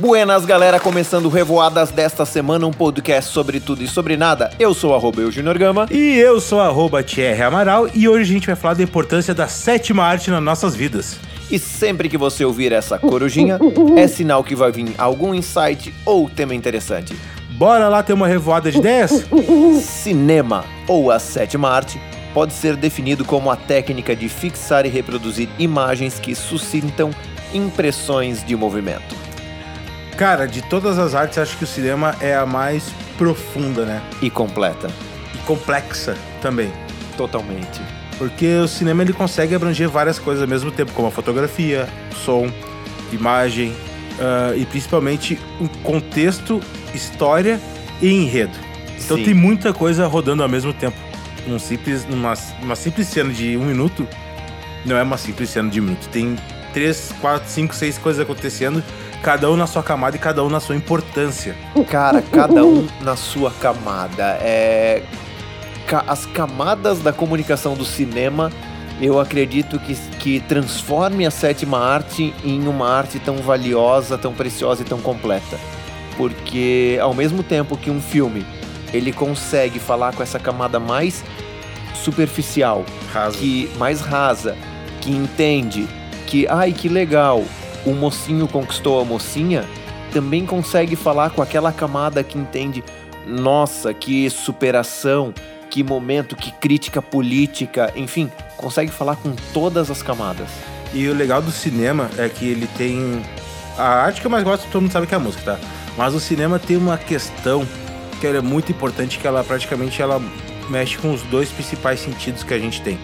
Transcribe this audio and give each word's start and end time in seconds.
Buenas, 0.00 0.46
galera, 0.46 0.80
começando 0.80 1.28
Revoadas 1.28 1.90
desta 1.90 2.24
semana, 2.24 2.66
um 2.66 2.70
podcast 2.70 3.30
sobre 3.30 3.60
tudo 3.60 3.84
e 3.84 3.86
sobre 3.86 4.16
nada. 4.16 4.50
Eu 4.58 4.72
sou 4.72 4.94
arroba 4.94 5.20
eu, 5.20 5.30
Junior 5.30 5.58
Gama. 5.58 5.86
E 5.90 6.16
eu 6.16 6.40
sou 6.40 6.58
arroba 6.58 7.02
Thierry 7.02 7.42
Amaral 7.42 7.86
e 7.94 8.08
hoje 8.08 8.30
a 8.30 8.32
gente 8.32 8.46
vai 8.46 8.56
falar 8.56 8.72
da 8.72 8.82
importância 8.82 9.34
da 9.34 9.46
sétima 9.46 10.02
arte 10.02 10.30
nas 10.30 10.42
nossas 10.42 10.74
vidas. 10.74 11.20
E 11.50 11.58
sempre 11.58 12.08
que 12.08 12.16
você 12.16 12.46
ouvir 12.46 12.72
essa 12.72 12.98
corujinha, 12.98 13.58
é 13.94 14.08
sinal 14.08 14.42
que 14.42 14.54
vai 14.54 14.72
vir 14.72 14.94
algum 14.96 15.34
insight 15.34 15.92
ou 16.06 16.30
tema 16.30 16.54
interessante. 16.54 17.14
Bora 17.50 17.86
lá 17.86 18.02
ter 18.02 18.14
uma 18.14 18.26
revoada 18.26 18.72
de 18.72 18.78
ideias? 18.78 19.26
Cinema, 19.82 20.64
ou 20.88 21.10
a 21.10 21.18
sétima 21.18 21.68
arte, 21.68 22.00
pode 22.32 22.54
ser 22.54 22.74
definido 22.74 23.22
como 23.22 23.50
a 23.50 23.56
técnica 23.56 24.16
de 24.16 24.30
fixar 24.30 24.86
e 24.86 24.88
reproduzir 24.88 25.50
imagens 25.58 26.18
que 26.18 26.34
suscitam 26.34 27.10
impressões 27.52 28.42
de 28.42 28.56
movimento. 28.56 29.19
Cara, 30.20 30.46
de 30.46 30.60
todas 30.60 30.98
as 30.98 31.14
artes, 31.14 31.38
acho 31.38 31.56
que 31.56 31.64
o 31.64 31.66
cinema 31.66 32.14
é 32.20 32.36
a 32.36 32.44
mais 32.44 32.92
profunda, 33.16 33.86
né? 33.86 34.02
E 34.20 34.28
completa. 34.28 34.90
E 35.34 35.38
complexa 35.46 36.14
também. 36.42 36.70
Totalmente. 37.16 37.80
Porque 38.18 38.56
o 38.56 38.68
cinema 38.68 39.00
ele 39.00 39.14
consegue 39.14 39.54
abranger 39.54 39.88
várias 39.88 40.18
coisas 40.18 40.42
ao 40.42 40.46
mesmo 40.46 40.70
tempo, 40.70 40.92
como 40.92 41.08
a 41.08 41.10
fotografia, 41.10 41.88
som, 42.22 42.52
imagem 43.10 43.70
uh, 43.70 44.54
e 44.54 44.66
principalmente 44.66 45.40
um 45.58 45.66
contexto, 45.66 46.60
história 46.92 47.58
e 48.02 48.12
enredo. 48.12 48.58
Então 49.02 49.16
Sim. 49.16 49.24
tem 49.24 49.32
muita 49.32 49.72
coisa 49.72 50.06
rodando 50.06 50.42
ao 50.42 50.50
mesmo 50.50 50.74
tempo. 50.74 50.98
Num 51.46 51.58
simples, 51.58 52.04
numa, 52.04 52.34
uma 52.60 52.76
simples 52.76 53.06
cena 53.06 53.32
de 53.32 53.56
um 53.56 53.64
minuto 53.64 54.06
não 54.84 54.98
é 54.98 55.02
uma 55.02 55.16
simples 55.16 55.48
cena 55.48 55.70
de 55.70 55.80
um 55.80 55.84
minuto. 55.84 56.06
Tem 56.10 56.36
três, 56.74 57.10
quatro, 57.22 57.48
cinco, 57.48 57.74
seis 57.74 57.96
coisas 57.96 58.20
acontecendo, 58.20 58.84
cada 59.22 59.50
um 59.50 59.56
na 59.56 59.66
sua 59.66 59.82
camada 59.82 60.16
e 60.16 60.18
cada 60.18 60.42
um 60.44 60.48
na 60.48 60.60
sua 60.60 60.74
importância. 60.74 61.54
Cara, 61.88 62.22
cada 62.22 62.64
um 62.64 62.86
na 63.00 63.16
sua 63.16 63.50
camada. 63.50 64.38
É. 64.40 65.02
As 66.06 66.24
camadas 66.24 67.00
da 67.00 67.12
comunicação 67.12 67.74
do 67.74 67.84
cinema, 67.84 68.52
eu 69.00 69.18
acredito 69.18 69.78
que, 69.80 69.94
que 70.18 70.40
transforme 70.40 71.26
a 71.26 71.30
sétima 71.32 71.78
arte 71.78 72.32
em 72.44 72.68
uma 72.68 72.88
arte 72.88 73.18
tão 73.18 73.38
valiosa, 73.38 74.16
tão 74.16 74.32
preciosa 74.32 74.82
e 74.82 74.84
tão 74.84 75.00
completa. 75.00 75.58
Porque 76.16 76.98
ao 77.02 77.12
mesmo 77.12 77.42
tempo 77.42 77.76
que 77.76 77.90
um 77.90 78.00
filme 78.00 78.46
ele 78.92 79.12
consegue 79.12 79.78
falar 79.80 80.14
com 80.14 80.22
essa 80.22 80.38
camada 80.38 80.78
mais 80.78 81.24
superficial, 81.94 82.84
Raso. 83.12 83.38
que 83.38 83.70
mais 83.76 84.00
rasa, 84.00 84.56
que 85.00 85.10
entende 85.10 85.88
que, 86.26 86.46
ai 86.48 86.72
que 86.72 86.88
legal, 86.88 87.44
o 87.84 87.92
mocinho 87.92 88.46
conquistou 88.48 89.00
a 89.00 89.04
mocinha, 89.04 89.64
também 90.12 90.44
consegue 90.44 90.96
falar 90.96 91.30
com 91.30 91.40
aquela 91.40 91.72
camada 91.72 92.22
que 92.22 92.38
entende, 92.38 92.82
nossa, 93.26 93.94
que 93.94 94.28
superação, 94.28 95.32
que 95.70 95.84
momento, 95.84 96.34
que 96.34 96.50
crítica 96.52 97.00
política, 97.00 97.92
enfim, 97.94 98.30
consegue 98.56 98.90
falar 98.90 99.16
com 99.16 99.32
todas 99.52 99.90
as 99.90 100.02
camadas. 100.02 100.48
E 100.92 101.06
o 101.08 101.14
legal 101.14 101.40
do 101.40 101.52
cinema 101.52 102.10
é 102.18 102.28
que 102.28 102.48
ele 102.48 102.66
tem. 102.76 103.22
A 103.78 103.88
arte 103.88 104.20
que 104.20 104.26
eu 104.26 104.30
mais 104.30 104.42
gosto, 104.42 104.66
todo 104.70 104.82
mundo 104.82 104.92
sabe 104.92 105.06
que 105.06 105.14
é 105.14 105.16
a 105.16 105.20
música, 105.20 105.52
tá? 105.52 105.60
Mas 105.96 106.12
o 106.14 106.20
cinema 106.20 106.58
tem 106.58 106.76
uma 106.76 106.98
questão 106.98 107.66
que 108.20 108.26
é 108.26 108.40
muito 108.40 108.72
importante, 108.72 109.18
que 109.18 109.26
ela 109.26 109.42
praticamente 109.44 110.02
ela 110.02 110.20
mexe 110.68 110.98
com 110.98 111.12
os 111.12 111.22
dois 111.22 111.48
principais 111.50 112.00
sentidos 112.00 112.42
que 112.42 112.52
a 112.52 112.58
gente 112.58 112.82
tem. 112.82 112.98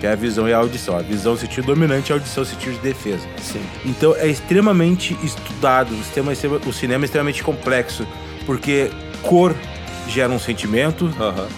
Que 0.00 0.06
é 0.06 0.12
a 0.12 0.16
visão 0.16 0.48
e 0.48 0.52
a 0.52 0.56
audição. 0.56 0.96
A 0.96 1.02
visão 1.02 1.32
é 1.32 1.34
o 1.34 1.38
sentido 1.38 1.66
dominante 1.66 2.10
e 2.10 2.12
a 2.12 2.16
audição 2.16 2.42
é 2.42 2.46
o 2.46 2.48
sentido 2.48 2.72
de 2.74 2.80
defesa. 2.80 3.26
Sim. 3.42 3.60
Então 3.84 4.16
é 4.16 4.26
extremamente 4.26 5.16
estudado, 5.22 5.92
o, 5.92 5.98
sistema, 6.02 6.32
é 6.32 6.68
o 6.68 6.72
cinema 6.72 7.04
é 7.04 7.06
extremamente 7.06 7.42
complexo, 7.42 8.06
porque 8.46 8.90
cor 9.22 9.54
gera 10.08 10.32
um 10.32 10.38
sentimento, 10.38 11.10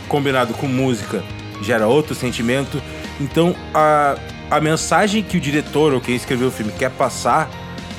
combinado 0.09 0.53
com 0.55 0.67
música 0.67 1.23
gera 1.63 1.87
outro 1.87 2.15
sentimento. 2.15 2.83
Então 3.20 3.55
a, 3.73 4.17
a 4.51 4.61
mensagem 4.61 5.23
que 5.23 5.36
o 5.36 5.41
diretor 5.41 5.95
ou 5.95 6.01
quem 6.01 6.17
escreveu 6.17 6.48
o 6.48 6.51
filme 6.51 6.73
quer 6.77 6.91
passar, 6.91 7.48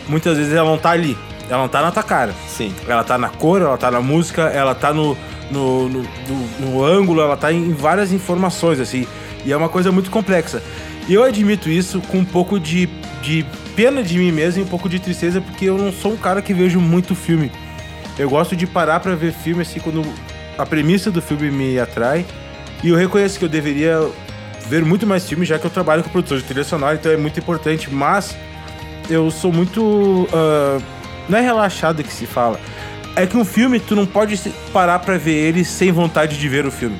muitas 0.07 0.37
vezes 0.37 0.53
ela 0.53 0.69
não 0.69 0.77
tá 0.77 0.91
ali, 0.91 1.17
ela 1.49 1.61
não 1.61 1.69
tá 1.69 1.81
na 1.81 1.89
tua 1.91 2.03
cara. 2.03 2.33
Sim. 2.49 2.75
Ela 2.85 3.03
tá 3.05 3.17
na 3.17 3.29
cor, 3.29 3.61
ela 3.61 3.77
tá 3.77 3.89
na 3.89 4.01
música, 4.01 4.41
ela 4.43 4.75
tá 4.75 4.93
no, 4.93 5.17
no, 5.49 5.87
no, 5.87 6.01
no- 6.01 6.59
no 6.59 6.83
ângulo, 6.83 7.21
ela 7.21 7.37
tá 7.37 7.53
em 7.53 7.71
várias 7.71 8.11
informações, 8.11 8.81
assim. 8.81 9.07
E 9.45 9.51
é 9.51 9.57
uma 9.57 9.69
coisa 9.69 9.91
muito 9.91 10.09
complexa. 10.09 10.61
E 11.07 11.13
eu 11.13 11.23
admito 11.23 11.69
isso 11.69 12.01
com 12.01 12.19
um 12.19 12.25
pouco 12.25 12.59
de, 12.59 12.87
de 13.21 13.45
pena 13.75 14.01
de 14.01 14.17
mim 14.17 14.31
mesmo 14.31 14.61
e 14.61 14.65
um 14.65 14.67
pouco 14.67 14.87
de 14.87 14.99
tristeza, 14.99 15.41
porque 15.41 15.65
eu 15.65 15.77
não 15.77 15.91
sou 15.91 16.13
um 16.13 16.17
cara 16.17 16.41
que 16.41 16.53
vejo 16.53 16.79
muito 16.79 17.13
filme. 17.13 17.51
Eu 18.17 18.29
gosto 18.29 18.55
de 18.55 18.65
parar 18.65 18.99
pra 18.99 19.15
ver 19.15 19.33
filme, 19.33 19.63
assim, 19.63 19.79
quando 19.79 20.03
a 20.57 20.65
premissa 20.65 21.11
do 21.11 21.21
filme 21.21 21.51
me 21.51 21.79
atrai. 21.79 22.25
E 22.83 22.89
eu 22.89 22.95
reconheço 22.95 23.39
que 23.39 23.45
eu 23.45 23.49
deveria 23.49 23.99
ver 24.67 24.85
muito 24.85 25.05
mais 25.05 25.27
filmes, 25.27 25.47
já 25.47 25.59
que 25.59 25.65
eu 25.65 25.71
trabalho 25.71 26.03
com 26.03 26.09
produção 26.09 26.37
de 26.37 26.43
trilha 26.43 26.63
sonora, 26.63 26.95
então 26.95 27.11
é 27.11 27.17
muito 27.17 27.39
importante. 27.39 27.91
Mas 27.91 28.35
eu 29.09 29.29
sou 29.31 29.51
muito. 29.51 30.27
ah, 30.31 30.79
não 31.27 31.37
é 31.37 31.41
relaxado 31.41 32.03
que 32.03 32.13
se 32.13 32.25
fala. 32.25 32.59
É 33.15 33.25
que 33.25 33.37
um 33.37 33.45
filme, 33.45 33.79
tu 33.79 33.95
não 33.95 34.05
pode 34.05 34.37
parar 34.71 34.99
pra 34.99 35.17
ver 35.17 35.33
ele 35.33 35.63
sem 35.63 35.91
vontade 35.91 36.37
de 36.37 36.49
ver 36.49 36.65
o 36.65 36.71
filme. 36.71 36.97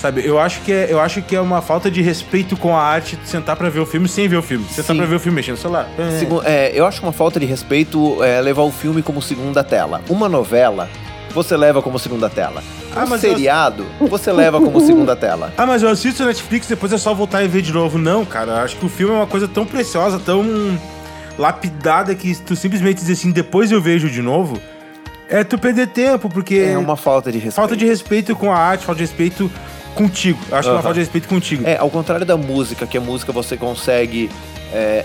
Sabe, 0.00 0.24
eu 0.24 0.38
acho 0.40 0.62
que 0.62 0.72
é, 0.72 0.86
eu 0.90 0.98
acho 0.98 1.20
que 1.20 1.36
é 1.36 1.40
uma 1.40 1.60
falta 1.60 1.90
de 1.90 2.00
respeito 2.00 2.56
com 2.56 2.74
a 2.74 2.82
arte 2.82 3.18
sentar 3.24 3.54
pra 3.54 3.68
ver 3.68 3.80
o 3.80 3.86
filme 3.86 4.08
sem 4.08 4.26
ver 4.28 4.36
o 4.38 4.42
filme. 4.42 4.64
Sentar 4.68 4.94
Sim. 4.94 4.96
pra 4.96 5.04
ver 5.06 5.16
o 5.16 5.20
filme 5.20 5.36
mexendo 5.36 5.56
no 5.56 5.60
celular. 5.60 5.88
É. 5.98 6.18
Segu- 6.18 6.42
é, 6.44 6.72
eu 6.74 6.86
acho 6.86 7.02
uma 7.02 7.12
falta 7.12 7.38
de 7.38 7.44
respeito 7.44 8.22
é, 8.24 8.40
levar 8.40 8.62
o 8.62 8.70
filme 8.72 9.02
como 9.02 9.20
segunda 9.20 9.62
tela. 9.62 10.00
Uma 10.08 10.26
novela, 10.26 10.88
você 11.34 11.54
leva 11.54 11.82
como 11.82 11.98
segunda 11.98 12.30
tela. 12.30 12.62
Ah, 12.96 13.04
um 13.04 13.08
mas 13.08 13.22
eu- 13.22 13.30
seriado, 13.32 13.84
você 14.00 14.32
leva 14.32 14.58
como 14.58 14.80
segunda 14.80 15.14
tela. 15.14 15.52
Ah, 15.58 15.66
mas 15.66 15.82
eu 15.82 15.90
assisto 15.90 16.24
Netflix, 16.24 16.66
depois 16.66 16.92
é 16.94 16.98
só 16.98 17.12
voltar 17.12 17.42
e 17.44 17.48
ver 17.48 17.60
de 17.60 17.72
novo. 17.72 17.98
Não, 17.98 18.24
cara, 18.24 18.52
eu 18.52 18.56
acho 18.56 18.76
que 18.76 18.86
o 18.86 18.88
filme 18.88 19.12
é 19.12 19.16
uma 19.18 19.26
coisa 19.26 19.46
tão 19.46 19.66
preciosa, 19.66 20.18
tão 20.18 20.42
lapidada 21.38 22.14
que 22.14 22.34
tu 22.36 22.56
simplesmente 22.56 22.96
dizer 22.96 23.12
assim, 23.14 23.30
depois 23.30 23.70
eu 23.70 23.80
vejo 23.80 24.08
de 24.10 24.20
novo, 24.22 24.60
é 25.28 25.44
tu 25.44 25.58
perder 25.58 25.88
tempo, 25.88 26.28
porque 26.28 26.56
É 26.56 26.76
uma 26.78 26.96
falta 26.96 27.30
de 27.30 27.38
respeito. 27.38 27.54
falta 27.54 27.76
de 27.76 27.86
respeito 27.86 28.34
com 28.34 28.50
a 28.52 28.56
arte, 28.56 28.84
falta 28.84 28.98
de 28.98 29.04
respeito 29.04 29.50
contigo. 29.94 30.38
Eu 30.50 30.56
acho 30.56 30.68
que 30.68 30.70
é 30.70 30.76
uma 30.76 30.82
falta 30.82 30.94
de 30.94 31.00
respeito 31.00 31.28
contigo. 31.28 31.62
É, 31.66 31.76
ao 31.76 31.90
contrário 31.90 32.24
da 32.26 32.36
música, 32.36 32.86
que 32.86 32.96
a 32.96 33.00
música 33.00 33.32
você 33.32 33.56
consegue 33.56 34.30
é, 34.72 35.04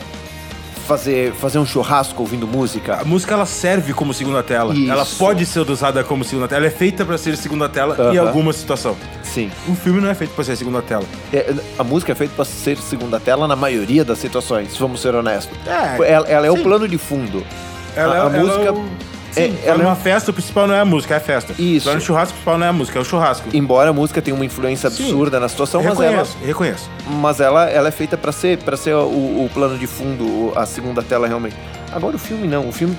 fazer, 0.88 1.34
fazer 1.34 1.58
um 1.58 1.66
churrasco 1.66 2.22
ouvindo 2.22 2.46
música. 2.48 2.98
A 3.02 3.04
música 3.04 3.34
ela 3.34 3.46
serve 3.46 3.94
como 3.94 4.14
segunda 4.14 4.44
tela. 4.44 4.74
Isso. 4.76 4.92
Ela 4.92 5.06
pode 5.18 5.46
ser 5.46 5.60
usada 5.70 6.04
como 6.04 6.24
segunda 6.24 6.48
tela. 6.48 6.60
Ela 6.66 6.68
é 6.68 6.76
feita 6.78 7.04
pra 7.04 7.18
ser 7.18 7.36
segunda 7.38 7.68
tela 7.68 7.96
em 8.14 8.18
Aham. 8.18 8.28
alguma 8.28 8.54
situação. 8.54 8.96
Sim. 9.24 9.52
O 9.68 9.76
filme 9.76 10.00
não 10.00 10.10
é 10.10 10.14
feito 10.16 10.34
pra 10.36 10.44
ser 10.44 10.56
segunda 10.56 10.82
tela. 10.82 11.04
É, 11.34 11.54
a 11.78 11.84
música 11.84 12.12
é 12.12 12.16
feita 12.16 12.34
para 12.36 12.46
ser 12.46 12.78
segunda 12.78 13.20
tela 13.20 13.48
na 13.48 13.56
maioria 13.56 14.06
das 14.06 14.20
situações, 14.20 14.78
vamos 14.78 15.02
ser 15.02 15.14
honestos. 15.16 15.58
É, 15.68 16.12
Ela, 16.14 16.28
ela 16.28 16.48
é 16.48 16.52
o 16.52 16.58
plano 16.62 16.88
de 16.88 16.98
fundo. 16.98 17.44
Ela, 17.96 18.14
a- 18.14 18.16
a 18.16 18.20
ela 18.20 18.30
música- 18.30 18.64
É 18.66 18.72
o... 18.72 18.86
Sim, 19.36 19.58
é- 19.64 19.68
ela 19.70 19.80
é 19.80 19.84
numa 19.84 19.94
um- 19.94 19.96
festa, 19.96 20.32
o 20.32 20.34
principal 20.34 20.68
não 20.68 20.74
é 20.76 20.80
a 20.80 20.86
música, 20.86 21.14
é 21.14 21.18
a 21.18 21.22
festa. 21.22 21.54
Isso. 21.60 21.88
Lá 21.88 21.96
no 21.96 22.02
churrasco, 22.02 22.32
o 22.32 22.34
principal 22.36 22.58
não 22.58 22.66
é 22.66 22.70
a 22.70 22.74
música, 22.74 22.98
é 23.00 23.02
o 23.02 23.06
churrasco. 23.06 23.50
Embora 23.54 23.90
a 23.90 23.94
música 23.94 24.22
tenha 24.22 24.36
uma 24.36 24.46
influência 24.46 24.90
Sim. 24.90 25.04
absurda 25.04 25.40
na 25.40 25.48
situação, 25.48 25.84
mas 25.84 26.00
ela, 26.00 26.26
reconheço, 26.44 26.90
mas 27.08 27.40
ela, 27.40 27.70
ela 27.70 27.88
é 27.88 27.92
feita 27.92 28.18
para 28.18 28.32
ser, 28.32 28.58
pra 28.60 28.76
ser 28.78 28.94
o, 28.96 29.00
o 29.46 29.50
plano 29.54 29.78
de 29.78 29.88
fundo, 29.88 30.52
a 30.56 30.66
segunda 30.66 31.02
tela 31.04 31.28
realmente. 31.28 31.56
Agora 31.92 32.16
o 32.16 32.20
filme 32.20 32.48
não, 32.48 32.68
o 32.68 32.72
filme 32.72 32.98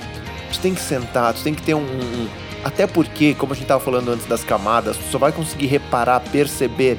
tu 0.51 0.59
tem 0.59 0.73
que 0.73 0.81
sentar, 0.81 1.33
tu 1.33 1.41
tem 1.43 1.53
que 1.53 1.61
ter 1.61 1.73
um, 1.73 1.79
um- 1.79 2.27
até 2.63 2.87
porque, 2.87 3.33
como 3.35 3.53
a 3.53 3.55
gente 3.55 3.67
tava 3.67 3.79
falando 3.79 4.11
antes 4.11 4.25
das 4.25 4.43
camadas, 4.43 4.97
tu 4.97 5.03
só 5.11 5.17
vai 5.17 5.31
conseguir 5.31 5.67
reparar, 5.67 6.19
perceber 6.19 6.97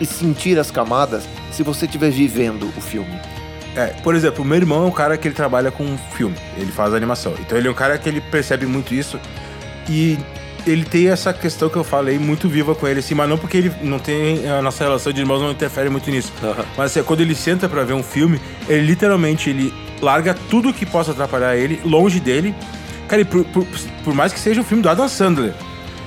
e 0.00 0.04
sentir 0.06 0.58
as 0.58 0.70
camadas 0.70 1.24
se 1.50 1.62
você 1.62 1.86
estiver 1.86 2.10
vivendo 2.10 2.70
o 2.76 2.80
filme. 2.80 3.10
É, 3.74 3.86
por 4.02 4.14
exemplo, 4.14 4.44
o 4.44 4.46
meu 4.46 4.56
irmão 4.56 4.84
é 4.84 4.86
um 4.86 4.92
cara 4.92 5.16
que 5.16 5.26
ele 5.26 5.34
trabalha 5.34 5.70
com 5.70 5.96
filme, 6.14 6.36
ele 6.56 6.70
faz 6.70 6.92
animação. 6.92 7.34
Então 7.40 7.56
ele 7.56 7.68
é 7.68 7.70
um 7.70 7.74
cara 7.74 7.96
que 7.96 8.08
ele 8.08 8.20
percebe 8.20 8.66
muito 8.66 8.94
isso 8.94 9.18
e 9.88 10.18
ele 10.66 10.84
tem 10.84 11.08
essa 11.08 11.32
questão 11.32 11.68
que 11.68 11.76
eu 11.76 11.84
falei 11.84 12.18
muito 12.18 12.48
viva 12.48 12.74
com 12.74 12.86
ele, 12.86 13.00
assim, 13.00 13.14
mas 13.14 13.28
não 13.28 13.36
porque 13.36 13.56
ele 13.56 13.72
não 13.82 13.98
tem. 13.98 14.48
A 14.48 14.62
nossa 14.62 14.84
relação 14.84 15.12
de 15.12 15.20
irmãos 15.20 15.40
não 15.40 15.50
interfere 15.50 15.88
muito 15.88 16.10
nisso. 16.10 16.32
Aham. 16.42 16.64
Mas 16.76 16.90
assim, 16.90 17.02
quando 17.02 17.20
ele 17.20 17.34
senta 17.34 17.68
pra 17.68 17.82
ver 17.82 17.94
um 17.94 18.02
filme, 18.02 18.40
ele 18.68 18.86
literalmente 18.86 19.50
ele 19.50 19.72
larga 20.00 20.34
tudo 20.50 20.72
que 20.72 20.84
possa 20.84 21.12
atrapalhar 21.12 21.56
ele, 21.56 21.80
longe 21.84 22.20
dele. 22.20 22.54
Cara, 23.08 23.22
e 23.22 23.24
por, 23.24 23.44
por, 23.46 23.66
por 24.04 24.14
mais 24.14 24.32
que 24.32 24.38
seja 24.38 24.60
um 24.60 24.64
filme 24.64 24.82
do 24.82 24.88
Adam 24.88 25.08
Sandler, 25.08 25.52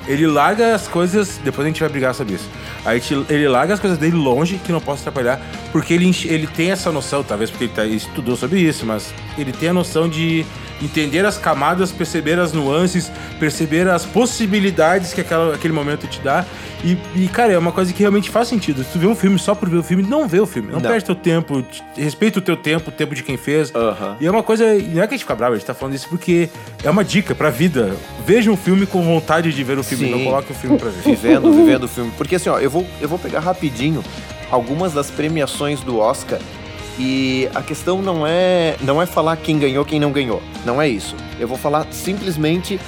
ele 0.08 0.28
larga 0.28 0.76
as 0.76 0.88
coisas. 0.88 1.40
Depois 1.44 1.66
a 1.66 1.70
gente 1.70 1.80
vai 1.80 1.90
brigar 1.90 2.14
sobre 2.14 2.36
isso. 2.36 2.50
Aí 2.86 3.02
ele 3.30 3.48
larga 3.48 3.74
as 3.74 3.80
coisas 3.80 3.98
dele 3.98 4.16
longe, 4.16 4.58
que 4.64 4.72
não 4.72 4.80
possa 4.82 5.02
atrapalhar, 5.10 5.40
porque 5.72 5.94
ele, 5.94 6.10
ele 6.26 6.48
tem 6.48 6.72
essa 6.72 6.92
noção, 6.92 7.24
talvez 7.24 7.50
porque 7.50 7.66
ele 7.66 7.74
tá- 7.74 7.86
estudou 7.86 8.36
sobre 8.36 8.60
isso, 8.60 8.86
mas 8.86 9.14
ele 9.38 9.52
tem 9.52 9.70
a 9.70 9.74
noção 9.74 10.08
de 10.08 10.46
entender 10.82 11.26
as 11.26 11.38
camadas, 11.38 11.92
perceber 11.92 12.40
as 12.40 12.52
nuances, 12.54 13.12
perceber 13.40 13.88
as 13.88 14.06
possibilidades 14.06 15.14
que 15.14 15.22
aquela, 15.22 15.56
aquele 15.56 15.74
momento 15.74 16.08
te 16.08 16.20
dá. 16.20 16.46
E, 16.84 16.98
e, 17.16 17.28
cara, 17.28 17.54
é 17.54 17.58
uma 17.58 17.72
coisa 17.72 17.92
que 17.92 18.00
realmente 18.02 18.30
faz 18.30 18.48
sentido. 18.48 18.84
Se 18.84 18.92
tu 18.92 19.00
vê 19.00 19.08
um 19.08 19.16
filme 19.16 19.40
só 19.40 19.56
por 19.56 19.68
ver 19.70 19.78
o 19.78 19.84
filme, 19.84 20.04
não 20.04 20.28
vê 20.28 20.40
o 20.40 20.46
filme. 20.46 20.72
Não, 20.72 20.80
Não. 20.80 20.90
perde 20.90 21.06
teu 21.06 21.16
tempo, 21.16 21.62
te- 21.64 21.82
respeita 21.98 22.38
o 22.40 22.42
teu 22.42 22.56
tempo, 22.56 22.90
o 22.90 22.94
tempo 22.94 23.16
de 23.16 23.24
quem 23.24 23.38
fez. 23.38 23.72
E 24.20 24.28
é 24.28 24.30
uma 24.30 24.44
coisa. 24.44 24.66
Não 24.66 25.02
é 25.02 25.08
que 25.08 25.14
a 25.14 25.18
gente 25.18 25.22
fica 25.22 25.34
bravo, 25.36 25.54
a 25.54 25.58
gente 25.58 25.66
tá 25.66 25.74
falando 25.74 25.96
isso 25.96 26.08
porque 26.10 26.50
é 26.84 26.90
uma 26.90 27.04
dica 27.04 27.34
pra 27.34 27.50
vida. 27.50 27.96
Veja 28.26 28.52
um 28.52 28.58
filme 28.58 28.86
com 28.86 29.02
vontade 29.02 29.52
de 29.52 29.64
ver 29.64 29.80
o 29.80 29.84
filme, 29.84 30.06
Sim. 30.06 30.12
não 30.12 30.24
coloque 30.26 30.52
o 30.52 30.56
filme 30.56 30.78
pra 30.78 30.90
ver. 30.90 31.02
Vivendo, 31.04 31.52
vivendo 31.52 31.84
o 31.86 31.88
filme. 31.88 32.12
Porque 32.18 32.36
assim, 32.36 32.50
ó, 32.50 32.60
eu 32.60 32.70
vou, 32.70 32.86
eu 33.02 33.08
vou 33.10 33.18
pegar 33.18 33.40
rapidinho 33.40 34.04
algumas 34.52 34.94
das 34.94 35.10
premiações 35.10 35.80
do 35.82 35.98
Oscar. 35.98 36.40
E 36.98 37.50
a 37.54 37.62
questão 37.62 38.02
não 38.02 38.26
é, 38.26 38.76
não 38.82 39.02
é 39.02 39.06
falar 39.06 39.36
quem 39.38 39.60
ganhou, 39.60 39.84
quem 39.84 40.00
não 40.00 40.12
ganhou. 40.12 40.42
Não 40.66 40.82
é 40.82 40.88
isso. 40.88 41.16
Eu 41.40 41.48
vou 41.48 41.58
falar 41.58 41.86
simplesmente 41.92 42.80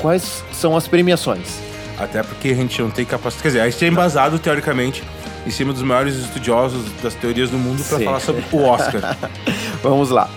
quais 0.00 0.44
são 0.52 0.76
as 0.76 0.86
premiações. 0.86 1.60
Até 1.98 2.22
porque 2.22 2.48
a 2.48 2.54
gente 2.54 2.80
não 2.82 2.90
tem 2.90 3.04
capacidade. 3.04 3.42
Quer 3.42 3.48
dizer, 3.48 3.60
a 3.60 3.70
gente 3.70 3.84
é 3.84 3.88
embasado, 3.88 4.38
teoricamente, 4.38 5.02
em 5.46 5.50
cima 5.50 5.72
dos 5.72 5.82
maiores 5.82 6.16
estudiosos 6.16 6.90
das 7.02 7.14
teorias 7.14 7.50
do 7.50 7.58
mundo 7.58 7.82
Sim. 7.82 8.04
falar 8.04 8.20
sobre 8.20 8.44
o 8.52 8.62
Oscar. 8.62 9.16
Vamos 9.82 10.10
lá. 10.10 10.28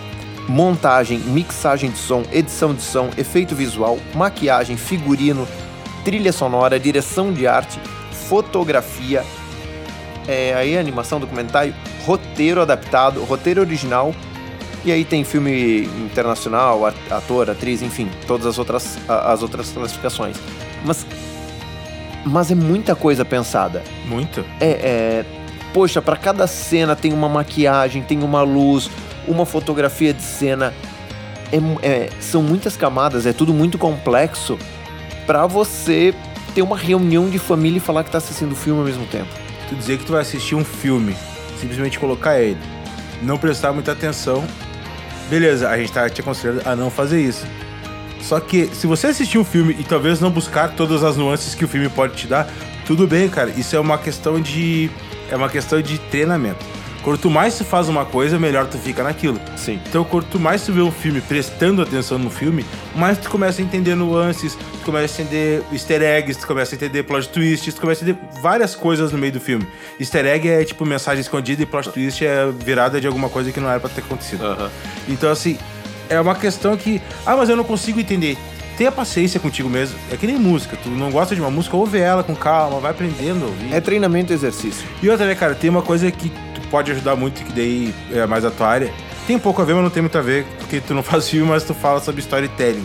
Montagem, 0.48 1.18
mixagem 1.18 1.90
de 1.90 1.98
som, 1.98 2.22
edição 2.32 2.72
de 2.72 2.80
som, 2.80 3.10
efeito 3.18 3.54
visual, 3.54 3.98
maquiagem, 4.14 4.78
figurino, 4.78 5.46
trilha 6.04 6.32
sonora, 6.32 6.80
direção 6.80 7.34
de 7.34 7.46
arte, 7.46 7.78
fotografia, 8.28 9.22
é, 10.26 10.54
aí 10.54 10.78
animação, 10.78 11.20
documentário, 11.20 11.74
roteiro 12.08 12.62
adaptado, 12.62 13.22
roteiro 13.24 13.60
original, 13.60 14.14
e 14.82 14.90
aí 14.90 15.04
tem 15.04 15.24
filme 15.24 15.82
internacional, 16.06 16.86
ator, 17.10 17.50
atriz, 17.50 17.82
enfim, 17.82 18.08
todas 18.26 18.46
as 18.46 18.58
outras, 18.58 18.96
as 19.06 19.42
outras 19.42 19.70
classificações. 19.70 20.38
Mas, 20.86 21.06
mas 22.24 22.50
é 22.50 22.54
muita 22.54 22.96
coisa 22.96 23.26
pensada. 23.26 23.82
Muito. 24.06 24.42
É, 24.58 24.70
é, 24.70 25.24
poxa, 25.74 26.00
para 26.00 26.16
cada 26.16 26.46
cena 26.46 26.96
tem 26.96 27.12
uma 27.12 27.28
maquiagem, 27.28 28.02
tem 28.02 28.22
uma 28.22 28.40
luz, 28.40 28.88
uma 29.26 29.44
fotografia 29.44 30.14
de 30.14 30.22
cena. 30.22 30.72
É 31.52 31.86
é, 31.86 32.08
são 32.20 32.42
muitas 32.42 32.74
camadas, 32.74 33.26
é 33.26 33.34
tudo 33.34 33.52
muito 33.52 33.76
complexo 33.76 34.58
pra 35.26 35.46
você 35.46 36.14
ter 36.54 36.62
uma 36.62 36.76
reunião 36.76 37.28
de 37.28 37.38
família 37.38 37.76
e 37.76 37.80
falar 37.80 38.02
que 38.02 38.10
tá 38.10 38.16
assistindo 38.16 38.52
o 38.52 38.56
filme 38.56 38.80
ao 38.80 38.86
mesmo 38.86 39.04
tempo. 39.06 39.28
Tu 39.68 39.74
dizer 39.74 39.98
que 39.98 40.06
tu 40.06 40.12
vai 40.12 40.22
assistir 40.22 40.54
um 40.54 40.64
filme, 40.64 41.14
simplesmente 41.58 41.98
colocar 41.98 42.40
ele, 42.40 42.58
não 43.22 43.36
prestar 43.36 43.72
muita 43.72 43.92
atenção, 43.92 44.44
beleza, 45.28 45.68
a 45.68 45.76
gente 45.76 45.92
tá 45.92 46.08
te 46.08 46.20
aconselhando 46.20 46.62
a 46.64 46.74
não 46.74 46.90
fazer 46.90 47.20
isso. 47.20 47.46
Só 48.20 48.40
que 48.40 48.66
se 48.74 48.86
você 48.86 49.08
assistir 49.08 49.38
um 49.38 49.44
filme 49.44 49.76
e 49.78 49.84
talvez 49.84 50.20
não 50.20 50.30
buscar 50.30 50.74
todas 50.74 51.04
as 51.04 51.16
nuances 51.16 51.54
que 51.54 51.64
o 51.64 51.68
filme 51.68 51.88
pode 51.88 52.14
te 52.14 52.26
dar, 52.26 52.48
tudo 52.86 53.06
bem, 53.06 53.28
cara. 53.28 53.50
Isso 53.50 53.76
é 53.76 53.80
uma 53.80 53.98
questão 53.98 54.40
de 54.40 54.90
é 55.30 55.36
uma 55.36 55.48
questão 55.48 55.80
de 55.80 55.98
treinamento. 55.98 56.64
Quanto 57.02 57.30
mais 57.30 57.56
tu 57.56 57.64
faz 57.64 57.88
uma 57.88 58.04
coisa, 58.04 58.38
melhor 58.38 58.66
tu 58.66 58.76
fica 58.76 59.02
naquilo. 59.02 59.40
Sim. 59.56 59.80
Então, 59.88 60.04
quanto 60.04 60.38
mais 60.38 60.62
tu 60.62 60.72
vê 60.72 60.82
um 60.82 60.90
filme 60.90 61.20
prestando 61.20 61.80
atenção 61.80 62.18
no 62.18 62.28
filme, 62.28 62.66
mais 62.94 63.16
tu 63.16 63.30
começa 63.30 63.62
a 63.62 63.64
entender 63.64 63.94
nuances, 63.94 64.54
tu 64.54 64.84
começa 64.84 65.22
a 65.22 65.24
entender 65.24 65.62
easter 65.72 66.02
eggs, 66.02 66.38
tu 66.38 66.46
começa 66.46 66.74
a 66.74 66.76
entender 66.76 67.04
plot 67.04 67.28
twists, 67.28 67.72
tu 67.72 67.80
começa 67.80 68.04
a 68.04 68.08
entender 68.08 68.26
várias 68.42 68.74
coisas 68.74 69.12
no 69.12 69.18
meio 69.18 69.32
do 69.32 69.40
filme. 69.40 69.66
Easter 69.98 70.26
egg 70.26 70.48
é 70.48 70.64
tipo 70.64 70.84
mensagem 70.84 71.20
escondida 71.20 71.62
e 71.62 71.66
plot 71.66 71.90
twist 71.90 72.24
é 72.24 72.50
virada 72.64 73.00
de 73.00 73.06
alguma 73.06 73.28
coisa 73.28 73.52
que 73.52 73.60
não 73.60 73.70
era 73.70 73.80
pra 73.80 73.88
ter 73.88 74.00
acontecido. 74.00 74.44
Então, 75.08 75.30
assim, 75.30 75.56
é 76.08 76.20
uma 76.20 76.34
questão 76.34 76.76
que. 76.76 77.00
Ah, 77.24 77.36
mas 77.36 77.48
eu 77.48 77.56
não 77.56 77.64
consigo 77.64 78.00
entender. 78.00 78.36
Tenha 78.78 78.92
paciência 78.92 79.40
contigo 79.40 79.68
mesmo. 79.68 79.98
É 80.10 80.16
que 80.16 80.24
nem 80.26 80.38
música. 80.38 80.78
Tu 80.80 80.88
não 80.88 81.10
gosta 81.10 81.34
de 81.34 81.40
uma 81.40 81.50
música, 81.50 81.76
ouve 81.76 81.98
ela 81.98 82.22
com 82.22 82.34
calma, 82.34 82.78
vai 82.78 82.92
aprendendo 82.92 83.44
a 83.44 83.48
ouvir. 83.48 83.74
É 83.74 83.80
treinamento 83.80 84.32
e 84.32 84.34
exercício. 84.34 84.86
E 85.02 85.10
outra, 85.10 85.26
né, 85.26 85.34
cara, 85.34 85.54
tem 85.56 85.68
uma 85.68 85.82
coisa 85.82 86.08
que 86.12 86.30
tu 86.54 86.60
pode 86.70 86.92
ajudar 86.92 87.16
muito, 87.16 87.44
que 87.44 87.52
daí 87.52 87.92
é 88.12 88.24
mais 88.24 88.44
a 88.44 88.50
tua 88.52 88.68
área. 88.68 88.92
Tem 89.26 89.36
pouco 89.38 89.60
a 89.60 89.64
ver, 89.64 89.74
mas 89.74 89.82
não 89.82 89.90
tem 89.90 90.00
muito 90.00 90.16
a 90.16 90.22
ver, 90.22 90.46
porque 90.58 90.80
tu 90.80 90.94
não 90.94 91.02
faz 91.04 91.28
filme, 91.28 91.50
mas 91.50 91.64
tu 91.64 91.74
fala 91.74 92.00
sobre 92.00 92.20
storytelling. 92.20 92.84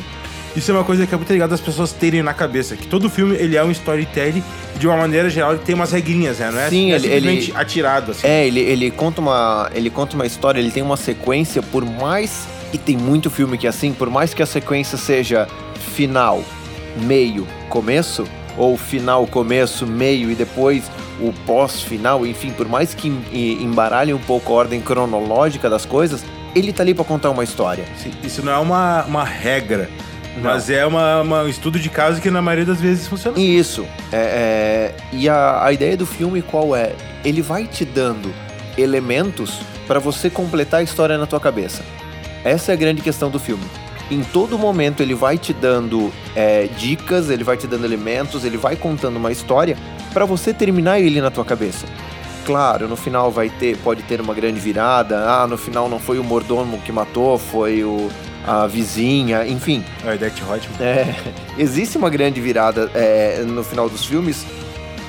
Isso 0.55 0.69
é 0.69 0.73
uma 0.73 0.83
coisa 0.83 1.05
que 1.07 1.13
é 1.13 1.17
muito 1.17 1.31
ligado 1.33 1.53
às 1.53 1.61
pessoas 1.61 1.91
terem 1.93 2.21
na 2.21 2.33
cabeça, 2.33 2.75
que 2.75 2.85
todo 2.85 3.09
filme 3.09 3.35
ele 3.35 3.55
é 3.55 3.63
um 3.63 3.71
storytelling, 3.71 4.43
e 4.75 4.79
de 4.79 4.87
uma 4.87 4.97
maneira 4.97 5.27
geral 5.29 5.51
ele 5.53 5.61
tem 5.63 5.73
umas 5.73 5.91
regrinhas, 5.91 6.37
né? 6.39 6.51
Não 6.51 6.59
é, 6.59 6.69
Sim, 6.69 6.91
é 6.91 6.95
ele- 6.95 7.03
simplesmente 7.03 7.49
ele- 7.51 7.57
atirado, 7.59 8.11
assim. 8.11 8.27
É, 8.27 8.45
ele, 8.47 8.59
ele 8.59 8.91
conta 8.91 9.19
uma. 9.21 9.69
Ele 9.73 9.89
conta 9.89 10.15
uma 10.15 10.25
história, 10.27 10.59
ele 10.59 10.69
tem 10.71 10.81
uma 10.83 10.97
sequência, 10.97 11.61
por 11.61 11.83
mais. 11.85 12.47
E 12.71 12.77
tem 12.79 12.97
muito 12.97 13.29
filme 13.29 13.57
que 13.57 13.65
é 13.67 13.69
assim, 13.69 13.93
por 13.93 14.09
mais 14.09 14.33
que 14.33 14.41
a 14.41 14.45
sequência 14.47 14.97
seja 14.97 15.47
final, 15.83 16.43
meio, 17.03 17.47
começo, 17.69 18.25
ou 18.57 18.77
final, 18.77 19.25
começo, 19.27 19.85
meio 19.87 20.29
e 20.31 20.35
depois 20.35 20.83
o 21.19 21.33
pós-final, 21.45 22.25
enfim, 22.25 22.51
por 22.51 22.67
mais 22.67 22.93
que 22.93 23.07
em- 23.07 23.23
em- 23.31 23.63
embaralhe 23.63 24.13
um 24.13 24.19
pouco 24.19 24.51
a 24.53 24.55
ordem 24.57 24.79
cronológica 24.81 25.69
das 25.69 25.85
coisas, 25.85 26.23
ele 26.55 26.71
tá 26.73 26.83
ali 26.83 26.93
pra 26.93 27.03
contar 27.03 27.29
uma 27.31 27.43
história. 27.43 27.83
Isso 28.23 28.43
não 28.45 28.51
é 28.51 28.57
uma, 28.57 29.03
uma 29.05 29.23
regra, 29.23 29.89
Não. 30.35 30.43
mas 30.43 30.69
é 30.69 30.85
uma, 30.85 31.21
uma- 31.21 31.41
um 31.43 31.47
estudo 31.47 31.79
de 31.79 31.89
caso 31.89 32.21
que 32.21 32.29
na 32.29 32.41
maioria 32.41 32.65
das 32.65 32.79
vezes 32.79 33.07
funciona. 33.07 33.39
Isso. 33.39 33.85
É, 34.11 34.17
é, 34.17 34.95
e 35.11 35.27
a, 35.29 35.63
a 35.65 35.71
ideia 35.73 35.97
do 35.97 36.05
filme 36.05 36.41
qual 36.41 36.75
é? 36.75 36.93
Ele 37.25 37.41
vai 37.41 37.65
te 37.65 37.83
dando 37.85 38.31
elementos 38.77 39.59
para 39.87 39.99
você 39.99 40.29
completar 40.29 40.79
a 40.81 40.83
história 40.83 41.17
na 41.17 41.25
tua 41.25 41.39
cabeça. 41.39 41.81
Essa 42.43 42.71
é 42.71 42.73
a 42.73 42.77
grande 42.77 43.01
questão 43.01 43.29
do 43.29 43.39
filme. 43.39 43.63
Em 44.11 44.21
todo 44.23 44.57
momento 44.57 45.01
ele 45.01 45.15
vai 45.15 45.37
te 45.37 45.53
dando 45.53 46.11
é, 46.35 46.67
dicas, 46.77 47.29
ele 47.29 47.43
vai 47.43 47.57
te 47.57 47.67
dando 47.67 47.85
elementos, 47.85 48.43
ele 48.43 48.57
vai 48.57 48.75
contando 48.75 49.17
uma 49.17 49.31
história 49.31 49.77
para 50.13 50.25
você 50.25 50.53
terminar 50.53 50.99
ele 50.99 51.21
na 51.21 51.31
tua 51.31 51.45
cabeça. 51.45 51.87
Claro, 52.45 52.87
no 52.87 52.95
final 52.95 53.31
vai 53.31 53.49
ter, 53.49 53.77
pode 53.77 54.03
ter 54.03 54.19
uma 54.19 54.33
grande 54.33 54.59
virada. 54.59 55.17
Ah, 55.29 55.47
no 55.47 55.57
final 55.57 55.87
não 55.87 55.99
foi 55.99 56.19
o 56.19 56.23
mordomo 56.23 56.77
que 56.79 56.91
matou, 56.91 57.37
foi 57.37 57.83
o, 57.83 58.09
a 58.45 58.67
vizinha, 58.67 59.47
enfim. 59.47 59.83
É, 60.05 60.17
Death 60.17 60.41
Hotman. 60.41 60.77
É, 60.81 61.15
existe 61.57 61.97
uma 61.97 62.09
grande 62.09 62.41
virada 62.41 62.91
é, 62.93 63.43
no 63.47 63.63
final 63.63 63.89
dos 63.89 64.05
filmes, 64.05 64.45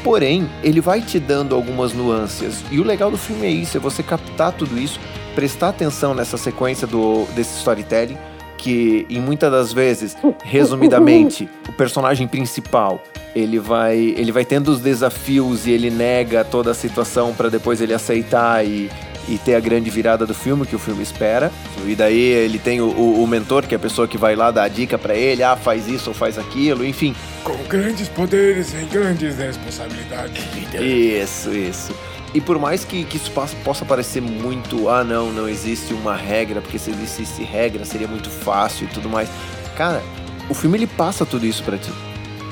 porém, 0.05 0.49
ele 0.63 0.81
vai 0.81 1.01
te 1.01 1.19
dando 1.19 1.55
algumas 1.55 1.93
nuances. 1.93 2.63
E 2.71 2.79
o 2.79 2.85
legal 2.85 3.11
do 3.11 3.19
filme 3.19 3.47
é 3.47 3.51
isso, 3.51 3.77
é 3.77 3.81
você 3.81 4.03
captar 4.03 4.53
tudo 4.53 4.79
isso, 4.79 5.01
prestar 5.35 5.71
atenção 5.71 6.15
nessa 6.15 6.37
sequência 6.37 6.87
do, 6.87 7.25
desse 7.35 7.59
storytelling, 7.59 8.17
que 8.59 9.07
em 9.11 9.21
muitas 9.21 9.51
das 9.51 9.73
vezes, 9.73 10.17
resumidamente, 10.45 11.49
o 11.69 11.73
personagem 11.73 12.27
principal, 12.27 13.03
ele 13.35 13.59
vai, 13.59 13.97
ele 14.17 14.31
vai 14.33 14.45
tendo 14.45 14.69
os 14.69 14.81
desafios 14.81 15.67
e 15.67 15.71
ele 15.73 15.91
nega 15.91 16.45
toda 16.45 16.71
a 16.71 16.75
situação 16.75 17.33
para 17.35 17.49
depois 17.49 17.81
ele 17.81 17.93
aceitar 17.93 18.65
e, 18.65 18.89
e 19.29 19.39
ter 19.39 19.57
a 19.57 19.61
grande 19.61 19.91
virada 19.91 20.25
do 20.25 20.35
filme 20.35 20.65
que 20.67 20.77
o 20.77 20.79
filme 20.79 21.03
espera. 21.03 21.51
E 21.87 21.95
daí 21.97 22.19
ele 22.21 22.59
tem 22.59 22.81
o, 22.81 22.87
o- 22.87 23.23
o 23.23 23.27
mentor, 23.27 23.65
que 23.67 23.75
é 23.75 23.77
a 23.77 23.81
pessoa 23.81 24.07
que 24.07 24.17
vai 24.17 24.37
lá 24.37 24.51
dar 24.53 24.65
a 24.65 24.69
dica 24.69 24.97
para 24.97 25.15
ele, 25.17 25.43
ah, 25.43 25.57
faz 25.57 25.89
isso 25.89 26.11
ou 26.11 26.15
faz 26.15 26.39
aquilo, 26.39 26.85
enfim. 26.85 27.15
Com 27.43 27.57
grandes 27.69 28.09
poderes 28.09 28.73
e 28.73 28.85
grandes 28.87 29.37
responsabilidades. 29.37 30.43
Isso, 30.81 31.51
isso. 31.51 31.93
E 32.35 32.41
por 32.41 32.59
mais 32.59 32.85
que, 32.85 33.05
que 33.05 33.17
isso 33.17 33.31
possa, 33.31 33.85
parecer 33.85 34.21
muito, 34.21 34.89
ah 34.89 35.05
não, 35.05 35.33
não 35.33 35.49
existe 35.49 35.95
uma 35.95 36.17
regra, 36.17 36.61
porque 36.61 36.81
se 36.81 36.91
existisse 36.91 37.45
regra 37.45 37.85
seria 37.85 38.09
muito 38.09 38.29
fácil 38.29 38.87
e 38.87 38.89
tudo 38.89 39.09
mais. 39.09 39.29
Cara, 39.77 40.03
o 40.51 40.55
filme 40.55 40.77
ele 40.77 40.89
passa 40.89 41.25
tudo 41.25 41.47
isso 41.47 41.63
pra 41.63 41.79
ti. 41.79 41.93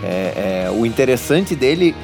É, 0.04 0.66
é, 0.66 0.70
o 0.70 0.86
interessante 0.86 1.56
dele, 1.56 1.96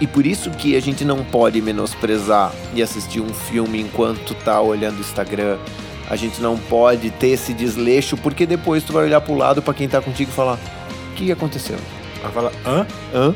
e 0.00 0.06
por 0.06 0.26
isso 0.26 0.50
que 0.50 0.76
a 0.76 0.80
gente 0.80 1.04
não 1.04 1.22
pode 1.24 1.60
menosprezar 1.60 2.52
e 2.74 2.82
assistir 2.82 3.20
um 3.20 3.32
filme 3.32 3.82
enquanto 3.82 4.34
tá 4.34 4.58
olhando 4.60 4.96
o 4.96 5.00
Instagram. 5.00 5.58
A 6.08 6.16
gente 6.16 6.40
não 6.40 6.56
pode 6.56 7.10
ter 7.10 7.28
esse 7.28 7.52
desleixo, 7.52 8.16
porque 8.16 8.46
depois 8.46 8.82
tu 8.82 8.92
vai 8.92 9.04
olhar 9.04 9.20
pro 9.20 9.34
lado 9.34 9.60
pra 9.60 9.74
quem 9.74 9.88
tá 9.88 10.00
contigo 10.00 10.30
e 10.30 10.34
falar: 10.34 10.58
o 11.10 11.14
que 11.14 11.30
aconteceu? 11.32 11.76
Vai 12.22 12.32
falar, 12.32 12.52
hã? 12.64 12.86
Hã? 13.12 13.34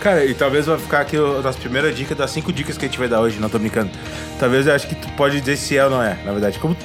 Cara, 0.00 0.24
e 0.24 0.34
talvez 0.34 0.66
vai 0.66 0.78
ficar 0.78 1.00
aqui 1.00 1.16
das 1.42 1.56
primeiras 1.56 1.96
dicas, 1.96 2.16
das 2.16 2.30
cinco 2.30 2.52
dicas 2.52 2.76
que 2.76 2.84
a 2.84 2.88
gente 2.88 2.98
vai 2.98 3.08
dar 3.08 3.20
hoje, 3.20 3.40
não 3.40 3.48
tô 3.48 3.58
brincando. 3.58 3.90
Talvez 4.38 4.66
eu 4.66 4.74
acho 4.74 4.86
que 4.86 4.94
tu 4.94 5.08
pode 5.16 5.40
dizer 5.40 5.56
se 5.56 5.76
é 5.76 5.84
ou 5.84 5.90
não 5.90 6.02
é, 6.02 6.16
na 6.24 6.32
verdade. 6.32 6.58
Como, 6.58 6.76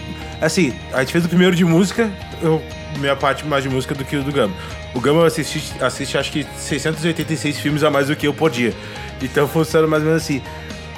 assim, 0.42 0.74
a 0.94 1.00
gente 1.02 1.12
fez 1.12 1.26
o 1.26 1.30
primeiro 1.30 1.56
de 1.56 1.66
música, 1.66 2.10
eu, 2.42 2.62
minha 2.98 3.16
parte 3.16 3.46
mais 3.46 3.64
de 3.64 3.70
música 3.70 3.94
do 3.94 4.04
que 4.04 4.16
o 4.16 4.24
do 4.24 4.32
Gama. 4.32 4.54
O 4.94 5.00
Gama 5.00 5.26
assiste, 5.26 5.74
assiste 5.82 6.18
acho 6.18 6.32
que 6.32 6.46
686 6.58 7.60
filmes 7.60 7.84
a 7.84 7.90
mais 7.90 8.08
do 8.08 8.16
que 8.16 8.28
eu 8.28 8.34
por 8.34 8.50
dia. 8.50 8.74
Então 9.22 9.48
funciona 9.48 9.88
mais 9.88 10.04
ou 10.04 10.10
menos 10.10 10.24
assim. 10.24 10.42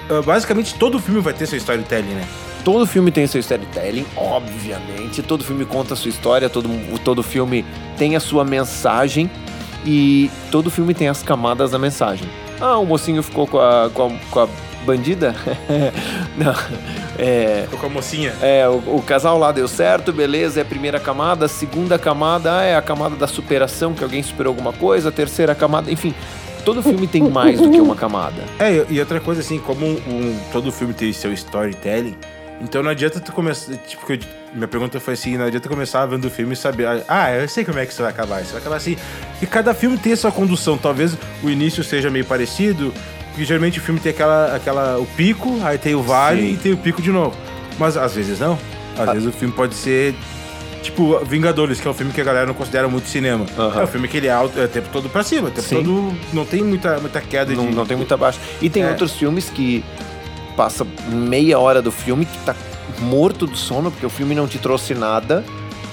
Ah, 0.10 0.22
basicamente, 0.22 0.76
todo 0.76 1.00
filme 1.00 1.22
vai 1.22 1.34
ter 1.34 1.48
seu 1.48 1.58
storytelling, 1.58 2.14
né? 2.14 2.26
Todo 2.64 2.88
filme 2.88 3.12
tem 3.12 3.28
seu 3.28 3.42
storytelling, 3.42 4.06
obviamente. 4.16 5.22
Todo 5.22 5.44
filme 5.44 5.66
conta 5.66 5.94
a 5.94 5.98
sua 5.98 6.10
história, 6.10 6.50
todo, 6.50 6.70
todo 7.04 7.22
filme 7.22 7.66
tem 7.98 8.16
a 8.16 8.20
sua 8.20 8.46
mensagem 8.46 9.30
e 9.86 10.30
todo 10.52 10.70
filme 10.72 10.94
tem 10.94 11.08
as 11.08 11.22
camadas 11.24 11.72
da 11.72 11.80
mensagem. 11.80 12.28
Ah, 12.62 12.78
o 12.78 12.86
mocinho 12.86 13.22
ficou 13.24 13.46
com 13.48 13.60
a, 13.60 13.90
com 13.94 14.06
a, 14.08 14.12
com 14.32 14.40
a 14.42 14.48
bandida? 14.86 15.36
Não. 16.38 16.54
É, 17.18 17.64
Ficou 17.64 17.80
com 17.80 17.86
a 17.86 17.90
mocinha. 17.90 18.34
é, 18.42 18.68
o, 18.68 18.98
o 18.98 19.04
casal 19.06 19.38
lá 19.38 19.52
deu 19.52 19.68
certo, 19.68 20.12
beleza, 20.12 20.60
é 20.60 20.64
a 20.64 20.66
primeira 20.66 21.00
camada. 21.00 21.46
A 21.46 21.50
segunda 21.50 21.98
camada 22.00 22.58
ah, 22.60 22.64
é 22.64 22.76
a 22.76 22.82
camada 22.82 23.16
da 23.16 23.28
superação, 23.28 23.94
que 23.94 24.04
alguém 24.04 24.22
superou 24.24 24.52
alguma 24.52 24.74
coisa. 24.74 25.10
A 25.10 25.12
terceira 25.12 25.54
camada, 25.54 25.92
enfim. 25.92 26.14
Todo 26.66 26.82
filme 26.82 27.08
tem 27.08 27.22
mais 27.30 27.60
do 27.60 27.70
que 27.70 27.80
uma 27.82 27.96
camada. 27.96 28.42
É, 28.58 28.86
e 28.90 28.98
outra 29.00 29.20
coisa 29.20 29.42
assim, 29.42 29.60
como 29.60 29.86
um, 29.86 29.92
um- 30.08 30.40
todo 30.54 30.72
filme 30.72 30.94
tem 30.94 31.12
seu 31.12 31.34
storytelling, 31.34 32.16
então 32.62 32.82
não 32.82 32.90
adianta 32.90 33.20
tu 33.20 33.34
começar. 33.34 33.76
Tipo, 33.76 34.06
que 34.06 34.14
eu- 34.14 34.20
minha 34.54 34.68
pergunta 34.68 35.00
foi 35.00 35.14
assim: 35.16 35.38
não 35.38 35.46
adianta 35.46 35.68
começar 35.70 36.06
vendo 36.06 36.26
o 36.26 36.30
filme 36.30 36.54
e 36.54 36.56
saber. 36.56 36.88
Ah, 37.08 37.32
eu 37.32 37.48
sei 37.50 37.66
como 37.66 37.80
é 37.80 37.86
que 37.86 37.92
isso 37.94 38.02
vai 38.02 38.12
acabar. 38.12 38.42
Isso 38.42 38.52
vai 38.52 38.62
acabar 38.62 38.76
assim. 38.78 38.96
E 39.42 39.46
cada 39.46 39.74
filme 39.74 39.98
tem 39.98 40.14
a 40.14 40.18
sua 40.18 40.32
condução. 40.32 40.78
Talvez 40.78 41.18
o 41.44 41.50
início 41.50 41.84
seja 41.84 42.10
meio 42.10 42.26
parecido, 42.26 42.94
porque 43.30 43.44
geralmente 43.46 43.80
o 43.80 43.82
filme 43.82 44.00
tem 44.00 44.12
aquela, 44.12 44.56
aquela, 44.56 44.98
o 45.00 45.06
pico, 45.06 45.60
aí 45.64 45.78
tem 45.78 45.96
o 45.96 46.02
vale 46.04 46.42
Sim. 46.42 46.54
e 46.54 46.58
tem 46.58 46.74
o 46.74 46.78
pico 46.78 47.02
de 47.02 47.12
novo. 47.12 47.36
Mas 47.80 47.98
às 47.98 48.14
vezes 48.16 48.40
não. 48.40 48.58
Às 48.98 49.10
Ah. 49.10 49.14
vezes 49.14 49.28
o 49.28 49.32
filme 49.32 49.54
pode 49.54 49.74
ser. 49.76 50.14
Tipo, 50.84 51.18
Vingadores, 51.24 51.80
que 51.80 51.88
é 51.88 51.92
um 51.92 51.94
filme 51.94 52.12
que 52.12 52.20
a 52.20 52.26
galera 52.26 52.46
não 52.46 52.54
considera 52.54 52.90
muito 52.90 53.08
cinema. 53.08 53.46
Aham. 53.58 53.80
É 53.80 53.84
um 53.86 53.88
filme 53.88 54.06
que 54.08 54.18
ele 54.18 54.28
é 54.28 54.32
alto, 54.32 54.60
é 54.60 54.66
o 54.66 54.68
tempo 54.68 54.90
todo 54.92 55.08
pra 55.10 55.24
cima, 55.24 55.48
o 55.48 55.52
tempo 55.52 55.66
Sim. 55.66 55.76
todo 55.78 56.14
não 56.34 56.44
tem 56.46 56.62
muita, 56.62 57.00
muita 57.00 57.22
queda 57.22 57.54
Não, 57.54 57.68
de. 57.70 57.74
não 57.74 57.86
tem 57.86 57.96
muita 57.96 58.18
baixa. 58.18 58.38
E 58.62 58.70
tem 58.70 58.84
É. 58.84 58.90
outros 58.90 59.14
filmes 59.14 59.50
que 59.50 59.82
passa 60.58 60.86
meia 61.10 61.58
hora 61.58 61.82
do 61.82 61.90
filme 61.90 62.26
que 62.26 62.38
tá 62.40 62.54
morto 63.00 63.46
do 63.46 63.58
sono, 63.58 63.92
porque 63.92 64.06
o 64.06 64.10
filme 64.10 64.36
não 64.36 64.48
te 64.48 64.58
trouxe 64.58 64.94
nada. 64.94 65.44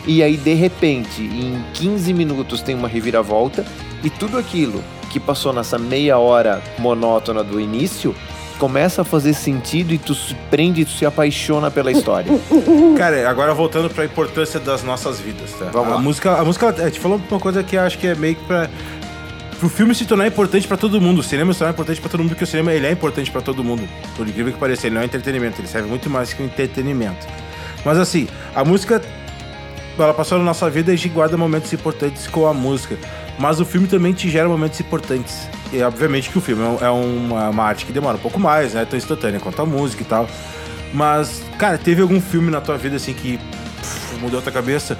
E 0.06 0.22
aí, 0.22 0.36
de 0.36 0.54
repente, 0.54 1.22
em 1.22 1.62
15 1.74 2.12
minutos 2.14 2.62
tem 2.62 2.74
uma 2.74 2.88
reviravolta. 2.88 3.64
E 4.02 4.08
tudo 4.08 4.38
aquilo 4.38 4.82
que 5.10 5.20
passou 5.20 5.52
nessa 5.52 5.78
meia 5.78 6.18
hora 6.18 6.62
monótona 6.78 7.44
do 7.44 7.60
início 7.60 8.14
começa 8.58 9.00
a 9.00 9.04
fazer 9.04 9.32
sentido 9.32 9.92
e 9.94 9.98
tu 9.98 10.14
se 10.14 10.34
prende 10.50 10.82
e 10.82 10.84
tu 10.84 10.90
se 10.90 11.06
apaixona 11.06 11.70
pela 11.70 11.90
história. 11.90 12.30
Cara, 12.96 13.28
agora 13.28 13.54
voltando 13.54 13.88
pra 13.88 14.04
importância 14.04 14.60
das 14.60 14.82
nossas 14.82 15.18
vidas, 15.18 15.52
tá? 15.52 15.66
Vamos 15.72 15.88
a 15.88 15.94
lá. 15.96 15.98
música, 15.98 16.36
a 16.36 16.44
música, 16.44 16.68
a 16.68 16.88
gente 16.88 17.00
falou 17.00 17.18
uma 17.30 17.40
coisa 17.40 17.62
que 17.62 17.76
acho 17.76 17.98
que 17.98 18.06
é 18.06 18.14
meio 18.14 18.36
que 18.36 18.44
pra 18.44 18.68
pro 19.60 19.68
filme 19.68 19.94
se 19.94 20.06
tornar 20.06 20.26
importante 20.26 20.66
pra 20.66 20.78
todo 20.78 20.98
mundo, 21.00 21.18
o 21.18 21.22
cinema 21.22 21.52
se 21.52 21.58
tornar 21.58 21.74
importante 21.74 22.00
pra 22.00 22.08
todo 22.08 22.20
mundo, 22.20 22.30
porque 22.30 22.44
o 22.44 22.46
cinema 22.46 22.72
ele 22.72 22.86
é 22.86 22.90
importante 22.90 23.30
pra 23.30 23.42
todo 23.42 23.62
mundo. 23.62 23.86
Por 24.16 24.26
incrível 24.26 24.52
que 24.54 24.58
pareça, 24.58 24.86
ele 24.86 24.94
não 24.94 25.02
é 25.02 25.04
entretenimento, 25.04 25.60
ele 25.60 25.68
serve 25.68 25.86
muito 25.86 26.08
mais 26.08 26.32
que 26.32 26.42
um 26.42 26.46
entretenimento. 26.46 27.26
Mas 27.84 27.98
assim, 27.98 28.26
a 28.54 28.64
música 28.64 29.02
ela 29.98 30.14
passou 30.14 30.38
na 30.38 30.44
nossa 30.44 30.70
vida 30.70 30.90
e 30.90 30.94
a 30.94 30.96
gente 30.96 31.10
guarda 31.10 31.36
momentos 31.36 31.70
importantes 31.74 32.26
com 32.26 32.46
a 32.46 32.54
música. 32.54 32.96
Mas 33.38 33.60
o 33.60 33.66
filme 33.66 33.86
também 33.86 34.14
te 34.14 34.30
gera 34.30 34.48
momentos 34.48 34.80
importantes. 34.80 35.46
E 35.70 35.82
obviamente 35.82 36.30
que 36.30 36.38
o 36.38 36.40
filme 36.40 36.62
é 36.80 36.86
é 36.86 36.90
uma, 36.90 37.50
uma 37.50 37.64
arte 37.64 37.84
que 37.84 37.92
demora 37.92 38.16
um 38.16 38.20
pouco 38.20 38.40
mais, 38.40 38.72
né? 38.72 38.86
Tão 38.86 38.96
instantânea 38.96 39.38
quanto 39.40 39.60
a 39.60 39.66
música 39.66 40.02
e 40.02 40.06
tal. 40.06 40.26
Mas, 40.92 41.42
cara, 41.58 41.76
teve 41.76 42.00
algum 42.00 42.20
filme 42.20 42.50
na 42.50 42.62
tua 42.62 42.78
vida 42.78 42.96
assim 42.96 43.12
que 43.12 43.38
pff, 43.38 44.16
mudou 44.20 44.40
a 44.40 44.42
tua 44.42 44.52
cabeça? 44.52 44.98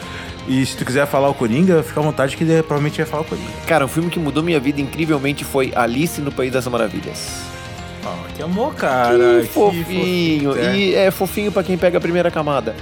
E 0.48 0.64
se 0.66 0.76
tu 0.76 0.84
quiser 0.84 1.06
falar 1.06 1.28
o 1.28 1.34
Coringa, 1.34 1.82
fica 1.82 2.00
à 2.00 2.02
vontade 2.02 2.36
que 2.36 2.42
ele 2.42 2.54
provavelmente 2.62 2.96
vai 2.98 3.06
falar 3.06 3.22
o 3.22 3.26
Coringa. 3.26 3.48
Cara, 3.66 3.84
um 3.84 3.88
filme 3.88 4.10
que 4.10 4.18
mudou 4.18 4.42
minha 4.42 4.58
vida 4.58 4.80
incrivelmente 4.80 5.44
foi 5.44 5.72
Alice 5.76 6.20
no 6.20 6.32
País 6.32 6.52
das 6.52 6.66
Maravilhas. 6.66 7.40
Oh, 8.04 8.32
que 8.34 8.42
amor, 8.42 8.74
cara. 8.74 9.40
que 9.42 9.48
fofinho. 9.48 10.50
fofo- 10.54 10.64
é. 10.64 10.76
E 10.76 10.94
é 10.94 11.10
fofinho 11.10 11.52
pra 11.52 11.62
quem 11.62 11.76
pega 11.78 11.98
a 11.98 12.00
primeira 12.00 12.30
camada. 12.30 12.74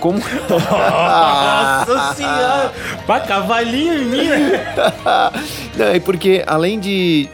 Como. 0.00 0.18
Nossa 0.48 2.14
senhora! 2.14 2.72
Pra 3.06 3.20
cavalinho 3.20 3.94
em 3.94 4.04
mim, 4.04 4.24
né? 4.28 4.74
Não, 5.76 5.86
é 5.86 6.00
porque 6.00 6.44
além 6.46 6.78
de, 6.78 7.28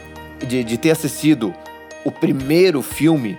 de, 0.45 0.63
de 0.63 0.77
ter 0.77 0.91
assistido 0.91 1.53
o 2.03 2.11
primeiro 2.11 2.81
filme, 2.81 3.37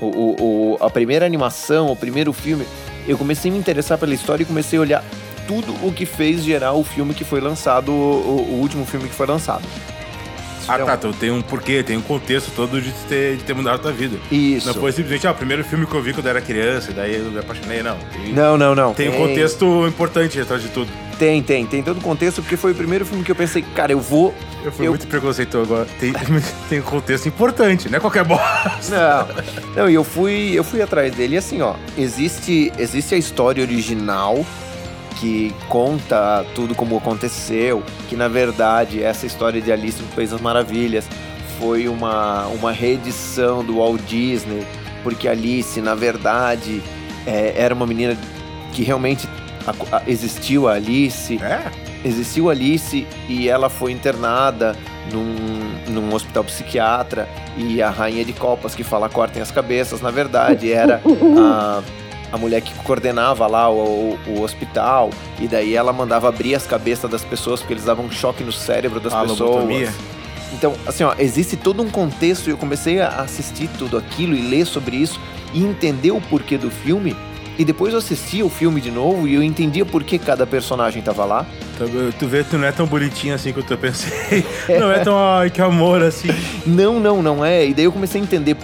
o, 0.00 0.06
o- 0.06 0.74
o- 0.80 0.84
a 0.84 0.88
primeira 0.88 1.26
animação, 1.26 1.88
o 1.90 1.96
primeiro 1.96 2.32
filme, 2.32 2.64
eu 3.08 3.18
comecei 3.18 3.50
a 3.50 3.54
me 3.54 3.58
interessar 3.58 3.98
pela 3.98 4.14
história 4.14 4.42
e 4.42 4.46
comecei 4.46 4.78
a 4.78 4.82
olhar 4.82 5.04
tudo 5.50 5.74
o 5.84 5.92
que 5.92 6.06
fez 6.06 6.44
gerar 6.44 6.74
o 6.74 6.84
filme 6.84 7.12
que 7.12 7.24
foi 7.24 7.40
lançado, 7.40 7.90
o, 7.90 8.46
o 8.52 8.60
último 8.60 8.86
filme 8.86 9.08
que 9.08 9.14
foi 9.16 9.26
lançado. 9.26 9.64
Ah, 10.68 10.74
Então, 10.76 10.86
tá. 10.86 10.94
Então 10.94 11.12
tem 11.12 11.32
um 11.32 11.42
porquê, 11.42 11.82
tem 11.82 11.96
um 11.96 12.02
contexto 12.02 12.52
todo 12.54 12.80
de 12.80 12.92
ter, 13.08 13.36
de 13.36 13.42
ter 13.42 13.52
mudado 13.54 13.74
a 13.74 13.78
tua 13.78 13.92
vida. 13.92 14.16
Isso. 14.30 14.68
Não 14.68 14.74
foi 14.74 14.92
simplesmente, 14.92 15.26
ah, 15.26 15.32
o 15.32 15.34
primeiro 15.34 15.64
filme 15.64 15.86
que 15.86 15.92
eu 15.94 16.00
vi 16.00 16.12
quando 16.12 16.26
eu 16.26 16.30
era 16.30 16.40
criança, 16.40 16.92
e 16.92 16.94
daí 16.94 17.16
eu 17.16 17.24
me 17.32 17.38
apaixonei, 17.40 17.82
não. 17.82 17.96
Tem, 18.12 18.32
Não, 18.32 18.56
não, 18.56 18.74
não. 18.76 18.94
tem 18.94 19.08
um 19.08 19.16
contexto 19.16 19.84
importante 19.88 20.38
atrás 20.40 20.62
de 20.62 20.68
tudo. 20.68 20.88
Tem, 21.18 21.42
tem. 21.42 21.66
Tem 21.66 21.82
todo 21.82 21.98
o 21.98 22.00
contexto, 22.00 22.40
porque 22.42 22.56
foi 22.56 22.70
o 22.70 22.74
primeiro 22.76 23.04
filme 23.04 23.24
que 23.24 23.32
eu 23.32 23.36
pensei, 23.36 23.62
cara, 23.74 23.90
eu 23.90 23.98
vou. 24.00 24.32
Eu 24.64 24.70
fui 24.70 24.86
Eu- 24.86 24.92
muito 24.92 25.08
preconceituoso 25.08 25.72
agora. 25.72 25.88
Tem, 25.98 26.12
tem 26.70 26.78
um 26.78 26.82
contexto 26.82 27.26
importante, 27.26 27.88
não 27.90 27.96
é 27.96 28.00
qualquer 28.00 28.22
bosta. 28.24 29.26
Não, 29.74 29.82
não, 29.82 29.90
e 29.90 29.94
eu 29.94 30.04
fui, 30.04 30.52
eu 30.54 30.62
fui 30.62 30.80
atrás 30.80 31.12
dele. 31.12 31.34
E 31.34 31.38
assim, 31.38 31.60
ó, 31.60 31.74
existe, 31.98 32.72
existe 32.78 33.14
a 33.14 33.18
história 33.18 33.62
original 33.62 34.46
que 35.20 35.54
conta 35.68 36.44
tudo 36.54 36.74
como 36.74 36.96
aconteceu, 36.96 37.82
que 38.08 38.16
na 38.16 38.26
verdade 38.28 39.02
essa 39.02 39.26
história 39.26 39.60
de 39.60 39.70
Alice 39.70 40.00
no 40.00 40.08
País 40.08 40.30
das 40.30 40.40
Maravilhas 40.40 41.04
foi 41.58 41.88
uma, 41.88 42.46
uma 42.46 42.72
reedição 42.72 43.62
do 43.62 43.76
Walt 43.76 44.00
Disney, 44.08 44.66
porque 45.02 45.28
Alice, 45.28 45.78
na 45.80 45.94
verdade, 45.94 46.82
é, 47.26 47.52
era 47.54 47.74
uma 47.74 47.86
menina 47.86 48.16
que 48.72 48.82
realmente 48.82 49.28
a- 49.66 49.96
a- 49.98 50.02
existiu 50.06 50.66
a 50.68 50.72
Alice, 50.74 51.38
É? 51.42 51.60
existiu 52.02 52.48
Alice 52.48 53.06
e 53.28 53.46
ela 53.46 53.68
foi 53.68 53.92
internada 53.92 54.74
num, 55.12 55.92
num 55.92 56.14
hospital 56.14 56.44
psiquiatra 56.44 57.28
e 57.58 57.82
a 57.82 57.90
rainha 57.90 58.24
de 58.24 58.32
copas 58.32 58.74
que 58.74 58.82
fala 58.82 59.08
cortem 59.10 59.42
as 59.42 59.50
cabeças, 59.50 60.00
na 60.00 60.10
verdade 60.10 60.72
era 60.72 61.02
a, 61.38 61.82
a 62.32 62.38
mulher 62.38 62.60
que 62.60 62.72
coordenava 62.84 63.46
lá 63.46 63.70
o, 63.70 64.18
o 64.26 64.40
hospital 64.42 65.10
e 65.40 65.46
daí 65.48 65.74
ela 65.74 65.92
mandava 65.92 66.28
abrir 66.28 66.54
as 66.54 66.66
cabeças 66.66 67.10
das 67.10 67.24
pessoas 67.24 67.60
porque 67.60 67.72
eles 67.74 67.84
davam 67.84 68.04
um 68.04 68.10
choque 68.10 68.44
no 68.44 68.52
cérebro 68.52 69.00
das 69.00 69.12
A 69.12 69.22
pessoas. 69.22 69.40
lobotomia. 69.40 69.92
Então, 70.52 70.74
assim, 70.86 71.04
ó, 71.04 71.14
existe 71.18 71.56
todo 71.56 71.82
um 71.82 71.88
contexto 71.88 72.48
e 72.48 72.50
eu 72.50 72.56
comecei 72.58 73.00
a 73.00 73.08
assistir 73.20 73.68
tudo 73.78 73.96
aquilo 73.96 74.34
e 74.34 74.42
ler 74.42 74.66
sobre 74.66 74.96
isso 74.96 75.20
e 75.54 75.62
entender 75.62 76.10
o 76.10 76.20
porquê 76.20 76.58
do 76.58 76.70
filme. 76.70 77.16
E 77.58 77.64
depois 77.64 77.92
eu 77.92 77.98
assisti 77.98 78.42
o 78.42 78.48
filme 78.48 78.80
de 78.80 78.90
novo 78.90 79.28
e 79.28 79.34
eu 79.34 79.42
entendia 79.42 79.84
por 79.84 80.02
que 80.02 80.18
cada 80.18 80.46
personagem 80.46 81.02
tava 81.02 81.24
lá. 81.24 81.46
Tu, 81.76 81.84
tu 82.18 82.26
vê, 82.26 82.42
tu 82.42 82.56
não 82.56 82.66
é 82.66 82.72
tão 82.72 82.86
bonitinho 82.86 83.34
assim 83.34 83.52
quanto 83.52 83.70
eu 83.72 83.78
pensei. 83.78 84.44
Não 84.80 84.90
é 84.90 85.00
tão, 85.00 85.16
ai, 85.16 85.50
que 85.50 85.60
amor 85.60 86.02
assim. 86.02 86.28
Não, 86.66 86.98
não, 86.98 87.22
não 87.22 87.44
é. 87.44 87.66
E 87.66 87.74
daí 87.74 87.84
eu 87.84 87.92
comecei 87.92 88.20
a 88.20 88.24
entender 88.24 88.56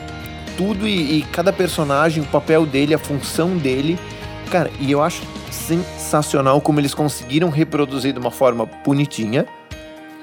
tudo 0.57 0.87
e, 0.87 1.19
e 1.19 1.23
cada 1.23 1.53
personagem, 1.53 2.23
o 2.23 2.27
papel 2.27 2.67
dele, 2.67 2.95
a 2.95 2.99
função 2.99 3.57
dele. 3.57 3.99
Cara, 4.51 4.71
e 4.81 4.91
eu 4.93 5.03
acho 5.03 5.23
sensacional 5.51 6.61
como 6.61 6.81
eles 6.81 6.95
conseguiram 6.95 7.51
reproduzir 7.51 8.13
de 8.13 8.19
uma 8.19 8.31
forma 8.31 8.67
bonitinha 8.85 9.47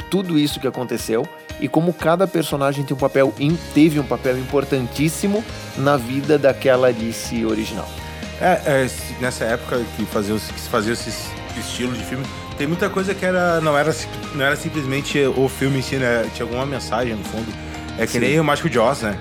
tudo 0.10 0.38
isso 0.38 0.60
que 0.60 0.68
aconteceu 0.68 1.28
e 1.60 1.68
como 1.68 1.92
cada 1.92 2.28
personagem 2.28 2.84
tem 2.84 2.96
um 2.96 3.00
papel 3.00 3.34
teve 3.74 4.00
um 4.00 4.04
papel 4.04 4.38
importantíssimo 4.38 5.44
na 5.75 5.98
vida 5.98 6.38
daquela 6.38 6.88
Alice 6.88 7.46
original. 7.46 7.90
É, 8.40 8.62
é, 8.66 8.90
nessa 9.20 9.46
época 9.46 9.82
que, 9.96 10.06
fazia, 10.06 10.36
que 10.36 10.60
se 10.60 10.70
fazia 10.70 10.94
esse 10.94 11.10
estilo 11.58 11.94
de 11.94 12.04
filme, 12.04 12.25
tem 12.58 12.68
muita 12.68 12.90
coisa 12.90 13.13
que 13.16 13.25
era 13.25 13.60
não 13.62 13.78
era, 13.78 13.96
não 14.36 14.46
era 14.46 14.56
simplesmente 14.56 15.20
o 15.25 15.48
filme 15.50 15.80
em 15.80 15.82
si, 15.82 15.96
né? 15.96 16.30
Tinha 16.34 16.46
alguma 16.46 16.66
mensagem 16.66 17.16
no 17.16 17.24
fundo. 17.24 17.52
É 17.98 18.06
que 18.06 18.13
Sim. 18.13 18.20
nem 18.20 18.40
o 18.40 18.44
Mágico 18.44 18.70
de 18.70 18.78
Oz, 18.78 19.02
né? 19.02 19.18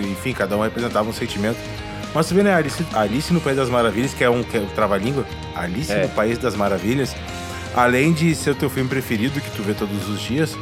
Enfim, 0.00 0.32
cada 0.32 0.56
um 0.56 0.62
representava 0.62 1.08
um 1.08 1.12
sentimento. 1.12 1.58
Mas 2.14 2.26
tu 2.28 2.34
vê, 2.34 2.42
né, 2.42 2.54
Alice, 2.54 2.84
Alice 2.92 3.32
no 3.32 3.40
País 3.40 3.56
das 3.56 3.70
Maravilhas, 3.70 4.12
que 4.12 4.22
é 4.22 4.28
um, 4.28 4.42
que 4.42 4.56
é 4.56 4.60
um 4.60 4.66
trava-língua, 4.66 5.24
Alice 5.54 5.90
É. 5.92 6.02
no 6.02 6.08
País 6.10 6.36
das 6.38 6.54
Maravilhas, 6.54 7.14
além 7.74 8.12
de 8.12 8.34
ser 8.34 8.50
o 8.50 8.54
teu 8.54 8.68
filme 8.68 8.88
preferido, 8.88 9.40
que 9.40 9.50
tu 9.52 9.62
vê 9.62 9.72
todos 9.72 10.08
os 10.10 10.20
dias, 10.20 10.54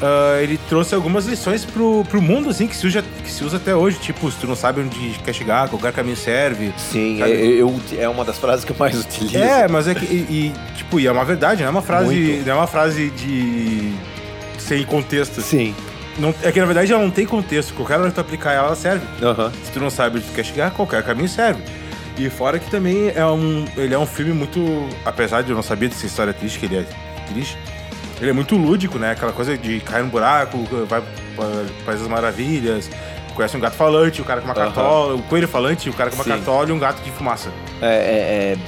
ah, 0.00 0.40
ele 0.40 0.58
trouxe 0.68 0.94
algumas 0.94 1.26
lições 1.26 1.64
pro, 1.64 2.04
pro 2.08 2.22
mundo, 2.22 2.50
assim, 2.50 2.68
que 2.68 2.76
se, 2.76 2.86
usa, 2.86 3.02
que 3.24 3.30
se 3.30 3.42
usa 3.44 3.56
até 3.56 3.74
hoje. 3.74 3.98
Tipo, 3.98 4.30
se 4.30 4.36
tu 4.38 4.46
não 4.46 4.54
sabe 4.54 4.80
onde 4.80 4.96
quer 5.24 5.32
chegar, 5.32 5.68
qualquer 5.68 5.92
caminho 5.92 6.16
serve. 6.16 6.72
Sim, 6.78 7.18
Sabe? 7.18 7.32
eu, 7.32 7.68
eu- 7.68 7.80
é 8.00 8.08
uma 8.08 8.24
das 8.24 8.38
frases 8.38 8.64
que 8.64 8.70
eu 8.70 8.76
mais 8.78 8.96
utilizo. 9.00 9.38
É, 9.38 9.66
mas 9.66 9.88
é 9.88 9.94
que, 9.96 10.04
e, 10.04 10.52
e, 10.54 10.76
tipo, 10.76 11.00
e 11.00 11.06
é 11.08 11.10
uma 11.12 11.24
verdade, 11.24 11.62
não 11.62 11.68
é 11.68 11.70
uma 11.70 11.82
frase, 11.82 12.06
Muito. 12.14 12.46
não 12.46 12.52
é 12.52 12.56
uma 12.58 12.66
frase 12.68 13.10
de... 13.10 13.92
sem 14.58 14.84
contexto. 14.84 15.40
Sim. 15.40 15.74
Não, 16.18 16.34
é 16.42 16.52
que, 16.52 16.60
na 16.60 16.66
verdade, 16.66 16.92
ela 16.92 17.02
não 17.02 17.10
tem 17.10 17.26
contexto. 17.26 17.72
Qualquer 17.74 17.98
hora 17.98 18.08
que 18.08 18.14
tu 18.14 18.20
aplicar 18.20 18.52
ela, 18.52 18.66
ela 18.66 18.76
serve. 18.76 19.06
Aham. 19.22 19.50
Se 19.64 19.72
tu 19.72 19.80
não 19.80 19.90
sabe 19.90 20.18
onde 20.18 20.26
tu 20.26 20.32
quer 20.32 20.44
chegar, 20.44 20.70
qualquer 20.70 21.02
caminho 21.02 21.28
serve. 21.28 21.62
E 22.18 22.28
fora 22.28 22.58
que 22.58 22.70
também 22.70 23.10
é 23.14 23.24
um. 23.26 23.64
Ele 23.76 23.94
é 23.94 23.98
um 23.98 24.06
filme 24.06 24.32
muito. 24.32 24.60
Apesar 25.04 25.42
de 25.42 25.50
eu 25.50 25.56
não 25.56 25.62
saber 25.62 25.88
dessa 25.88 26.04
história 26.04 26.32
triste, 26.32 26.58
que 26.58 26.66
ele 26.66 26.76
é 26.76 26.86
triste, 27.32 27.56
ele 28.20 28.30
é 28.30 28.32
muito 28.32 28.56
lúdico, 28.56 28.98
né? 28.98 29.12
Aquela 29.12 29.32
coisa 29.32 29.56
de 29.56 29.80
cair 29.80 30.04
no 30.04 30.10
buraco, 30.10 30.58
vai 30.86 31.02
País 31.84 32.00
das 32.00 32.08
Maravilhas, 32.08 32.90
conhece 33.34 33.56
um 33.56 33.60
gato 33.60 33.74
falante, 33.74 34.20
o 34.20 34.24
cara 34.24 34.40
com 34.40 34.46
uma 34.46 34.54
cartola, 34.54 35.14
o 35.14 35.22
coelho 35.22 35.48
falante, 35.48 35.88
o 35.88 35.92
cara 35.92 36.10
com 36.10 36.16
uma 36.16 36.24
Sim. 36.24 36.30
cartola 36.30 36.68
e 36.68 36.72
um 36.72 36.78
gato 36.78 37.02
de 37.02 37.10
fumaça. 37.10 37.50
É, 37.80 37.86
é, 37.86 37.88
é, 37.88 38.58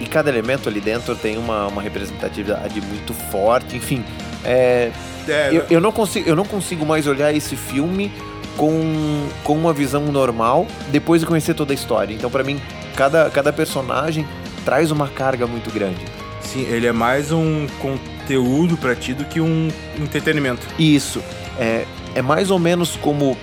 e 0.00 0.06
cada 0.06 0.28
elemento 0.30 0.68
ali 0.68 0.80
dentro 0.80 1.14
tem 1.14 1.38
uma, 1.38 1.68
uma 1.68 1.80
representatividade 1.80 2.80
muito 2.80 3.14
forte, 3.14 3.76
enfim. 3.76 4.04
É, 4.44 4.90
É, 5.28 5.48
eu, 5.52 5.64
eu 5.70 5.80
não 5.80 5.92
consigo, 5.92 6.28
eu 6.28 6.36
não 6.36 6.44
consigo 6.44 6.84
mais 6.86 7.06
olhar 7.06 7.32
esse 7.34 7.54
filme 7.56 8.10
com, 8.56 9.26
com 9.44 9.54
uma 9.54 9.72
visão 9.72 10.02
normal 10.06 10.66
depois 10.90 11.20
de 11.20 11.26
conhecer 11.26 11.54
toda 11.54 11.72
a 11.72 11.74
história. 11.74 12.14
Então, 12.14 12.30
pra 12.30 12.42
mim, 12.44 12.60
cada, 12.96 13.30
cada 13.30 13.52
personagem 13.52 14.26
traz 14.64 14.90
uma 14.90 15.08
carga 15.08 15.46
muito 15.46 15.70
grande. 15.72 16.04
Sim, 16.42 16.62
ele 16.68 16.86
é 16.86 16.92
mais 16.92 17.30
um 17.32 17.66
conteúdo 17.80 18.76
pra 18.76 18.94
ti 18.96 19.14
do 19.14 19.24
que 19.24 19.40
um 19.40 19.68
entretenimento. 19.98 20.66
Isso. 20.78 21.22
É, 21.58 21.84
é 22.14 22.22
mais 22.22 22.50
ou 22.50 22.58
menos 22.58 22.96
como 22.96 23.36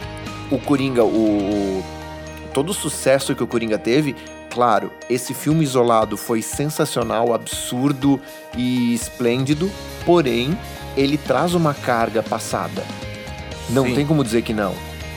o 0.52 0.58
Coringa, 0.58 1.04
o, 1.04 1.08
o- 1.08 1.84
todo 2.54 2.72
o 2.72 2.74
sucesso 2.74 3.34
que 3.36 3.44
o 3.44 3.48
Coringa 3.48 3.78
teve. 3.78 4.16
Claro, 4.50 4.92
esse 5.10 5.34
filme 5.34 5.64
isolado 5.64 6.18
foi 6.18 6.42
sensacional, 6.42 7.34
absurdo 7.34 8.20
e 8.58 8.94
esplêndido, 8.94 9.70
porém, 10.06 10.58
ele 10.98 11.18
traz 11.18 11.54
uma 11.54 11.74
carga 11.74 12.22
passada. 12.24 12.84
Não 13.70 13.86
Sim. 13.86 13.96
tem 13.96 14.06
como 14.06 14.24
dizer 14.24 14.42
que 14.42 14.54
não. 14.54 14.74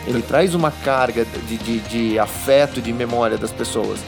Ele 0.07 0.23
traz 0.23 0.55
uma 0.55 0.71
carga 0.71 1.27
de, 1.49 1.57
de, 1.59 1.79
de 1.81 2.19
afeto, 2.19 2.81
de 2.81 2.93
memória 2.93 3.37
das 3.37 3.51
pessoas. 3.53 3.99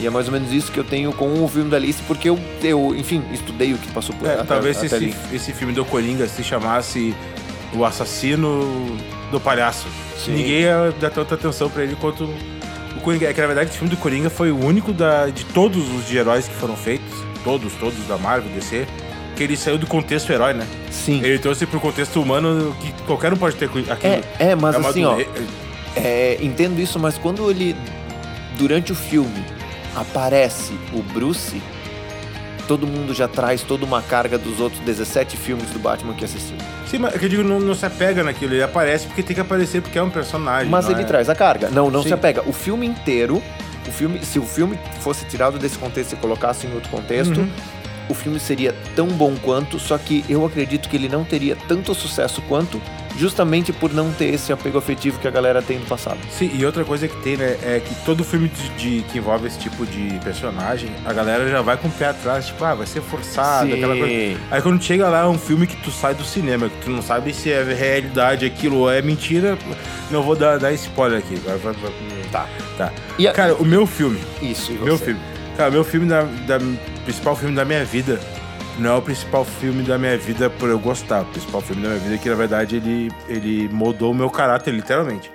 E 0.00 0.06
é 0.06 0.10
mais 0.10 0.26
ou 0.26 0.32
menos 0.32 0.52
isso 0.52 0.72
que 0.72 0.78
eu 0.78 0.84
tenho 0.84 1.12
com 1.12 1.44
o 1.44 1.48
filme 1.48 1.70
da 1.70 1.76
Alice, 1.76 2.02
porque 2.06 2.28
eu, 2.28 2.38
eu 2.62 2.94
enfim, 2.96 3.22
estudei 3.32 3.72
o 3.72 3.78
que 3.78 3.88
passou 3.92 4.14
por 4.16 4.26
É, 4.28 4.34
até- 4.34 4.44
talvez 4.44 4.76
até 4.78 4.86
esse, 4.86 4.94
ali. 4.96 5.14
esse 5.32 5.52
filme 5.52 5.72
do 5.72 5.84
Coringa 5.84 6.26
se 6.26 6.42
chamasse 6.42 7.14
O 7.74 7.84
Assassino 7.84 8.96
do 9.30 9.38
Palhaço. 9.40 9.86
Sim. 10.18 10.32
Ninguém 10.32 10.60
ia 10.62 10.92
dar 11.00 11.10
tanta 11.10 11.34
atenção 11.34 11.68
pra 11.70 11.82
ele 11.84 11.94
quanto 11.96 12.24
o 12.24 13.00
Coringa. 13.02 13.28
É 13.28 13.32
que 13.34 13.40
na 13.40 13.46
verdade 13.46 13.70
esse 13.70 13.78
filme 13.78 13.94
do 13.94 14.00
Coringa 14.00 14.28
foi 14.30 14.50
o 14.50 14.58
único 14.58 14.92
da, 14.92 15.26
de 15.28 15.44
todos 15.44 15.88
os 15.94 16.06
de 16.06 16.16
heróis 16.16 16.48
que 16.48 16.54
foram 16.54 16.76
feitos, 16.76 17.12
todos, 17.44 17.72
todos 17.74 17.98
da 18.08 18.16
Marvel, 18.18 18.50
DC, 18.52 18.86
que 19.36 19.42
ele 19.42 19.56
saiu 19.56 19.78
do 19.78 19.86
contexto 19.86 20.30
herói, 20.32 20.52
né? 20.54 20.66
Sim. 20.90 21.20
Ele 21.22 21.38
trouxe 21.38 21.66
pro 21.66 21.80
contexto 21.80 22.20
humano 22.20 22.74
que 22.80 22.92
qualquer 23.04 23.32
um 23.32 23.36
pode 23.36 23.56
ter 23.56 23.66
aquilo. 23.66 23.84
É, 24.02 24.50
é, 24.50 24.54
mas 24.54 24.74
É 24.74 24.78
assim, 24.78 25.04
ó. 25.04 25.18
É, 25.96 26.38
entendo 26.40 26.80
isso, 26.80 26.98
mas 26.98 27.18
quando 27.18 27.50
ele, 27.50 27.76
durante 28.56 28.92
o 28.92 28.94
filme, 28.94 29.44
aparece 29.94 30.72
o 30.92 31.02
Bruce, 31.02 31.60
todo 32.66 32.86
mundo 32.86 33.12
já 33.12 33.28
traz 33.28 33.62
toda 33.62 33.84
uma 33.84 34.00
carga 34.00 34.38
dos 34.38 34.60
outros 34.60 34.80
17 34.82 35.36
filmes 35.36 35.68
do 35.70 35.78
Batman 35.78 36.14
que 36.14 36.24
assistiu. 36.24 36.56
Sim, 36.86 36.98
mas 36.98 37.14
é 37.14 37.18
que 37.18 37.24
eu 37.24 37.28
digo, 37.28 37.42
não, 37.42 37.58
não 37.60 37.74
se 37.74 37.84
apega 37.84 38.22
naquilo. 38.22 38.54
Ele 38.54 38.62
aparece 38.62 39.06
porque 39.06 39.22
tem 39.22 39.34
que 39.34 39.40
aparecer, 39.40 39.82
porque 39.82 39.98
é 39.98 40.02
um 40.02 40.10
personagem. 40.10 40.70
Mas 40.70 40.88
ele 40.88 41.02
é- 41.02 41.04
traz 41.04 41.28
a 41.28 41.34
carga. 41.34 41.68
Não, 41.70 41.90
não 41.90 42.02
Sim. 42.02 42.08
se 42.08 42.14
apega. 42.14 42.42
O 42.46 42.52
filme 42.52 42.86
inteiro, 42.86 43.42
o 43.86 43.90
filme, 43.90 44.24
se 44.24 44.38
o 44.38 44.44
filme 44.46 44.78
fosse 45.00 45.24
tirado 45.26 45.58
desse 45.58 45.76
contexto 45.78 46.12
e 46.12 46.16
colocasse 46.16 46.66
em 46.66 46.74
outro 46.74 46.90
contexto, 46.90 47.38
Uhum. 47.40 47.50
O 48.12 48.14
filme 48.14 48.38
seria 48.38 48.74
tão 48.94 49.08
bom 49.08 49.34
quanto, 49.42 49.78
só 49.78 49.98
que 49.98 50.24
eu 50.28 50.44
acredito 50.46 50.88
que 50.88 50.96
ele 50.96 51.08
não 51.08 51.24
teria 51.24 51.56
tanto 51.68 51.94
sucesso 51.94 52.40
quanto, 52.42 52.80
justamente 53.18 53.72
por 53.72 53.92
não 53.92 54.10
ter 54.12 54.32
esse 54.32 54.52
apego 54.52 54.78
afetivo 54.78 55.18
que 55.18 55.28
a 55.28 55.30
galera 55.30 55.60
tem 55.60 55.78
no 55.78 55.84
passado. 55.86 56.18
Sim, 56.30 56.50
e 56.54 56.64
outra 56.64 56.84
coisa 56.84 57.06
que 57.08 57.16
tem, 57.22 57.36
né, 57.36 57.58
é 57.62 57.80
que 57.84 57.94
todo 58.04 58.24
filme 58.24 58.48
de, 58.48 58.68
de- 58.70 59.02
que 59.10 59.18
envolve 59.18 59.46
esse 59.46 59.58
tipo 59.58 59.84
de 59.84 60.18
personagem, 60.24 60.90
a 61.04 61.12
galera 61.12 61.48
já 61.48 61.60
vai 61.60 61.76
com 61.76 61.88
o 61.88 61.90
pé 61.90 62.06
atrás, 62.06 62.46
tipo, 62.46 62.64
ah, 62.64 62.74
vai 62.74 62.86
ser 62.86 63.02
forçado, 63.02 63.66
Sim. 63.68 63.74
aquela 63.74 63.96
coisa. 63.96 64.40
Aí 64.50 64.62
quando 64.62 64.82
chega 64.82 65.08
lá 65.08 65.20
é 65.20 65.26
um 65.26 65.38
filme 65.38 65.66
que 65.66 65.76
tu 65.76 65.90
sai 65.90 66.14
do 66.14 66.24
cinema, 66.24 66.68
que 66.68 66.84
tu 66.84 66.90
não 66.90 67.02
sabe 67.02 67.34
se 67.34 67.50
é 67.50 67.62
realidade 67.62 68.46
aquilo 68.46 68.78
ou 68.78 68.90
é 68.90 69.02
mentira, 69.02 69.58
não 70.10 70.22
vou 70.22 70.34
dar, 70.36 70.58
dar 70.58 70.72
spoiler 70.72 71.18
aqui. 71.18 71.34
Vai, 71.36 71.56
vai, 71.58 71.72
vai. 71.74 71.92
Tá. 72.30 72.46
Tá. 72.78 72.92
A- 73.28 73.32
Cara, 73.32 73.54
o 73.56 73.64
meu 73.64 73.86
filme, 73.86 74.18
Isso, 74.40 74.72
meu 74.72 74.96
filme. 74.96 75.20
Cara, 75.56 75.70
meu 75.70 75.84
filme 75.84 76.08
da, 76.08 76.22
da 76.22 76.58
principal 77.04 77.36
filme 77.36 77.54
da 77.54 77.64
minha 77.64 77.84
vida 77.84 78.18
não 78.78 78.90
é 78.90 78.96
o 78.96 79.02
principal 79.02 79.44
filme 79.44 79.82
da 79.82 79.98
minha 79.98 80.16
vida 80.16 80.48
por 80.48 80.68
eu 80.68 80.78
gostar. 80.78 81.22
O 81.22 81.26
principal 81.26 81.60
filme 81.60 81.82
da 81.82 81.88
minha 81.90 82.00
vida 82.00 82.14
é 82.14 82.18
que, 82.18 82.28
na 82.28 82.34
verdade, 82.34 82.76
ele, 82.76 83.10
ele 83.28 83.68
moldou 83.68 84.12
o 84.12 84.14
meu 84.14 84.30
caráter, 84.30 84.72
literalmente. 84.72 85.30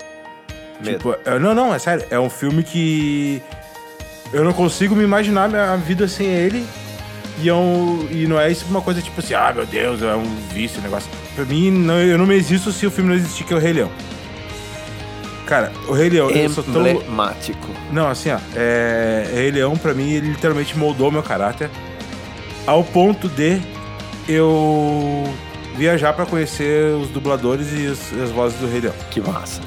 Medo. 0.83 0.97
Tipo, 0.97 1.15
é- 1.25 1.39
não, 1.39 1.53
não, 1.53 1.73
é 1.73 1.79
sério. 1.79 2.05
É 2.09 2.19
um 2.19 2.29
filme 2.29 2.63
que 2.63 3.41
eu 4.33 4.43
não 4.43 4.53
consigo 4.53 4.95
me 4.95 5.03
imaginar 5.03 5.49
minha 5.49 5.75
vida 5.77 6.07
sem 6.07 6.27
ele. 6.27 6.65
E, 7.39 7.49
é 7.49 7.53
e 8.11 8.25
não 8.27 8.39
é 8.39 8.51
isso 8.51 8.65
uma 8.67 8.81
coisa 8.81 8.99
tipo 8.99 9.19
assim, 9.19 9.35
ah, 9.35 9.53
meu 9.53 9.65
Deus, 9.65 10.01
é 10.01 10.15
um 10.15 10.35
vício, 10.51 10.79
um 10.79 10.83
negócio. 10.83 11.09
Pra 11.35 11.45
mim, 11.45 11.69
não, 11.69 11.99
eu 11.99 12.17
não 12.17 12.25
me 12.25 12.35
existo 12.35 12.71
se 12.71 12.87
o 12.87 12.91
filme 12.91 13.11
não 13.11 13.15
existir, 13.15 13.43
que 13.43 13.53
é 13.53 13.57
o 13.57 13.59
Rei 13.59 13.73
Leão. 13.73 13.91
Cara, 15.47 15.71
o 15.87 15.93
Rei 15.93 16.09
Leão, 16.09 16.29
eu 16.29 16.49
sou 16.49 16.63
tão... 16.63 16.85
Emblemático. 16.85 17.67
Não, 17.91 18.07
assim, 18.09 18.29
ó, 18.29 18.37
é... 18.55 19.25
Rei 19.33 19.49
Leão, 19.51 19.77
pra 19.77 19.93
mim, 19.93 20.11
ele 20.11 20.27
literalmente 20.27 20.77
moldou 20.77 21.09
meu 21.09 21.23
caráter 21.23 21.69
ao 22.65 22.83
ponto 22.83 23.29
de 23.29 23.61
eu 24.27 25.23
viajar 25.77 26.11
pra 26.13 26.25
conhecer 26.25 26.91
os 26.95 27.07
dubladores 27.09 27.67
e 27.73 27.87
as, 27.87 28.13
as 28.21 28.29
vozes 28.31 28.59
do 28.59 28.67
Rei 28.67 28.81
Leão. 28.81 28.93
Que 29.09 29.21
massa. 29.21 29.61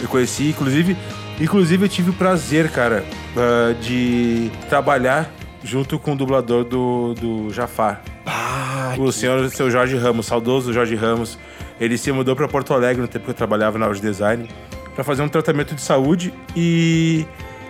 Eu 0.00 0.08
conheci, 0.08 0.50
inclusive, 0.50 0.96
inclusive 1.40 1.84
eu 1.84 1.88
tive 1.88 2.10
o 2.10 2.12
prazer, 2.12 2.70
cara, 2.70 3.04
ah, 3.36 3.74
de 3.80 4.50
trabalhar 4.68 5.30
junto 5.64 5.98
com 5.98 6.12
o 6.12 6.16
dublador 6.16 6.62
do, 6.62 7.14
do 7.14 7.50
Jafar. 7.52 8.02
Ah, 8.24 8.94
O 8.98 9.10
senhor, 9.10 9.40
o 9.40 9.50
seu 9.50 9.70
Jorge 9.70 9.96
Ramos, 9.96 10.26
saudoso 10.26 10.72
Jorge 10.72 10.94
Ramos. 10.94 11.38
Ele 11.80 11.98
se 11.98 12.12
mudou 12.12 12.36
pra 12.36 12.46
Porto 12.46 12.72
Alegre 12.72 13.02
no 13.02 13.08
tempo 13.08 13.24
que 13.24 13.30
eu 13.32 13.34
trabalhava 13.34 13.78
na 13.78 13.86
Audio 13.86 14.00
Design 14.00 14.48
pra 14.94 15.04
fazer 15.04 15.22
um 15.22 15.28
tratamento 15.28 15.74
de 15.74 15.80
saúde 15.80 16.32
e 16.54 17.26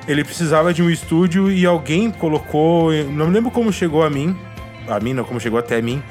ele 0.06 0.22
precisava 0.22 0.72
de 0.74 0.82
um 0.82 0.90
estúdio 0.90 1.50
e 1.50 1.64
alguém 1.64 2.10
colocou, 2.10 2.92
não 2.92 3.26
me 3.26 3.32
lembro 3.32 3.50
como 3.50 3.72
chegou 3.72 4.02
a 4.02 4.10
mim, 4.10 4.37
a 4.88 5.00
mim 5.00 5.14
não, 5.14 5.24
como 5.24 5.40
chegou 5.40 5.58
até 5.58 5.80
mim, 5.80 6.02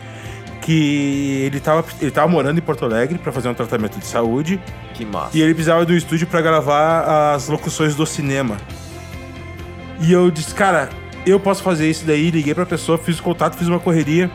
que 0.61 1.43
ele 1.45 1.59
tava, 1.59 1.85
ele 2.01 2.11
tava 2.11 2.27
morando 2.27 2.57
em 2.57 2.61
Porto 2.61 2.85
Alegre 2.85 3.19
pra 3.19 3.31
fazer 3.31 3.49
um 3.49 3.53
tratamento 3.53 3.99
de 3.99 4.05
saúde 4.05 4.59
que 4.93 5.05
massa. 5.05 5.37
e 5.37 5.41
ele 5.41 5.53
precisava 5.53 5.85
do 5.85 5.93
estúdio 5.93 6.25
pra 6.25 6.41
gravar 6.41 7.33
as 7.33 7.47
locuções 7.47 7.95
do 7.95 8.05
cinema. 8.05 8.57
E 9.99 10.11
eu 10.11 10.31
disse, 10.31 10.53
cara, 10.53 10.89
eu 11.25 11.39
posso 11.39 11.63
fazer 11.63 11.89
isso 11.89 12.05
daí. 12.05 12.29
Liguei 12.29 12.53
pra 12.53 12.65
pessoa, 12.65 12.97
fiz 12.97 13.19
o 13.19 13.23
contato, 13.23 13.57
fiz 13.57 13.67
uma 13.67 13.79
correria. 13.79 14.29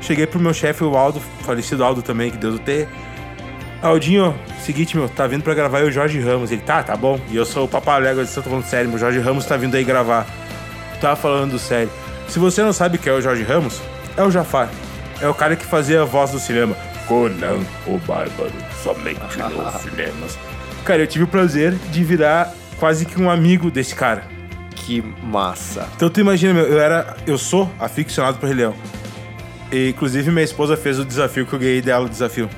Cheguei 0.00 0.26
pro 0.26 0.38
meu 0.38 0.54
chefe, 0.54 0.84
o 0.84 0.96
Aldo, 0.96 1.20
falecido 1.40 1.82
Aldo 1.82 2.02
também, 2.02 2.30
que 2.30 2.36
Deus 2.36 2.56
o 2.56 2.58
tenha. 2.58 2.88
Aldinho, 3.80 4.34
seguinte, 4.60 4.96
meu, 4.96 5.08
tá 5.08 5.26
vindo 5.26 5.42
pra 5.42 5.54
gravar 5.54 5.82
o 5.84 5.90
Jorge 5.90 6.18
Ramos. 6.20 6.50
Ele, 6.50 6.60
tá, 6.60 6.82
tá 6.82 6.96
bom. 6.96 7.20
E 7.30 7.36
eu 7.36 7.46
sou 7.46 7.64
o 7.64 7.68
Papalégua, 7.68 8.22
eu 8.22 8.26
eu 8.26 8.34
tô 8.34 8.42
falando 8.42 8.64
sério, 8.64 8.90
meu 8.90 8.98
Jorge 8.98 9.20
Ramos 9.20 9.46
tá 9.46 9.56
vindo 9.56 9.76
aí 9.76 9.84
gravar. 9.84 10.26
Tava 11.00 11.14
falando 11.14 11.58
sério. 11.58 11.90
Se 12.26 12.38
você 12.38 12.62
não 12.62 12.72
sabe 12.72 12.98
quem 12.98 13.12
é 13.12 13.16
o 13.16 13.20
Jorge 13.20 13.44
Ramos, 13.44 13.80
é 14.16 14.22
o 14.22 14.30
Jafar. 14.30 14.68
É 15.20 15.28
o 15.28 15.34
cara 15.34 15.54
que 15.54 15.64
fazia 15.64 16.02
a 16.02 16.04
voz 16.04 16.32
do 16.32 16.40
cinema. 16.40 16.76
Conan, 17.06 17.60
o 17.86 17.98
Bárbaro, 17.98 18.52
somente 18.82 19.20
nos 19.38 19.80
cinemas. 19.80 20.38
Cara, 20.84 21.02
eu 21.02 21.06
tive 21.06 21.24
o 21.24 21.28
prazer 21.28 21.72
de 21.90 22.04
virar 22.04 22.52
quase 22.78 23.06
que 23.06 23.20
um 23.20 23.30
amigo 23.30 23.70
desse 23.70 23.94
cara. 23.94 24.24
Que 24.74 25.02
massa. 25.22 25.88
Então 25.96 26.10
tu 26.10 26.20
imagina, 26.20 26.52
meu, 26.52 26.66
eu 26.66 26.80
era. 26.80 27.16
Eu 27.26 27.38
sou 27.38 27.70
aficionado 27.78 28.38
por 28.38 28.46
Rei 28.46 28.56
Leão. 28.56 28.74
E, 29.70 29.90
inclusive, 29.90 30.30
minha 30.30 30.44
esposa 30.44 30.76
fez 30.76 30.98
o 30.98 31.04
desafio 31.04 31.46
que 31.46 31.52
eu 31.52 31.58
ganhei 31.58 31.82
dela, 31.82 32.06
o 32.06 32.08
desafio. 32.08 32.48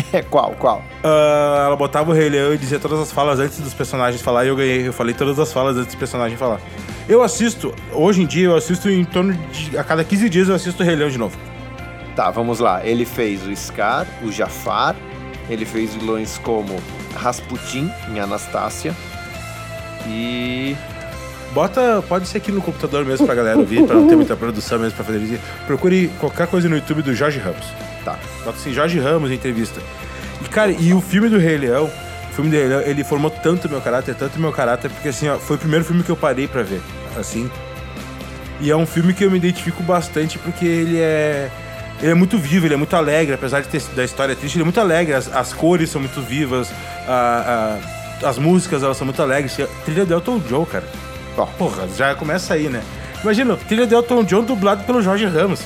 qual, 0.30 0.54
qual? 0.58 0.82
Ah, 1.02 1.64
ela 1.66 1.76
botava 1.76 2.10
o 2.10 2.14
Rei 2.14 2.28
Leão 2.28 2.54
e 2.54 2.58
dizia 2.58 2.78
todas 2.78 2.98
as 3.00 3.12
falas 3.12 3.38
antes 3.38 3.58
dos 3.58 3.74
personagens 3.74 4.22
falar 4.22 4.44
e 4.44 4.48
eu 4.48 4.56
ganhei. 4.56 4.86
Eu 4.86 4.92
falei 4.92 5.14
todas 5.14 5.38
as 5.38 5.52
falas 5.52 5.76
antes 5.76 5.86
dos 5.86 5.94
personagens 5.94 6.38
falar. 6.38 6.60
Eu 7.08 7.22
assisto, 7.22 7.74
hoje 7.92 8.22
em 8.22 8.26
dia, 8.26 8.46
eu 8.46 8.56
assisto 8.56 8.88
em 8.88 9.04
torno 9.04 9.34
de. 9.52 9.76
A 9.76 9.84
cada 9.84 10.04
15 10.04 10.28
dias 10.28 10.48
eu 10.48 10.54
assisto 10.54 10.82
o 10.82 10.86
Rei 10.86 10.94
Leão 10.94 11.10
de 11.10 11.18
novo. 11.18 11.36
Tá, 12.14 12.30
vamos 12.30 12.58
lá. 12.58 12.84
Ele 12.84 13.04
fez 13.04 13.46
o 13.46 13.54
Scar, 13.56 14.06
o 14.22 14.30
Jafar, 14.30 14.94
ele 15.48 15.64
fez 15.64 15.94
vilões 15.94 16.38
como 16.38 16.76
Rasputin 17.16 17.90
em 18.08 18.20
Anastácia 18.20 18.94
e. 20.06 20.76
Bota, 21.52 22.02
pode 22.08 22.26
ser 22.28 22.38
aqui 22.38 22.50
no 22.50 22.62
computador 22.62 23.04
mesmo 23.04 23.26
pra 23.26 23.34
galera 23.34 23.58
ouvir, 23.58 23.84
pra 23.84 23.94
não 23.94 24.08
ter 24.08 24.16
muita 24.16 24.34
produção 24.34 24.78
mesmo 24.78 24.96
pra 24.96 25.04
fazer 25.04 25.18
vídeo. 25.18 25.40
Procure 25.66 26.08
qualquer 26.18 26.46
coisa 26.46 26.66
no 26.66 26.76
YouTube 26.76 27.02
do 27.02 27.14
Jorge 27.14 27.38
Ramos. 27.38 27.66
Tá. 28.04 28.18
Bota 28.44 28.56
assim, 28.58 28.72
Jorge 28.72 28.98
Ramos, 28.98 29.30
entrevista. 29.30 29.80
E, 30.44 30.48
cara, 30.48 30.72
e 30.72 30.92
o 30.92 31.00
filme 31.00 31.28
do 31.28 31.38
Rei 31.38 31.56
Leão, 31.56 31.84
o 31.84 32.34
filme 32.34 32.50
do 32.50 32.56
Rei 32.56 32.66
Leão, 32.66 32.80
ele 32.82 33.04
formou 33.04 33.30
tanto 33.30 33.68
meu 33.68 33.80
caráter, 33.80 34.14
tanto 34.14 34.38
meu 34.40 34.50
caráter, 34.52 34.90
porque 34.90 35.08
assim, 35.08 35.28
ó, 35.28 35.36
foi 35.38 35.56
o 35.56 35.58
primeiro 35.58 35.84
filme 35.84 36.02
que 36.02 36.10
eu 36.10 36.16
parei 36.16 36.48
pra 36.48 36.62
ver, 36.62 36.80
assim. 37.18 37.50
E 38.60 38.70
é 38.70 38.76
um 38.76 38.86
filme 38.86 39.12
que 39.12 39.24
eu 39.24 39.30
me 39.30 39.36
identifico 39.38 39.82
bastante 39.82 40.38
porque 40.38 40.64
ele 40.64 40.98
é. 41.00 41.50
Ele 42.00 42.10
é 42.10 42.14
muito 42.14 42.36
vivo, 42.36 42.66
ele 42.66 42.74
é 42.74 42.76
muito 42.76 42.96
alegre, 42.96 43.34
apesar 43.34 43.60
de 43.60 43.68
ter 43.68 43.80
da 43.94 44.02
história 44.02 44.34
triste, 44.34 44.56
ele 44.56 44.62
é 44.62 44.64
muito 44.64 44.80
alegre, 44.80 45.14
as, 45.14 45.32
as 45.32 45.52
cores 45.52 45.88
são 45.88 46.00
muito 46.00 46.20
vivas, 46.20 46.68
a- 47.06 47.78
a- 48.24 48.28
as 48.28 48.38
músicas 48.38 48.82
elas 48.82 48.96
são 48.96 49.04
muito 49.04 49.22
alegres. 49.22 49.56
Trilha 49.84 50.04
do 50.04 50.12
Elton 50.14 50.40
John, 50.48 50.64
cara. 50.64 50.84
Ó, 51.36 51.46
Porra, 51.46 51.86
já 51.96 52.12
começa 52.16 52.54
aí, 52.54 52.68
né? 52.68 52.82
Imagina, 53.22 53.56
trilha 53.68 53.86
de 53.86 53.94
Elton 53.94 54.24
John 54.24 54.42
dublado 54.42 54.82
pelo 54.84 55.00
Jorge 55.00 55.26
Ramos. 55.26 55.60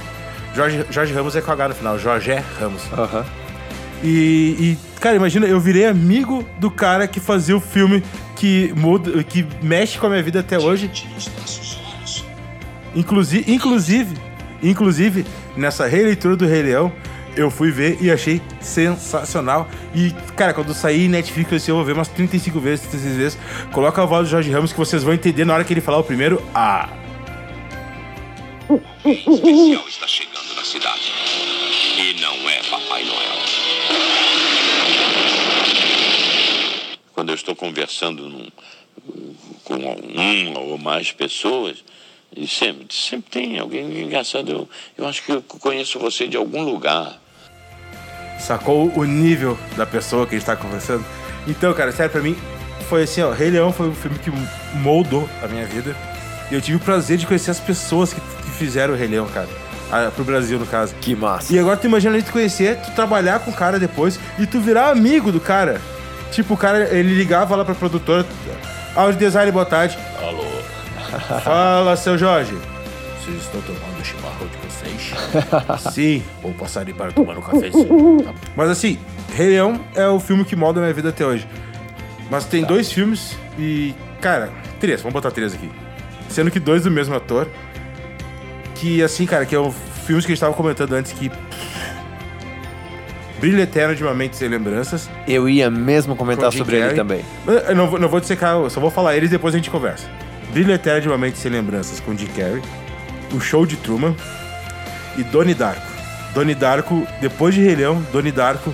Jorge, 0.57 0.87
Jorge 0.89 1.13
Ramos 1.13 1.37
é 1.37 1.43
com 1.43 1.53
H 1.53 1.69
no 1.69 1.75
final, 1.75 1.99
Jorge 1.99 2.33
Ramos. 2.59 2.83
Aham. 2.91 3.27
E, 4.03 4.09
e, 4.59 4.79
cara, 4.99 5.15
imagina, 5.15 5.47
eu 5.47 5.61
virei 5.61 5.85
amigo 5.85 6.47
do 6.59 6.71
cara 6.71 7.07
que 7.07 7.21
fazia 7.21 7.55
o 7.55 7.61
filme 7.61 8.03
que 8.35 8.73
muda, 8.75 9.23
que 9.23 9.47
mexe 9.63 9.99
com 9.99 10.07
a 10.07 10.11
minha 10.11 10.23
vida 10.23 10.41
até 10.41 10.59
hoje. 10.59 10.91
Inclusive, 12.95 13.53
inclusive, 13.53 14.17
inclusive, 14.63 15.27
nessa 15.55 15.87
releitura 15.87 16.35
do 16.35 16.47
Rei 16.47 16.63
Leão, 16.63 16.91
eu 17.37 17.51
fui 17.51 17.71
ver 17.71 17.99
e 18.01 18.11
achei 18.11 18.41
sensacional. 18.59 19.69
E, 19.95 20.11
cara, 20.37 20.55
quando 20.55 20.69
eu 20.69 20.75
sair 20.75 21.07
Netflix, 21.07 21.69
eu, 21.69 21.73
eu 21.73 21.77
vou 21.77 21.85
ver 21.85 21.93
umas 21.93 22.09
35 22.09 22.59
vezes, 22.61 22.87
36 22.87 23.17
vezes. 23.17 23.39
Coloca 23.73 24.03
a 24.03 24.07
voz 24.07 24.27
do 24.27 24.31
Jorge 24.31 24.51
Ramos 24.51 24.73
que 24.73 24.79
vocês 24.79 25.03
vão 25.03 25.13
entender 25.13 25.45
na 25.45 25.53
hora 25.53 25.65
que 25.65 25.73
ele 25.75 25.83
falar 25.83 25.99
o 25.99 26.05
primeiro 26.05 26.43
Ah. 26.55 26.89
Especial 29.05 29.89
está 29.89 30.07
chegando 30.07 30.55
na 30.57 30.65
cidade. 30.65 31.13
E 31.99 32.21
não 32.21 32.49
é 32.49 32.63
Papai 32.65 33.05
Noel. 33.05 33.37
Quando 37.13 37.31
eu 37.31 37.35
estou 37.35 37.55
conversando 37.57 38.29
num- 38.29 38.51
com 39.65 39.75
uma 39.75 40.61
ou 40.61 40.79
mais 40.79 41.13
pessoas, 41.13 41.83
e 42.37 42.47
sempre, 42.47 42.87
sempre 42.91 43.31
tem 43.31 43.59
alguém 43.59 44.03
engraçado. 44.03 44.51
Eu, 44.51 44.69
eu 44.99 45.07
acho 45.07 45.23
que 45.23 45.33
eu 45.33 45.43
conheço 45.43 45.99
você 45.99 46.27
de 46.29 46.37
algum 46.37 46.63
lugar. 46.63 47.19
Sacou 48.39 48.93
o 48.95 49.05
nível 49.05 49.59
da 49.77 49.87
pessoa 49.87 50.27
que 50.27 50.35
a 50.35 50.39
gente 50.39 50.47
tá 50.47 50.57
conversando? 50.57 51.05
Então, 51.49 51.73
cara, 51.73 51.91
sério, 51.93 52.13
pra 52.13 52.21
mim, 52.21 52.37
foi 52.89 53.05
assim, 53.05 53.23
ó. 53.23 53.33
Rei 53.33 53.51
Leão 53.51 53.73
foi 53.73 53.89
um 53.89 53.95
filme 53.95 54.19
que 54.19 54.31
moldou 54.79 55.29
a 55.43 55.49
minha 55.49 55.65
vida. 55.65 55.97
E 56.51 56.55
eu 56.55 56.61
tive 56.61 56.77
o 56.77 56.81
prazer 56.81 57.17
de 57.17 57.27
conhecer 57.27 57.51
as 57.51 57.59
pessoas 57.61 58.13
que 58.13 58.21
fizeram 58.57 58.95
o 58.95 58.97
Rei 58.97 59.07
Leão, 59.09 59.27
cara. 59.27 59.49
Ah, 59.91 60.11
pro 60.15 60.25
Brasil, 60.25 60.59
no 60.59 60.67
caso. 60.67 60.95
Que 61.01 61.15
massa. 61.15 61.53
E 61.53 61.59
agora 61.59 61.77
tu 61.77 61.87
imagina 61.87 62.17
a 62.17 62.19
gente 62.19 62.33
conhecer, 62.33 62.77
tu 62.81 62.91
trabalhar 62.93 63.39
com 63.41 63.51
o 63.51 63.55
cara 63.55 63.79
depois 63.79 64.19
e 64.39 64.47
tu 64.47 64.61
virar 64.61 64.91
amigo 64.91 65.31
do 65.31 65.41
cara. 65.41 65.81
Tipo, 66.33 66.55
o 66.55 66.57
cara, 66.57 66.95
ele 66.95 67.15
ligava 67.15 67.55
lá 67.55 67.65
pra 67.65 67.75
produtora. 67.75 68.27
Áudio 68.95 69.19
design, 69.19 69.53
boa 69.53 69.65
tarde. 69.65 69.97
Alô? 70.21 70.45
Fala, 71.45 71.97
seu 71.97 72.19
Jorge. 72.19 72.57
Vocês 73.21 73.43
estão 73.43 73.61
tomando 73.61 74.01
o 74.01 74.05
chimarrão 74.05 74.47
de 74.47 74.57
vocês? 74.59 75.93
Sim. 75.93 76.23
Vou 76.43 76.53
passar 76.55 76.81
ali 76.81 76.93
para 76.93 77.13
tomar 77.13 77.39
um 77.39 77.43
cafezinho. 77.43 78.23
Tá? 78.23 78.35
Mas 78.57 78.71
assim, 78.71 78.99
Rei 79.35 79.49
Leão 79.51 79.81
é 79.95 80.09
o 80.09 80.19
filme 80.19 80.45
que 80.45 80.57
molda 80.57 80.81
a 80.81 80.83
minha 80.83 80.95
vida 80.95 81.11
até 81.11 81.25
hoje. 81.25 81.49
Mas 82.31 82.45
tem 82.45 82.65
dois 82.65 82.91
filmes 82.91 83.37
e, 83.59 83.95
cara, 84.21 84.51
três, 84.81 85.01
vamos 85.01 85.13
botar 85.13 85.31
três 85.31 85.55
aqui. 85.55 85.71
Sendo 86.29 86.51
que 86.51 86.59
dois 86.59 86.83
do 86.83 86.91
mesmo 86.91 87.15
ator. 87.15 87.49
Que, 88.81 89.03
assim, 89.03 89.27
cara, 89.27 89.45
que 89.47 89.55
é 89.55 89.59
o 89.59 89.71
filmes 90.07 90.25
que 90.27 90.33
a 90.33 90.35
gente 90.35 90.41
tava 90.41 90.55
comentando 90.55 90.93
antes 90.93 91.13
que. 91.13 91.31
Brilho 93.41 93.61
Eterno 93.61 93.95
de 93.95 94.03
uma 94.03 94.15
Mente 94.15 94.37
Sem 94.37 94.49
Lembranças. 94.49 95.11
Eu 95.29 95.49
ia 95.49 95.71
mesmo 95.71 96.17
comentar 96.17 96.51
Com 96.51 96.57
sobre 96.59 96.77
ele 96.77 96.95
também. 96.95 97.23
Eu 97.69 97.75
não, 97.75 97.87
vou- 97.89 97.99
não 97.99 98.09
vou 98.09 98.19
dissecar, 98.21 98.55
eu 98.57 98.71
só 98.71 98.81
vou 98.81 98.91
falar 98.91 99.15
eles 99.17 99.29
e 99.29 99.33
depois 99.33 99.55
a 99.55 99.59
gente 99.59 99.71
conversa. 99.71 100.07
Brilho 100.53 100.73
Eterno 100.73 101.03
de 101.03 101.09
uma 101.09 101.19
Mente 101.19 101.39
Sem 101.39 101.51
Lembranças 101.53 102.01
com 102.01 102.17
Jim 102.17 102.29
Carrey. 102.29 102.63
O 103.35 103.41
Show 103.41 103.67
de 103.67 103.77
Truman. 103.77 104.15
E 105.19 105.23
Donnie 105.25 105.55
Darko. 105.55 105.83
Donnie 106.35 106.55
Darko, 106.55 107.07
depois 107.21 107.55
de 107.55 107.63
Rei 107.63 107.75
Leão, 107.75 108.03
Donnie 108.13 108.33
Darko. 108.33 108.73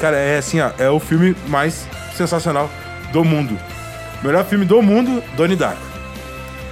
Cara, 0.00 0.16
é 0.16 0.38
assim, 0.38 0.60
ó, 0.60 0.70
é 0.78 0.88
o 0.90 1.00
filme 1.00 1.34
mais 1.48 1.86
sensacional 2.16 2.70
do 3.12 3.24
mundo. 3.24 3.56
Melhor 4.22 4.44
filme 4.44 4.64
do 4.64 4.80
mundo, 4.82 5.22
Donnie 5.36 5.56
Darko. 5.56 5.80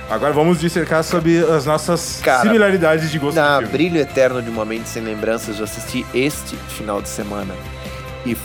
Agora 0.08 0.32
vamos 0.32 0.60
dissecar 0.60 1.02
sobre 1.02 1.38
as 1.38 1.66
nossas 1.66 2.20
Cara, 2.22 2.42
similaridades 2.42 3.10
de 3.10 3.18
gosto 3.18 3.36
Na 3.36 3.58
filme. 3.58 3.72
Brilho 3.72 3.98
Eterno 3.98 4.40
de 4.40 4.48
uma 4.48 4.64
Mente 4.64 4.88
Sem 4.88 5.02
Lembranças, 5.02 5.58
eu 5.58 5.64
assisti 5.64 6.06
este 6.14 6.54
final 6.56 7.02
de 7.02 7.08
semana. 7.08 7.54
E 8.24 8.36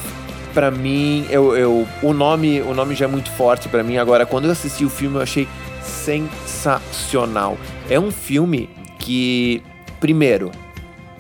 pra 0.56 0.72
mim, 0.72 1.28
eu, 1.30 1.56
eu, 1.56 1.88
o, 2.02 2.14
nome, 2.14 2.62
o 2.62 2.74
nome 2.74 2.96
já 2.96 3.06
é 3.06 3.08
muito 3.08 3.30
forte 3.32 3.70
pra 3.70 3.84
mim. 3.84 3.98
Agora, 3.98 4.26
quando 4.26 4.46
eu 4.46 4.52
assisti 4.52 4.84
o 4.84 4.90
filme, 4.90 5.18
eu 5.18 5.22
achei 5.22 5.48
sensacional. 5.84 7.58
É 7.90 8.00
um 8.00 8.12
filme 8.12 8.68
que, 8.98 9.62
primeiro, 10.00 10.52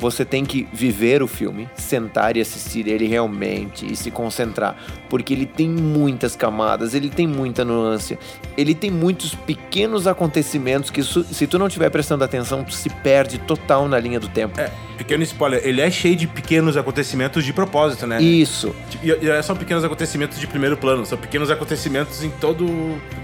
você 0.01 0.25
tem 0.25 0.43
que 0.43 0.67
viver 0.73 1.21
o 1.21 1.27
filme, 1.27 1.69
sentar 1.75 2.35
e 2.35 2.41
assistir 2.41 2.87
ele 2.87 3.05
realmente 3.05 3.85
e 3.85 3.95
se 3.95 4.09
concentrar, 4.09 4.75
porque 5.07 5.31
ele 5.31 5.45
tem 5.45 5.69
muitas 5.69 6.35
camadas, 6.35 6.95
ele 6.95 7.07
tem 7.07 7.27
muita 7.27 7.63
nuance, 7.63 8.17
ele 8.57 8.73
tem 8.73 8.89
muitos 8.89 9.35
pequenos 9.35 10.07
acontecimentos 10.07 10.89
que 10.89 11.03
se 11.03 11.45
tu 11.45 11.59
não 11.59 11.67
estiver 11.67 11.91
prestando 11.91 12.23
atenção, 12.23 12.63
tu 12.63 12.73
se 12.73 12.89
perde 12.89 13.37
total 13.37 13.87
na 13.87 13.99
linha 13.99 14.19
do 14.19 14.27
tempo. 14.27 14.59
É, 14.59 14.71
pequeno 14.97 15.21
spoiler, 15.21 15.61
ele 15.63 15.81
é 15.81 15.91
cheio 15.91 16.15
de 16.15 16.25
pequenos 16.25 16.75
acontecimentos 16.75 17.45
de 17.45 17.53
propósito, 17.53 18.07
né? 18.07 18.19
Isso. 18.19 18.75
E, 19.03 19.11
e 19.11 19.29
não 19.29 19.43
são 19.43 19.55
pequenos 19.55 19.83
acontecimentos 19.83 20.39
de 20.39 20.47
primeiro 20.47 20.75
plano, 20.77 21.05
são 21.05 21.17
pequenos 21.17 21.51
acontecimentos 21.51 22.23
em 22.23 22.31
todo 22.31 22.65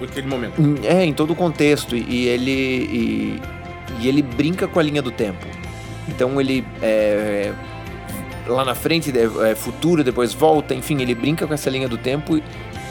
aquele 0.03 0.27
momento. 0.27 0.61
É, 0.83 1.03
em 1.03 1.13
todo 1.13 1.33
o 1.33 1.35
contexto. 1.35 1.95
E 1.95 2.27
ele. 2.27 2.51
E, 2.51 3.41
e 3.99 4.07
ele 4.07 4.21
brinca 4.21 4.67
com 4.67 4.79
a 4.79 4.83
linha 4.83 5.01
do 5.01 5.09
tempo. 5.09 5.47
Então 6.07 6.39
ele. 6.39 6.65
é, 6.81 7.51
lá 8.47 8.63
na 8.63 8.75
frente, 8.75 9.11
é, 9.17 9.51
é 9.51 9.55
futuro, 9.55 10.03
depois 10.03 10.33
volta, 10.33 10.73
enfim, 10.73 11.01
ele 11.01 11.13
brinca 11.13 11.45
com 11.45 11.53
essa 11.53 11.69
linha 11.69 11.87
do 11.87 11.97
tempo 11.97 12.37
e, 12.37 12.43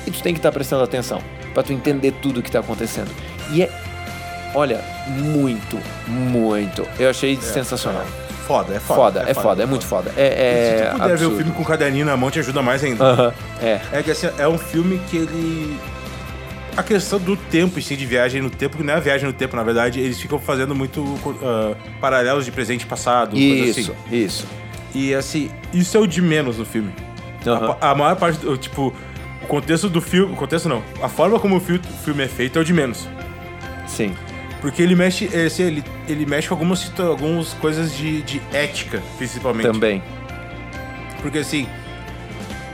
e 0.07 0.11
tu 0.11 0.23
tem 0.23 0.33
que 0.35 0.39
estar 0.39 0.53
prestando 0.53 0.83
atenção 0.85 1.21
pra 1.55 1.63
tu 1.63 1.73
entender 1.73 2.13
tudo 2.21 2.41
o 2.41 2.43
que 2.43 2.51
tá 2.51 2.61
acontecendo. 2.61 3.11
E 3.51 3.63
é. 3.63 3.71
Olha, 4.55 4.81
muito, 5.09 5.79
muito. 6.07 6.87
Eu 6.99 7.11
achei 7.11 7.37
sensacional. 7.37 8.05
Foda, 8.47 8.75
é 8.77 8.79
Foda, 8.79 9.25
é 9.27 9.35
foda, 9.35 9.63
é 9.65 9.67
muito 9.67 9.85
foda. 9.85 10.13
É, 10.17 10.27
é 10.27 10.85
Se 10.85 10.91
tu 10.91 10.93
puder 10.93 11.07
ver 11.07 11.11
o 11.11 11.15
absurdo. 11.15 11.37
filme 11.37 11.53
com 11.53 11.63
o 11.63 11.65
caderninho 11.65 12.07
na 12.07 12.17
mão, 12.17 12.31
te 12.31 12.39
ajuda 12.39 12.63
mais 12.63 12.83
ainda. 12.85 13.05
Aham, 13.05 13.33
é. 13.61 13.81
É 13.93 14.03
que 14.05 14.11
assim, 14.13 14.29
é 14.39 14.47
um 14.47 14.57
filme 14.57 15.01
que 15.11 15.17
ele. 15.17 15.81
A 16.77 16.83
questão 16.83 17.19
do 17.19 17.37
tempo, 17.37 17.81
sim, 17.81 17.97
de 17.97 18.05
viagem 18.05 18.43
no 18.43 18.51
tempo, 18.51 18.77
que 18.77 18.83
não 18.83 18.95
é 18.95 19.01
viagem 19.01 19.27
no 19.27 19.33
tempo, 19.33 19.57
na 19.57 19.63
verdade, 19.63 19.99
eles 19.99 20.21
ficam 20.21 20.39
fazendo 20.39 20.75
muito 20.75 21.03
ah, 21.43 21.75
paralelos 22.01 22.45
de 22.45 22.53
presente 22.53 22.83
e 22.83 22.87
passado, 22.87 23.31
coisa 23.31 23.45
Isso, 23.45 23.93
assim. 23.93 24.17
isso. 24.17 24.47
E 24.95 25.15
assim, 25.15 25.51
isso 25.73 25.97
é 25.97 26.01
o 26.01 26.07
de 26.07 26.21
menos 26.21 26.59
no 26.59 26.65
filme. 26.67 26.93
Aham. 27.47 27.77
A, 27.81 27.91
a 27.91 27.95
maior 27.95 28.17
parte, 28.17 28.39
do, 28.41 28.57
tipo, 28.59 28.93
o 29.43 29.47
contexto 29.47 29.89
do 29.89 30.01
filme. 30.01 30.33
O 30.33 30.37
contexto 30.37 30.69
não. 30.69 30.83
A 31.03 31.09
forma 31.09 31.39
como 31.39 31.57
o 31.57 31.61
fi- 31.61 31.75
o 31.75 32.05
filme 32.05 32.23
é 32.25 32.29
feito 32.29 32.59
é 32.59 32.63
o 32.63 32.65
de 32.65 32.73
menos. 32.73 33.09
Sim. 33.87 34.15
Porque 34.61 34.83
ele 34.83 34.95
mexe, 34.95 35.31
é, 35.33 35.45
assim, 35.47 35.63
ele, 35.63 35.85
ele 36.09 36.27
mexe 36.27 36.49
com 36.49 36.55
algumas, 36.55 36.93
algumas 36.99 37.53
coisas 37.55 37.95
de, 37.97 38.21
de 38.23 38.43
ética, 38.53 39.03
principalmente. 39.17 39.67
Também. 39.67 40.03
Porque 41.23 41.39
assim. 41.39 41.67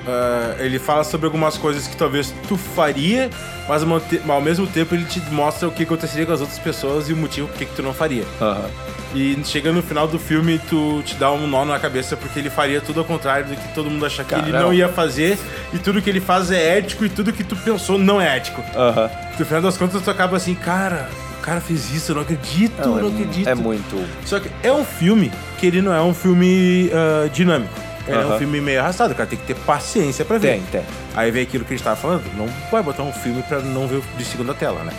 Ah, 0.07 0.57
ele 0.59 0.79
fala 0.79 1.05
sobre 1.05 1.27
algumas 1.27 1.57
coisas 1.57 1.87
que 1.87 1.97
talvez 1.97 2.35
tu 2.49 2.57
faria, 2.57 3.31
mas 3.69 3.83
ao 4.29 4.41
mesmo 4.41 4.67
tempo 4.67 4.95
ele 4.95 5.05
te 5.05 5.21
mostra 5.31 5.69
o 5.69 5.73
que 5.73 5.83
aconteceria 5.85 6.27
com 6.27 6.33
as 6.33 6.41
outras 6.41 6.59
pessoas 6.59 7.09
e 7.09 7.13
o 7.13 7.17
motivo 7.17 7.49
por 7.49 7.57
que 7.57 7.67
que 7.67 7.75
tu 7.77 7.83
não 7.83 7.95
faria. 7.95 8.25
Aham. 8.41 8.69
E 9.15 9.39
chega 9.45 9.71
no 9.71 9.83
final 9.83 10.09
do 10.09 10.19
filme, 10.19 10.59
tu 10.71 11.03
te 11.05 11.15
dá 11.17 11.31
um 11.31 11.47
nó 11.47 11.67
na 11.67 11.79
cabeça 11.79 12.17
porque 12.17 12.39
ele 12.39 12.49
faria 12.49 12.81
tudo 12.81 13.01
ao 13.01 13.05
contrário 13.05 13.47
do 13.47 13.55
que 13.55 13.75
todo 13.75 13.91
mundo 13.91 14.07
acha 14.07 14.25
que 14.25 14.35
ele 14.35 14.45
Caramba. 14.45 14.61
não 14.63 14.73
ia 14.73 14.89
fazer, 14.89 15.39
e 15.73 15.79
tudo 15.79 16.01
que 16.01 16.09
ele 16.09 16.21
faz 16.21 16.51
é 16.51 16.79
ético 16.79 17.05
e 17.05 17.11
tudo 17.11 17.31
que 17.31 17.45
tu 17.45 17.55
pensou 17.57 17.99
não 17.99 18.19
é 18.21 18.37
ético. 18.39 18.63
Aham. 18.75 19.11
No 19.39 19.45
final 19.45 19.63
das 19.63 19.77
contas, 19.77 20.01
tu 20.01 20.11
acaba 20.11 20.37
assim, 20.39 20.55
cara, 20.55 21.11
o 21.39 21.43
cara 21.43 21.61
fez 21.61 21.93
isso, 21.95 22.13
eu 22.13 22.17
não 22.17 22.23
acredito, 22.23 22.73
Não, 22.81 22.97
eu 22.99 23.03
não 23.03 23.11
é, 23.11 23.13
acredito. 23.21 23.49
é 23.49 23.55
muito. 23.55 24.09
Só 24.25 24.41
que 24.41 24.49
é 24.63 24.73
um 24.73 24.85
filme 24.85 25.31
que 25.59 25.67
ele 25.67 25.83
não 25.83 25.93
é 25.93 26.01
um 26.01 26.15
filme 26.15 26.91
ah, 26.95 27.29
dinâmico. 27.29 27.75
Ele 28.07 28.17
é 28.17 28.21
um 28.21 28.29
Aham. 28.31 28.39
filme 28.39 28.61
meio 28.61 28.81
arrastado, 28.81 29.15
cara. 29.15 29.29
Tem 29.29 29.39
que 29.39 29.47
ter 29.47 29.55
paciência 29.55 30.25
pra 30.25 30.37
ver. 30.39 30.55
Tem, 30.55 30.63
tem. 30.73 30.83
Aí 31.15 31.31
vem 31.31 31.43
aquilo 31.45 31.65
que 31.65 31.73
a 31.73 31.77
gente 31.77 31.85
tava 31.85 31.97
falando. 31.97 32.25
Não 32.37 32.49
vai 32.71 32.83
botar 32.83 33.03
um 33.05 33.13
filme 33.13 33.43
pra 33.45 33.61
não 33.61 33.87
ver 33.87 34.03
de 34.19 34.25
segunda 34.25 34.53
tela, 34.55 34.83
né? 34.85 34.93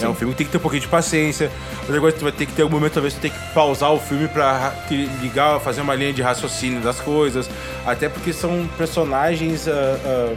É 0.00 0.06
um 0.08 0.14
filme 0.14 0.32
que 0.32 0.38
tem 0.38 0.46
que 0.46 0.52
ter 0.52 0.58
um 0.58 0.60
pouquinho 0.60 0.82
de 0.82 0.86
paciência. 0.88 1.50
Outra 1.80 1.98
coisa, 2.00 2.16
tu 2.16 2.22
vai 2.22 2.30
ter 2.30 2.46
que 2.46 2.52
ter 2.52 2.62
um 2.62 2.68
momento, 2.68 2.92
talvez, 2.92 3.14
tu 3.14 3.20
tem 3.20 3.32
que 3.32 3.38
pausar 3.52 3.92
o 3.92 3.98
filme 3.98 4.28
pra 4.28 4.52
ra- 4.56 4.74
ligar, 5.20 5.58
fazer 5.58 5.80
uma 5.80 5.92
linha 5.96 6.12
de 6.12 6.22
raciocínio 6.22 6.80
das 6.80 7.00
coisas. 7.00 7.50
Até 7.84 8.08
porque 8.08 8.32
são 8.32 8.68
personagens. 8.78 9.66
ah, 9.66 9.98
ah, 10.04 10.34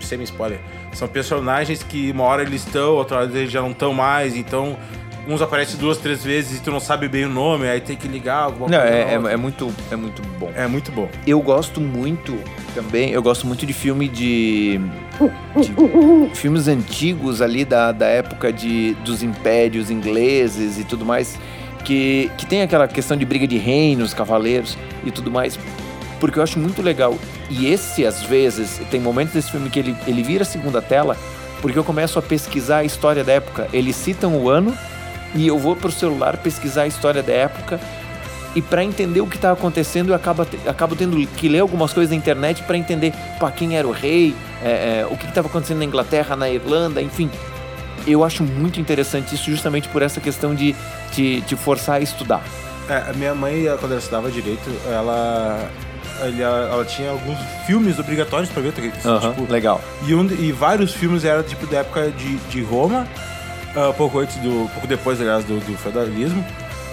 sem 0.00 0.16
me 0.16 0.24
spoiler. 0.24 0.58
São 0.94 1.06
personagens 1.06 1.82
que 1.82 2.10
uma 2.12 2.24
hora 2.24 2.40
eles 2.42 2.64
estão, 2.66 2.94
outra 2.94 3.18
hora 3.18 3.26
eles 3.26 3.50
já 3.52 3.60
não 3.60 3.72
estão 3.72 3.92
mais. 3.92 4.34
Então, 4.34 4.78
uns 5.28 5.40
aparecem 5.40 5.78
duas, 5.78 5.98
três 5.98 6.24
vezes 6.24 6.58
e 6.58 6.62
tu 6.62 6.70
não 6.70 6.80
sabe 6.80 7.08
bem 7.08 7.24
o 7.24 7.28
nome, 7.28 7.68
aí 7.68 7.80
tem 7.80 7.96
que 7.96 8.08
ligar 8.08 8.38
alguma 8.38 8.68
Não, 8.68 8.78
coisa. 8.78 8.92
é, 8.94 9.00
é, 9.14 9.32
é 9.32 9.36
muito, 9.36 9.72
é 9.90 9.96
muito 9.96 10.22
bom. 10.38 10.50
É 10.54 10.66
muito 10.66 10.90
bom. 10.90 11.08
Eu 11.26 11.40
gosto 11.40 11.80
muito 11.80 12.36
também, 12.74 13.10
eu 13.10 13.22
gosto 13.22 13.46
muito 13.46 13.64
de 13.64 13.72
filme 13.72 14.08
de, 14.08 14.80
de 15.56 16.34
filmes 16.34 16.66
antigos 16.68 17.40
ali 17.40 17.64
da, 17.64 17.92
da 17.92 18.06
época 18.06 18.52
de, 18.52 18.94
dos 19.04 19.22
impérios 19.22 19.90
ingleses 19.90 20.78
e 20.78 20.84
tudo 20.84 21.04
mais, 21.04 21.38
que, 21.84 22.30
que 22.38 22.46
tem 22.46 22.62
aquela 22.62 22.88
questão 22.88 23.16
de 23.16 23.24
briga 23.24 23.46
de 23.46 23.58
reinos, 23.58 24.12
cavaleiros 24.14 24.76
e 25.04 25.10
tudo 25.10 25.30
mais, 25.30 25.58
porque 26.18 26.38
eu 26.38 26.42
acho 26.42 26.58
muito 26.58 26.82
legal. 26.82 27.16
E 27.50 27.66
esse, 27.66 28.04
às 28.06 28.22
vezes, 28.22 28.80
tem 28.90 29.00
momentos 29.00 29.34
desse 29.34 29.50
filme 29.50 29.68
que 29.70 29.78
ele, 29.78 29.96
ele 30.06 30.22
vira 30.22 30.44
segunda 30.44 30.80
tela, 30.80 31.16
porque 31.60 31.78
eu 31.78 31.84
começo 31.84 32.18
a 32.18 32.22
pesquisar 32.22 32.78
a 32.78 32.84
história 32.84 33.22
da 33.22 33.32
época. 33.32 33.68
Eles 33.72 33.94
citam 33.94 34.36
o 34.36 34.48
ano 34.48 34.76
e 35.34 35.46
eu 35.46 35.58
vou 35.58 35.74
pro 35.76 35.90
celular 35.90 36.36
pesquisar 36.36 36.82
a 36.82 36.86
história 36.86 37.22
da 37.22 37.32
época 37.32 37.80
e 38.54 38.60
para 38.60 38.84
entender 38.84 39.20
o 39.22 39.26
que 39.26 39.38
tá 39.38 39.50
acontecendo 39.52 40.10
eu 40.10 40.14
acabo, 40.14 40.46
acabo 40.66 40.94
tendo 40.94 41.16
que 41.26 41.48
ler 41.48 41.60
algumas 41.60 41.92
coisas 41.92 42.10
na 42.10 42.16
internet 42.16 42.62
para 42.64 42.76
entender 42.76 43.14
pá, 43.40 43.50
quem 43.50 43.76
era 43.76 43.88
o 43.88 43.92
rei, 43.92 44.34
é, 44.62 45.00
é, 45.00 45.06
o 45.10 45.16
que 45.16 45.26
estava 45.26 45.48
acontecendo 45.48 45.78
na 45.78 45.84
Inglaterra, 45.86 46.36
na 46.36 46.50
Irlanda, 46.50 47.00
enfim. 47.00 47.30
Eu 48.06 48.24
acho 48.24 48.42
muito 48.42 48.80
interessante 48.80 49.34
isso 49.34 49.50
justamente 49.50 49.88
por 49.88 50.02
essa 50.02 50.20
questão 50.20 50.54
de 50.54 50.74
te, 51.12 51.42
forçar 51.56 51.96
a 51.96 52.00
estudar. 52.00 52.42
É, 52.88 52.96
a 53.08 53.12
minha 53.14 53.34
mãe, 53.34 53.64
quando 53.78 53.92
ela 53.92 54.00
estudava 54.00 54.30
direito, 54.30 54.68
ela, 54.90 55.70
ela, 56.20 56.68
ela 56.72 56.84
tinha 56.84 57.10
alguns 57.10 57.38
filmes 57.64 57.98
obrigatórios 57.98 58.50
pra 58.50 58.60
ver, 58.60 58.72
tá? 58.72 59.08
Aham, 59.08 59.30
Tipo, 59.34 59.50
legal. 59.52 59.80
e, 60.04 60.14
um, 60.14 60.26
e 60.26 60.50
vários 60.52 60.92
filmes 60.92 61.24
eram 61.24 61.42
tipo 61.44 61.64
da 61.68 61.78
época 61.78 62.10
de, 62.10 62.36
de 62.50 62.60
Roma, 62.62 63.06
ah, 63.74 63.92
pouco 63.96 64.18
antes 64.18 64.36
do. 64.36 64.68
pouco 64.72 64.86
depois, 64.86 65.20
aliás, 65.20 65.44
do, 65.44 65.58
do 65.60 65.76
feudalismo. 65.78 66.44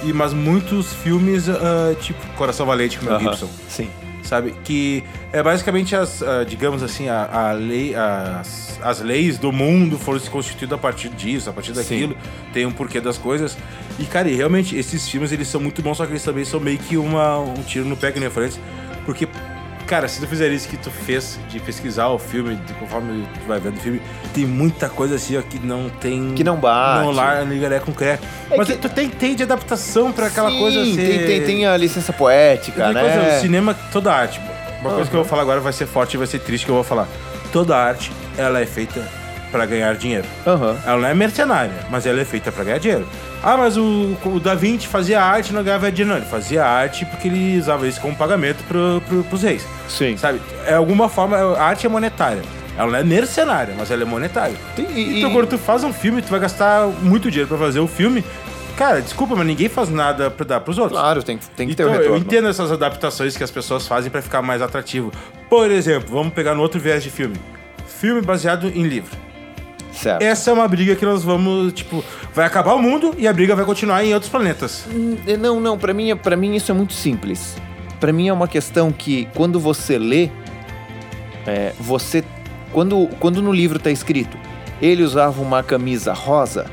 E, 0.03 0.13
mas 0.13 0.33
muitos 0.33 0.93
filmes, 0.93 1.49
ah, 1.49 1.93
tipo 1.99 2.25
Coração 2.35 2.65
Valente 2.65 2.97
com 2.97 3.05
o 3.05 3.09
Mel 3.09 3.19
Gibson. 3.19 3.49
Sim. 3.67 3.89
Sabe? 4.23 4.53
Que 4.63 5.03
é 5.33 5.41
basicamente 5.41 5.95
as, 5.95 6.21
ah, 6.21 6.43
digamos 6.43 6.83
assim, 6.83 7.09
a, 7.09 7.49
a 7.49 7.51
lei, 7.51 7.95
as, 7.95 8.79
as 8.81 9.01
leis 9.01 9.37
do 9.37 9.51
mundo 9.51 9.97
foram 9.97 10.19
se 10.19 10.29
constituídas 10.29 10.77
a 10.77 10.81
partir 10.81 11.09
disso, 11.09 11.49
a 11.49 11.53
partir 11.53 11.73
daquilo. 11.73 12.15
Tem 12.53 12.65
um 12.65 12.71
porquê 12.71 13.01
das 13.01 13.17
coisas. 13.17 13.57
E, 13.97 14.05
cara, 14.05 14.29
e 14.29 14.35
realmente, 14.35 14.77
esses 14.77 15.07
filmes, 15.09 15.31
eles 15.31 15.47
são 15.47 15.59
muito 15.59 15.81
bons, 15.81 15.97
só 15.97 16.05
que 16.05 16.13
eles 16.13 16.23
também 16.23 16.45
são 16.45 16.59
meio 16.59 16.77
que 16.77 16.95
uma, 16.95 17.39
um 17.39 17.61
tiro 17.63 17.85
no 17.85 17.97
pé, 17.97 18.11
que 18.11 18.19
nem 18.19 18.27
eu 18.27 18.31
falei 18.31 18.47
antes. 18.47 18.59
Porque, 19.05 19.27
cara, 19.89 20.07
se 20.07 20.19
tu 20.19 20.27
fizer 20.27 20.47
isso 20.51 20.67
que 20.69 20.77
tu 20.77 20.91
fez, 20.91 21.39
de 21.49 21.59
pesquisar 21.59 22.09
o 22.09 22.19
filme, 22.19 22.55
de, 22.55 22.73
conforme 22.75 23.27
tu 23.33 23.47
vai 23.47 23.59
vendo 23.59 23.77
o 23.77 23.79
filme, 23.79 23.99
tem 24.35 24.45
muita 24.45 24.87
coisa 24.87 25.15
assim, 25.15 25.35
ó, 25.35 25.41
que 25.41 25.57
não 25.57 25.89
tem... 25.89 26.35
Que 26.35 26.43
não 26.43 26.55
bate. 26.57 27.03
Não 27.05 27.11
lá, 27.11 27.41
ligaré 27.41 27.79
com 27.79 27.91
cré. 27.91 28.19
É 28.51 28.55
Mas 28.55 28.67
que- 28.67 28.75
tu 28.75 28.87
tem, 28.87 29.09
tem 29.09 29.35
de 29.35 29.41
adaptação 29.41 30.11
pra 30.11 30.27
aquela 30.27 30.51
Sim, 30.51 30.59
coisa 30.59 30.85
ser... 30.85 30.95
tem, 30.95 31.25
tem, 31.25 31.43
tem 31.43 31.65
a 31.65 31.75
licença 31.75 32.13
poética, 32.13 32.83
Tem 32.85 32.93
né? 32.93 33.01
coisa, 33.01 33.37
o 33.37 33.41
cinema, 33.41 33.73
toda 33.91 34.13
arte. 34.13 34.39
Uma 34.81 34.91
coisa 34.91 35.09
que 35.09 35.15
eu 35.15 35.21
vou 35.21 35.27
falar 35.29 35.41
agora 35.41 35.59
vai 35.59 35.73
ser 35.73 35.87
forte 35.87 36.13
e 36.13 36.17
vai 36.17 36.27
ser 36.27 36.39
triste 36.39 36.65
que 36.65 36.71
eu 36.71 36.75
vou 36.75 36.83
falar. 36.83 37.07
Toda 37.51 37.75
arte, 37.75 38.11
ela 38.37 38.61
é 38.61 38.65
feita 38.67 39.01
pra 39.51 39.65
ganhar 39.65 39.95
dinheiro. 39.95 40.25
Aham. 40.45 40.77
Ela 40.85 40.97
não 41.01 41.07
é 41.07 41.13
mercenária, 41.13 41.73
mas 41.89 42.05
ela 42.05 42.19
é 42.21 42.25
feita 42.25 42.51
pra 42.51 42.63
ganhar 42.63 42.77
dinheiro. 42.79 43.07
Ah, 43.41 43.55
mas 43.57 43.77
o, 43.77 44.17
o 44.25 44.39
Da 44.39 44.53
Vinci 44.55 44.87
fazia 44.87 45.21
arte 45.21 45.49
e 45.49 45.53
não 45.53 45.63
ganhava 45.63 45.91
dinheiro. 45.91 46.09
Não, 46.11 46.17
ele 46.17 46.29
fazia 46.29 46.65
arte 46.65 47.05
porque 47.05 47.27
ele 47.27 47.57
usava 47.57 47.87
isso 47.87 47.99
como 48.01 48.15
pagamento 48.15 48.63
pro, 48.67 49.01
pro, 49.07 49.23
pros 49.23 49.43
reis. 49.43 49.65
Sim. 49.87 50.17
Sabe? 50.17 50.41
É 50.65 50.73
alguma 50.73 51.07
forma, 51.09 51.37
a 51.37 51.63
arte 51.63 51.85
é 51.85 51.89
monetária. 51.89 52.41
Ela 52.77 52.91
não 52.91 52.99
é 52.99 53.03
mercenária, 53.03 53.73
mas 53.77 53.91
ela 53.91 54.01
é 54.03 54.05
monetária. 54.05 54.55
E- 54.77 55.17
Então, 55.19 55.31
quando 55.33 55.47
tu 55.47 55.57
faz 55.57 55.83
um 55.83 55.91
filme, 55.91 56.21
tu 56.21 56.29
vai 56.29 56.39
gastar 56.39 56.87
muito 57.01 57.29
dinheiro 57.29 57.47
pra 57.47 57.57
fazer 57.57 57.79
o 57.79 57.87
filme. 57.87 58.23
Cara, 58.77 59.01
desculpa, 59.01 59.35
mas 59.35 59.45
ninguém 59.45 59.67
faz 59.67 59.89
nada 59.89 60.31
pra 60.31 60.45
dar 60.45 60.59
pros 60.61 60.77
outros. 60.77 60.97
Claro, 60.97 61.21
tem, 61.21 61.37
tem 61.57 61.67
que 61.67 61.75
ter 61.75 61.83
Então, 61.83 61.93
o 61.93 61.97
retorno. 61.97 62.15
eu 62.15 62.21
entendo 62.21 62.47
essas 62.47 62.71
adaptações 62.71 63.35
que 63.35 63.43
as 63.43 63.51
pessoas 63.51 63.85
fazem 63.85 64.09
pra 64.09 64.21
ficar 64.21 64.41
mais 64.41 64.61
atrativo. 64.61 65.11
Por 65.49 65.69
exemplo, 65.69 66.07
vamos 66.15 66.33
pegar 66.33 66.55
no 66.55 66.61
outro 66.61 66.79
viés 66.79 67.03
de 67.03 67.09
filme. 67.09 67.35
Filme 67.99 68.21
baseado 68.21 68.67
em 68.69 68.83
livro. 68.83 69.11
Certo. 69.91 70.21
Essa 70.21 70.49
é 70.51 70.53
uma 70.53 70.67
briga 70.67 70.95
que 70.95 71.05
nós 71.05 71.23
vamos, 71.23 71.73
tipo, 71.73 72.03
vai 72.33 72.45
acabar 72.45 72.73
o 72.73 72.79
mundo 72.81 73.13
e 73.17 73.27
a 73.27 73.33
briga 73.33 73.55
vai 73.55 73.65
continuar 73.65 74.03
em 74.05 74.13
outros 74.13 74.31
planetas. 74.31 74.85
Hum, 74.89 75.17
Não, 75.39 75.59
não, 75.59 75.77
pra 75.77 75.93
mim, 75.93 76.15
pra 76.15 76.35
mim 76.37 76.55
isso 76.55 76.71
é 76.71 76.75
muito 76.75 76.93
simples. 76.93 77.55
Pra 77.99 78.13
mim 78.13 78.27
é 78.29 78.33
uma 78.33 78.47
questão 78.47 78.91
que 78.91 79.27
quando 79.35 79.59
você 79.59 79.97
lê, 79.97 80.29
é, 81.45 81.73
você 81.79 82.23
quando, 82.71 83.07
quando 83.19 83.41
no 83.41 83.51
livro 83.51 83.79
tá 83.79 83.89
escrito, 83.91 84.37
ele 84.81 85.01
usava 85.03 85.41
uma 85.41 85.61
camisa 85.63 86.13
rosa, 86.13 86.67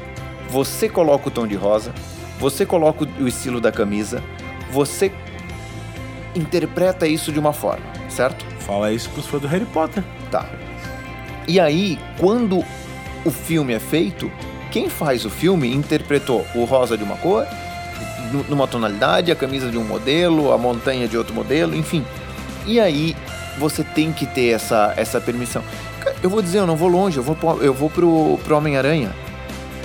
você 0.51 0.89
coloca 0.89 1.29
o 1.29 1.31
tom 1.31 1.47
de 1.47 1.57
rosa, 1.57 1.93
você 2.39 2.65
coloca 2.67 3.05
o- 3.05 3.25
o 3.25 3.27
estilo 3.27 3.61
da 3.61 3.73
camisa, 3.73 4.23
você 4.71 5.11
interpreta 6.35 7.07
isso 7.07 7.33
de 7.33 7.39
uma 7.39 7.53
forma, 7.53 7.85
certo? 8.09 8.45
Fala 8.61 8.93
isso 8.93 9.09
pros 9.11 9.27
fãs 9.27 9.41
do 9.41 9.49
Harry 9.49 9.65
Potter. 9.67 10.05
Tá. 10.31 10.47
E 11.49 11.59
aí, 11.59 11.99
quando 12.19 12.63
o 13.25 13.31
filme 13.31 13.73
é 13.75 13.79
feito, 13.79 14.31
quem 14.71 14.89
faz 14.89 15.25
o 15.25 15.31
filme 15.31 15.73
interpretou 15.75 16.45
o 16.55 16.65
rosa 16.65 16.97
de 16.97 17.03
uma 17.05 17.17
cor, 17.17 17.47
nu- 18.33 18.45
numa 18.49 18.67
tonalidade, 18.67 19.31
a 19.33 19.37
camisa 19.37 19.71
de 19.71 19.79
um 19.79 19.85
modelo, 19.85 20.53
a 20.53 20.59
montanha 20.59 21.09
de 21.09 21.17
outro 21.17 21.35
modelo, 21.35 21.75
enfim. 21.75 22.05
E 22.67 22.79
aí, 22.81 23.17
você 23.59 23.83
tem 23.85 24.13
que 24.13 24.27
ter 24.27 24.49
essa, 24.49 24.93
essa 24.97 25.21
permissão. 25.21 25.63
Eu 26.23 26.29
vou 26.31 26.43
dizer, 26.43 26.59
eu 26.59 26.67
não 26.67 26.77
vou 26.77 26.89
longe, 26.89 27.17
eu 27.17 27.23
vou, 27.23 27.35
pro- 27.35 27.63
eu 27.63 27.73
vou 27.73 27.89
pro, 27.91 28.39
pro 28.45 28.57
Homem-Aranha. 28.57 29.13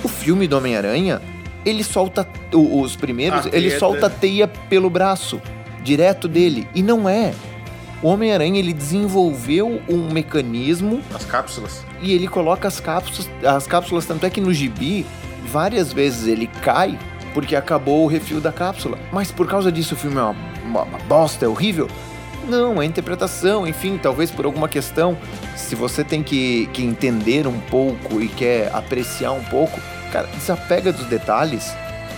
O 0.04 0.08
filme 0.08 0.46
do 0.48 0.56
Homem-Aranha, 0.56 1.20
ele 1.64 1.82
solta. 1.84 2.26
Os 2.52 2.96
primeiros, 2.96 3.46
A 3.46 3.48
ele 3.52 3.68
teia 3.68 3.78
solta 3.78 4.06
a 4.06 4.10
teia 4.10 4.46
pelo 4.48 4.90
braço, 4.90 5.40
direto 5.82 6.28
dele. 6.28 6.68
E 6.74 6.82
não 6.82 7.08
é. 7.08 7.32
O 8.02 8.08
Homem-Aranha 8.08 8.58
ele 8.58 8.72
desenvolveu 8.72 9.80
um 9.88 10.12
mecanismo 10.12 11.00
As 11.14 11.24
cápsulas. 11.24 11.84
e 12.00 12.12
ele 12.12 12.26
coloca 12.26 12.66
as 12.66 12.80
cápsulas, 12.80 13.30
as 13.44 13.66
cápsulas 13.66 14.04
tanto 14.06 14.26
é 14.26 14.30
que 14.30 14.40
no 14.40 14.52
gibi 14.52 15.06
várias 15.46 15.92
vezes 15.92 16.26
ele 16.26 16.46
cai 16.62 16.98
porque 17.32 17.54
acabou 17.56 18.04
o 18.04 18.06
refil 18.08 18.40
da 18.40 18.52
cápsula. 18.52 18.98
Mas 19.12 19.30
por 19.30 19.46
causa 19.46 19.70
disso 19.70 19.94
o 19.94 19.96
filme 19.96 20.16
é 20.18 20.22
uma, 20.22 20.36
uma- 20.64 20.82
uma 20.82 20.98
bosta, 21.00 21.44
é 21.44 21.48
horrível? 21.48 21.88
Não, 22.48 22.82
é 22.82 22.84
interpretação, 22.84 23.66
enfim, 23.68 23.96
talvez 24.02 24.30
por 24.30 24.44
alguma 24.44 24.68
questão. 24.68 25.16
Se 25.56 25.76
você 25.76 26.02
tem 26.02 26.24
que, 26.24 26.68
que 26.72 26.82
entender 26.82 27.46
um 27.46 27.58
pouco 27.60 28.20
e 28.20 28.26
quer 28.28 28.68
apreciar 28.74 29.30
um 29.30 29.44
pouco, 29.44 29.80
cara, 30.10 30.26
desapega 30.36 30.92
dos 30.92 31.06
detalhes. 31.06 31.72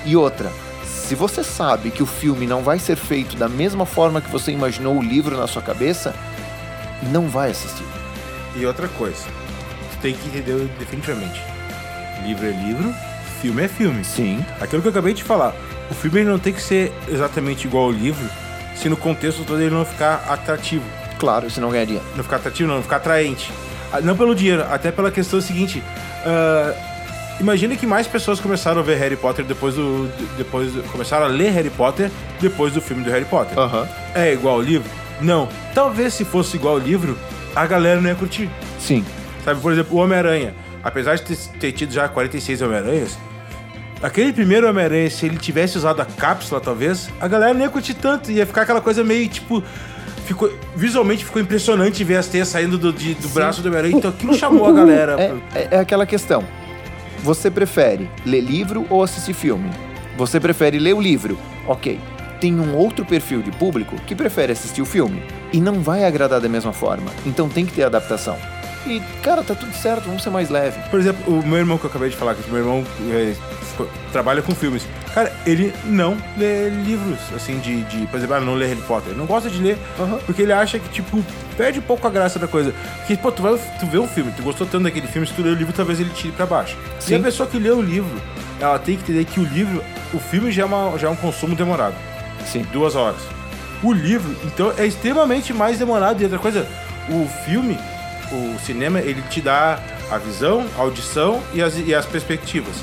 E 0.07 0.16
outra, 0.16 0.51
se 1.06 1.14
você 1.14 1.44
sabe 1.44 1.90
que 1.90 2.02
o 2.02 2.06
filme 2.06 2.46
não 2.46 2.62
vai 2.62 2.78
ser 2.78 2.96
feito 2.96 3.36
da 3.36 3.48
mesma 3.48 3.84
forma 3.84 4.20
que 4.20 4.30
você 4.30 4.50
imaginou 4.50 4.96
o 4.98 5.02
livro 5.02 5.36
na 5.36 5.46
sua 5.46 5.62
cabeça, 5.62 6.14
não 7.10 7.28
vai 7.28 7.50
assistir. 7.50 7.84
E 8.56 8.64
outra 8.64 8.88
coisa, 8.88 9.24
tu 9.92 9.98
tem 10.00 10.14
que 10.14 10.28
entender 10.28 10.68
definitivamente. 10.78 11.40
Livro 12.24 12.46
é 12.46 12.50
livro, 12.50 12.94
filme 13.42 13.62
é 13.64 13.68
filme. 13.68 14.04
Sim. 14.04 14.44
Aquilo 14.60 14.80
que 14.80 14.88
eu 14.88 14.92
acabei 14.92 15.12
de 15.12 15.22
falar, 15.22 15.54
o 15.90 15.94
filme 15.94 16.24
não 16.24 16.38
tem 16.38 16.52
que 16.52 16.62
ser 16.62 16.92
exatamente 17.08 17.66
igual 17.66 17.84
ao 17.84 17.90
livro, 17.92 18.26
se 18.74 18.88
no 18.88 18.96
contexto 18.96 19.44
todo 19.44 19.60
ele 19.60 19.74
não 19.74 19.84
ficar 19.84 20.24
atrativo. 20.28 20.84
Claro, 21.18 21.50
se 21.50 21.60
não 21.60 21.70
ganhar 21.70 21.84
dinheiro. 21.84 22.06
Não 22.16 22.24
ficar 22.24 22.36
atrativo, 22.36 22.68
não, 22.68 22.76
não 22.76 22.82
ficar 22.82 22.96
atraente. 22.96 23.52
Ah, 23.92 24.00
Não 24.00 24.16
pelo 24.16 24.34
dinheiro, 24.34 24.64
até 24.70 24.90
pela 24.90 25.10
questão 25.10 25.40
seguinte. 25.40 25.82
ah, 26.24 26.74
imagine 27.40 27.77
que 27.77 27.87
mais 27.87 28.07
pessoas 28.07 28.40
começaram 28.40 28.81
a 28.81 28.83
ver 28.83 28.97
Harry 28.99 29.16
Potter 29.16 29.44
depois 29.44 29.75
do. 29.75 30.11
depois 30.37 30.70
começaram 30.92 31.25
a 31.27 31.29
ler 31.29 31.51
Harry 31.53 31.70
Potter 31.70 32.11
depois 32.40 32.73
do 32.73 32.81
filme 32.81 33.03
do 33.05 33.11
Harry 33.11 33.25
Potter. 33.25 33.59
Aham. 33.59 33.87
É 34.14 34.33
igual 34.33 34.57
ao 34.57 34.62
livro? 34.62 34.90
Não. 35.20 35.49
Talvez 35.75 36.14
se 36.14 36.25
fosse 36.25 36.57
igual 36.57 36.75
ao 36.75 36.81
livro, 36.81 37.16
a 37.55 37.66
galera 37.66 38.01
não 38.01 38.09
ia 38.09 38.14
curtir. 38.16 38.49
Sim. 38.79 39.05
Sabe, 39.44 39.61
por 39.61 39.73
exemplo, 39.73 39.97
o 39.97 40.01
Homem-Aranha. 40.01 40.55
Apesar 40.83 41.14
de 41.16 41.23
ter, 41.23 41.37
ter 41.59 41.73
tido 41.73 41.92
já 41.92 42.07
46 42.09 42.61
Homem-Aranhas, 42.62 43.16
aquele 44.03 44.33
primeiro 44.33 44.68
Homem-Aranha, 44.68 45.09
se 45.11 45.25
ele 45.27 45.37
tivesse 45.38 45.79
usado 45.79 46.01
a 46.01 46.05
cápsula, 46.05 46.61
talvez, 46.61 47.09
a 47.20 47.27
galera 47.29 47.55
não 47.55 47.61
ia 47.62 47.70
curtir 47.70 47.94
tanto. 47.94 48.31
Ia 48.31 48.44
ficar 48.47 48.62
aquela 48.62 48.81
coisa 48.81 49.03
meio 49.05 49.29
tipo. 49.29 49.62
Ficou, 50.27 50.51
visualmente 50.75 51.23
ficou 51.25 51.40
impressionante 51.42 52.03
ver 52.03 52.16
as 52.16 52.27
teias 52.27 52.49
saindo 52.49 52.79
do, 52.79 52.90
de- 52.92 53.12
do 53.14 53.29
braço 53.29 53.61
do 53.61 53.68
Homem-Aranha. 53.68 53.97
Então 53.97 54.11
aquilo 54.11 54.35
chamou 54.35 54.66
a 54.66 54.73
galera. 54.73 55.16
É, 55.20 55.59
é, 55.59 55.68
é 55.73 55.79
aquela 55.81 56.07
questão. 56.07 56.42
Você 57.24 57.50
prefere 57.50 58.10
ler 58.26 58.42
livro 58.42 58.87
ou 58.90 59.02
assistir 59.02 59.32
filme? 59.32 59.70
Você 60.14 60.38
prefere 60.38 60.78
ler 60.78 60.92
o 60.92 61.00
livro? 61.00 61.38
Ok. 61.66 61.98
Tem 62.38 62.60
um 62.60 62.76
outro 62.76 63.02
perfil 63.02 63.40
de 63.40 63.50
público 63.50 63.96
que 64.06 64.14
prefere 64.14 64.52
assistir 64.52 64.82
o 64.82 64.84
filme. 64.84 65.22
E 65.50 65.58
não 65.58 65.80
vai 65.80 66.04
agradar 66.04 66.38
da 66.38 66.50
mesma 66.50 66.74
forma. 66.74 67.10
Então 67.24 67.48
tem 67.48 67.64
que 67.64 67.72
ter 67.72 67.84
adaptação. 67.84 68.37
E, 68.87 69.00
cara, 69.22 69.42
tá 69.42 69.54
tudo 69.54 69.72
certo, 69.72 70.04
vamos 70.04 70.22
ser 70.22 70.28
mais 70.28 70.50
leve. 70.50 70.78
Por 70.90 71.00
exemplo, 71.00 71.40
o 71.40 71.46
meu 71.46 71.56
irmão 71.56 71.78
que 71.78 71.87
eu 71.87 71.90
acabei 71.90 72.10
de 72.10 72.16
falar, 72.16 72.34
que 72.34 72.46
o 72.46 72.52
meu 72.52 72.60
irmão 72.60 72.84
é, 73.10 73.34
trabalha 74.12 74.42
com 74.42 74.54
filmes. 74.54 74.87
Cara, 75.14 75.32
ele 75.46 75.72
não 75.84 76.16
lê 76.37 76.68
livros, 76.68 77.18
assim, 77.34 77.58
de, 77.60 77.82
de 77.84 78.06
por 78.06 78.16
exemplo, 78.16 78.34
ah, 78.34 78.40
não 78.40 78.54
lê 78.54 78.66
Harry 78.66 78.80
Potter. 78.82 79.10
Ele 79.10 79.18
não 79.18 79.26
gosta 79.26 79.48
de 79.48 79.62
ler, 79.62 79.78
Aham. 79.98 80.18
porque 80.26 80.42
ele 80.42 80.52
acha 80.52 80.78
que, 80.78 80.88
tipo, 80.88 81.24
perde 81.56 81.78
um 81.78 81.82
pouco 81.82 82.06
a 82.06 82.10
graça 82.10 82.38
da 82.38 82.48
coisa. 82.48 82.74
Porque, 82.98 83.16
pô, 83.16 83.30
tu, 83.30 83.42
vai, 83.42 83.58
tu 83.78 83.87
vê 83.87 83.98
um 83.98 84.08
filme, 84.08 84.32
tu 84.37 84.42
gostou 84.42 84.66
tanto 84.66 84.84
daquele 84.84 85.06
filme, 85.06 85.26
se 85.26 85.32
tu 85.32 85.42
lê 85.42 85.50
o 85.50 85.54
livro, 85.54 85.72
talvez 85.72 86.00
ele 86.00 86.10
tire 86.10 86.32
pra 86.32 86.46
baixo. 86.46 86.76
E 87.00 87.04
Sim. 87.04 87.16
a 87.16 87.20
pessoa 87.20 87.48
que 87.48 87.58
lê 87.58 87.70
o 87.70 87.80
livro, 87.80 88.20
ela 88.60 88.78
tem 88.78 88.96
que 88.96 89.02
entender 89.02 89.24
que 89.24 89.38
o 89.38 89.44
livro, 89.44 89.82
o 90.12 90.18
filme 90.18 90.50
já 90.50 90.62
é, 90.62 90.64
uma, 90.66 90.98
já 90.98 91.06
é 91.08 91.10
um 91.10 91.16
consumo 91.16 91.54
demorado. 91.54 91.94
Sim. 92.46 92.66
Duas 92.72 92.96
horas. 92.96 93.20
O 93.82 93.92
livro, 93.92 94.34
então, 94.44 94.72
é 94.76 94.87
extremamente 94.87 95.52
mais 95.52 95.78
demorado. 95.78 96.20
E 96.20 96.24
outra 96.24 96.38
coisa, 96.38 96.66
o 97.08 97.28
filme, 97.44 97.78
o 98.32 98.58
cinema, 98.64 99.00
ele 99.00 99.22
te 99.30 99.40
dá 99.40 99.78
a 100.10 100.18
visão, 100.18 100.66
a 100.76 100.80
audição 100.80 101.42
e 101.52 101.62
as, 101.62 101.76
e 101.78 101.94
as 101.94 102.06
perspectivas. 102.06 102.74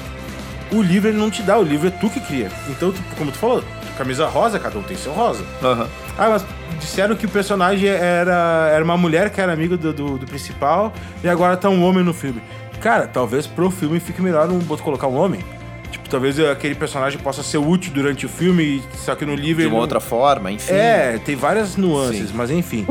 O 0.71 0.81
livro, 0.81 1.09
ele 1.09 1.17
não 1.17 1.29
te 1.29 1.41
dá, 1.41 1.57
o 1.59 1.63
livro 1.63 1.87
é 1.87 1.91
tu 1.91 2.09
que 2.09 2.19
cria. 2.19 2.49
Então, 2.69 2.91
tu- 2.91 3.01
como 3.17 3.31
tu 3.31 3.37
falou, 3.37 3.63
camisa 3.97 4.27
rosa, 4.27 4.57
cada 4.59 4.77
um 4.79 4.81
tem 4.83 4.95
seu 4.95 5.11
rosa. 5.11 5.43
Aham. 5.61 5.87
Ah, 6.17 6.29
mas 6.29 6.45
disseram 6.79 7.15
que 7.15 7.25
o 7.25 7.29
personagem 7.29 7.89
era, 7.89 8.69
era 8.73 8.83
uma 8.83 8.95
mulher 8.97 9.29
que 9.29 9.39
era 9.41 9.51
amiga 9.51 9.75
do, 9.77 9.91
do, 9.93 10.17
do 10.17 10.25
principal 10.25 10.93
e 11.23 11.27
agora 11.29 11.57
tá 11.57 11.69
um 11.69 11.83
homem 11.83 12.03
no 12.03 12.13
filme. 12.13 12.41
Cara, 12.79 13.05
talvez 13.07 13.45
pro 13.45 13.69
filme 13.69 13.99
fique 13.99 14.21
melhor 14.21 14.49
um, 14.49 14.59
botar- 14.59 14.83
colocar 14.83 15.07
um 15.07 15.15
homem. 15.15 15.41
Tipo, 15.91 16.07
talvez 16.09 16.39
aquele 16.39 16.73
personagem 16.73 17.19
possa 17.19 17.43
ser 17.43 17.57
útil 17.57 17.91
durante 17.93 18.25
o 18.25 18.29
filme, 18.29 18.81
só 18.95 19.13
que 19.13 19.25
no 19.25 19.35
livro 19.35 19.61
De 19.61 19.67
uma 19.67 19.73
não- 19.75 19.81
outra 19.81 19.99
forma, 19.99 20.51
enfim. 20.51 20.71
É, 20.73 21.19
tem 21.25 21.35
várias 21.35 21.75
nuances, 21.75 22.29
Sim. 22.29 22.33
mas 22.33 22.49
enfim. 22.49 22.87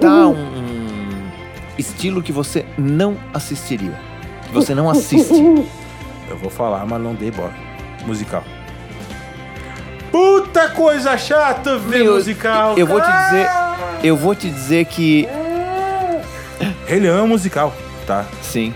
Dá 0.00 0.28
um, 0.28 0.32
um 0.32 1.18
estilo 1.76 2.22
que 2.22 2.30
você 2.32 2.64
não 2.78 3.16
assistiria. 3.34 3.98
Que 4.46 4.54
você 4.54 4.74
não 4.76 4.88
assiste. 4.88 5.32
Eu 6.30 6.36
vou 6.36 6.48
falar, 6.48 6.86
mas 6.86 7.02
não 7.02 7.14
dei 7.14 7.30
bola. 7.30 7.52
Musical. 8.06 8.44
Puta 10.12 10.68
coisa 10.70 11.18
chata 11.18 11.76
ver 11.76 12.04
Meu, 12.04 12.14
musical. 12.14 12.78
Eu 12.78 12.86
vou 12.86 13.00
te 13.00 13.06
dizer, 13.06 13.48
eu 14.02 14.16
vou 14.16 14.34
te 14.34 14.48
dizer 14.48 14.84
que 14.86 15.28
Rei 16.86 17.00
Leão 17.00 17.18
é 17.18 17.22
um 17.22 17.28
musical, 17.28 17.74
tá? 18.06 18.24
sim, 18.42 18.74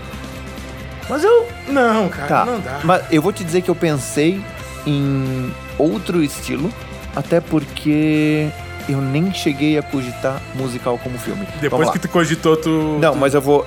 Mas 1.09 1.23
eu. 1.23 1.47
Não, 1.67 2.07
cara, 2.09 2.27
tá. 2.27 2.45
não 2.45 2.59
dá. 2.59 2.79
Mas 2.83 3.03
eu 3.11 3.21
vou 3.21 3.33
te 3.33 3.43
dizer 3.43 3.61
que 3.61 3.69
eu 3.69 3.75
pensei 3.75 4.41
em 4.85 5.51
outro 5.77 6.23
estilo, 6.23 6.71
até 7.15 7.41
porque 7.41 8.47
eu 8.87 9.01
nem 9.01 9.33
cheguei 9.33 9.77
a 9.77 9.83
cogitar 9.83 10.41
musical 10.53 10.97
como 10.97 11.17
filme. 11.17 11.45
Depois 11.59 11.89
que 11.89 11.99
tu 11.99 12.07
cogitou, 12.07 12.55
tu. 12.55 12.97
Não, 12.99 13.15
mas 13.15 13.33
eu 13.33 13.41
vou 13.41 13.65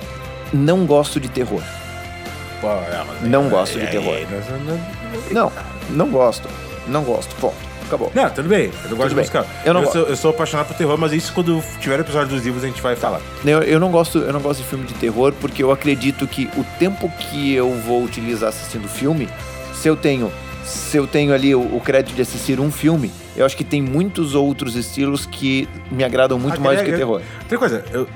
não 0.53 0.85
gosto 0.85 1.19
de 1.19 1.29
terror. 1.29 1.61
Pô, 2.61 2.67
é, 2.67 3.03
mas- 3.07 3.21
Não 3.29 3.49
gosto 3.49 3.77
de 3.79 3.85
é, 3.85 3.87
terror. 3.87 4.15
é, 4.15 4.25
não- 4.65 4.77
não- 4.77 4.81
Não, 5.31 5.51
não 5.89 6.09
gosto. 6.09 6.47
Não 6.87 7.03
gosto. 7.03 7.35
Ponto. 7.37 7.55
Acabou. 7.87 8.11
Não, 8.13 8.29
tudo 8.29 8.47
bem. 8.49 8.65
Eu 8.83 8.89
não 8.91 8.97
gosto 8.97 9.09
de 9.09 9.15
bem. 9.15 9.23
musical. 9.23 9.45
Eu 9.65 9.73
não 9.73 9.85
sou, 9.91 10.01
eu 10.03 10.15
sou 10.15 10.29
apaixonado 10.29 10.67
por 10.67 10.75
terror, 10.75 10.95
mas 10.97 11.11
isso 11.11 11.33
quando 11.33 11.63
tiver 11.79 11.99
episódio 11.99 12.29
dos 12.35 12.43
livros 12.45 12.63
a 12.63 12.67
gente 12.67 12.81
vai 12.81 12.95
falar. 12.95 13.19
Eu, 13.43 13.63
eu 13.63 13.79
não 13.79 13.89
gosto, 13.91 14.19
eu 14.19 14.31
não 14.31 14.39
gosto 14.39 14.59
de 14.61 14.67
filme 14.67 14.85
de 14.85 14.93
terror 14.93 15.33
porque 15.41 15.63
eu 15.63 15.71
acredito 15.71 16.27
que 16.27 16.47
o 16.55 16.63
tempo 16.77 17.09
que 17.17 17.53
eu 17.53 17.71
vou 17.79 18.03
utilizar 18.03 18.49
assistindo 18.49 18.87
filme, 18.87 19.27
se 19.73 19.87
eu 19.87 19.95
tenho, 19.95 20.31
se 20.63 20.97
eu 20.97 21.07
tenho 21.07 21.33
ali 21.33 21.55
o, 21.55 21.61
o 21.61 21.81
crédito 21.81 22.15
de 22.15 22.21
assistir 22.21 22.59
um 22.59 22.71
filme, 22.71 23.11
eu 23.35 23.43
acho 23.43 23.57
que 23.57 23.63
tem 23.63 23.81
muitos 23.81 24.35
outros 24.35 24.75
estilos 24.75 25.25
que 25.25 25.67
me 25.89 26.03
agradam 26.03 26.37
muito 26.37 26.61
mais 26.61 26.77
do 26.77 26.83
que 26.85 26.91
Agrega- 26.91 26.97
terror. 26.97 27.21
Outra 27.41 27.57
coisa, 27.57 27.85
eu. 27.91 28.07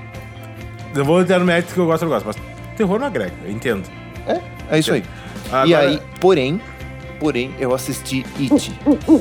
Eu 0.96 1.04
vou 1.04 1.24
dar 1.26 1.40
no 1.40 1.46
mérito 1.46 1.74
que 1.74 1.80
eu 1.80 1.86
gosto, 1.88 2.04
eu 2.04 2.10
gosto, 2.10 2.26
mas 2.28 2.36
terror 2.78 3.00
não 3.00 3.08
agrega, 3.08 3.34
eu 3.44 3.50
entendo. 3.52 3.90
É, 4.28 4.40
é 4.72 4.80
isso 4.80 4.94
aí. 4.94 5.04
E 5.48 5.54
Agora- 5.74 5.80
aí, 5.90 6.00
porém, 6.20 6.62
porém, 7.20 7.52
eu 7.60 7.74
assisti 7.74 8.26
It. 8.40 8.72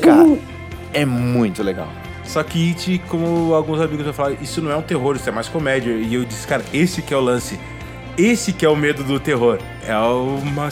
Cara, 0.00 0.36
é 0.92 1.04
muito 1.04 1.62
legal. 1.62 1.88
Só 2.24 2.42
que 2.42 2.68
It, 2.70 3.02
como 3.08 3.52
alguns 3.54 3.80
amigos 3.80 4.06
já 4.06 4.12
falaram, 4.12 4.36
isso 4.40 4.62
não 4.62 4.70
é 4.70 4.76
um 4.76 4.82
terror, 4.82 5.16
isso 5.16 5.28
é 5.28 5.32
mais 5.32 5.48
comédia. 5.48 5.90
E 5.92 6.14
eu 6.14 6.24
disse, 6.24 6.46
cara, 6.46 6.62
esse 6.72 7.02
que 7.02 7.12
é 7.12 7.16
o 7.16 7.20
lance. 7.20 7.58
Esse 8.16 8.52
que 8.52 8.64
é 8.64 8.68
o 8.68 8.76
medo 8.76 9.02
do 9.02 9.18
terror. 9.18 9.58
É 9.86 9.96
uma. 9.96 10.68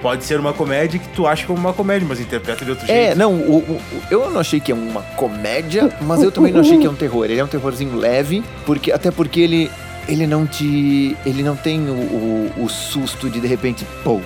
Pode 0.00 0.22
ser 0.24 0.38
uma 0.38 0.52
comédia 0.52 1.00
que 1.00 1.08
tu 1.08 1.26
acha 1.26 1.46
como 1.46 1.58
uma 1.58 1.72
comédia, 1.72 2.06
mas 2.06 2.20
interpreta 2.20 2.62
de 2.64 2.70
outro 2.72 2.84
É, 2.90 3.06
jeito. 3.06 3.16
não, 3.18 3.32
o- 3.34 3.56
o- 3.56 3.72
o- 3.76 3.80
eu 4.10 4.30
não 4.30 4.38
achei 4.40 4.60
que 4.60 4.70
é 4.70 4.74
uma 4.74 5.00
comédia, 5.16 5.90
mas 6.02 6.22
eu 6.22 6.30
também 6.30 6.52
não 6.52 6.60
achei 6.60 6.76
que 6.78 6.86
é 6.86 6.90
um 6.90 6.94
terror. 6.94 7.24
Ele 7.24 7.38
é 7.38 7.44
um 7.44 7.48
terrorzinho 7.48 7.96
leve, 7.96 8.44
porque 8.66 8.92
até 8.92 9.10
porque 9.10 9.40
ele 9.40 9.70
ele 10.08 10.26
não 10.26 10.46
te 10.46 11.16
ele 11.24 11.42
não 11.42 11.56
tem 11.56 11.80
o, 11.88 11.92
o- 11.92 12.52
o 12.64 12.68
susto 12.68 13.28
de 13.30 13.40
de 13.40 13.46
repente, 13.46 13.84
pô. 14.02 14.20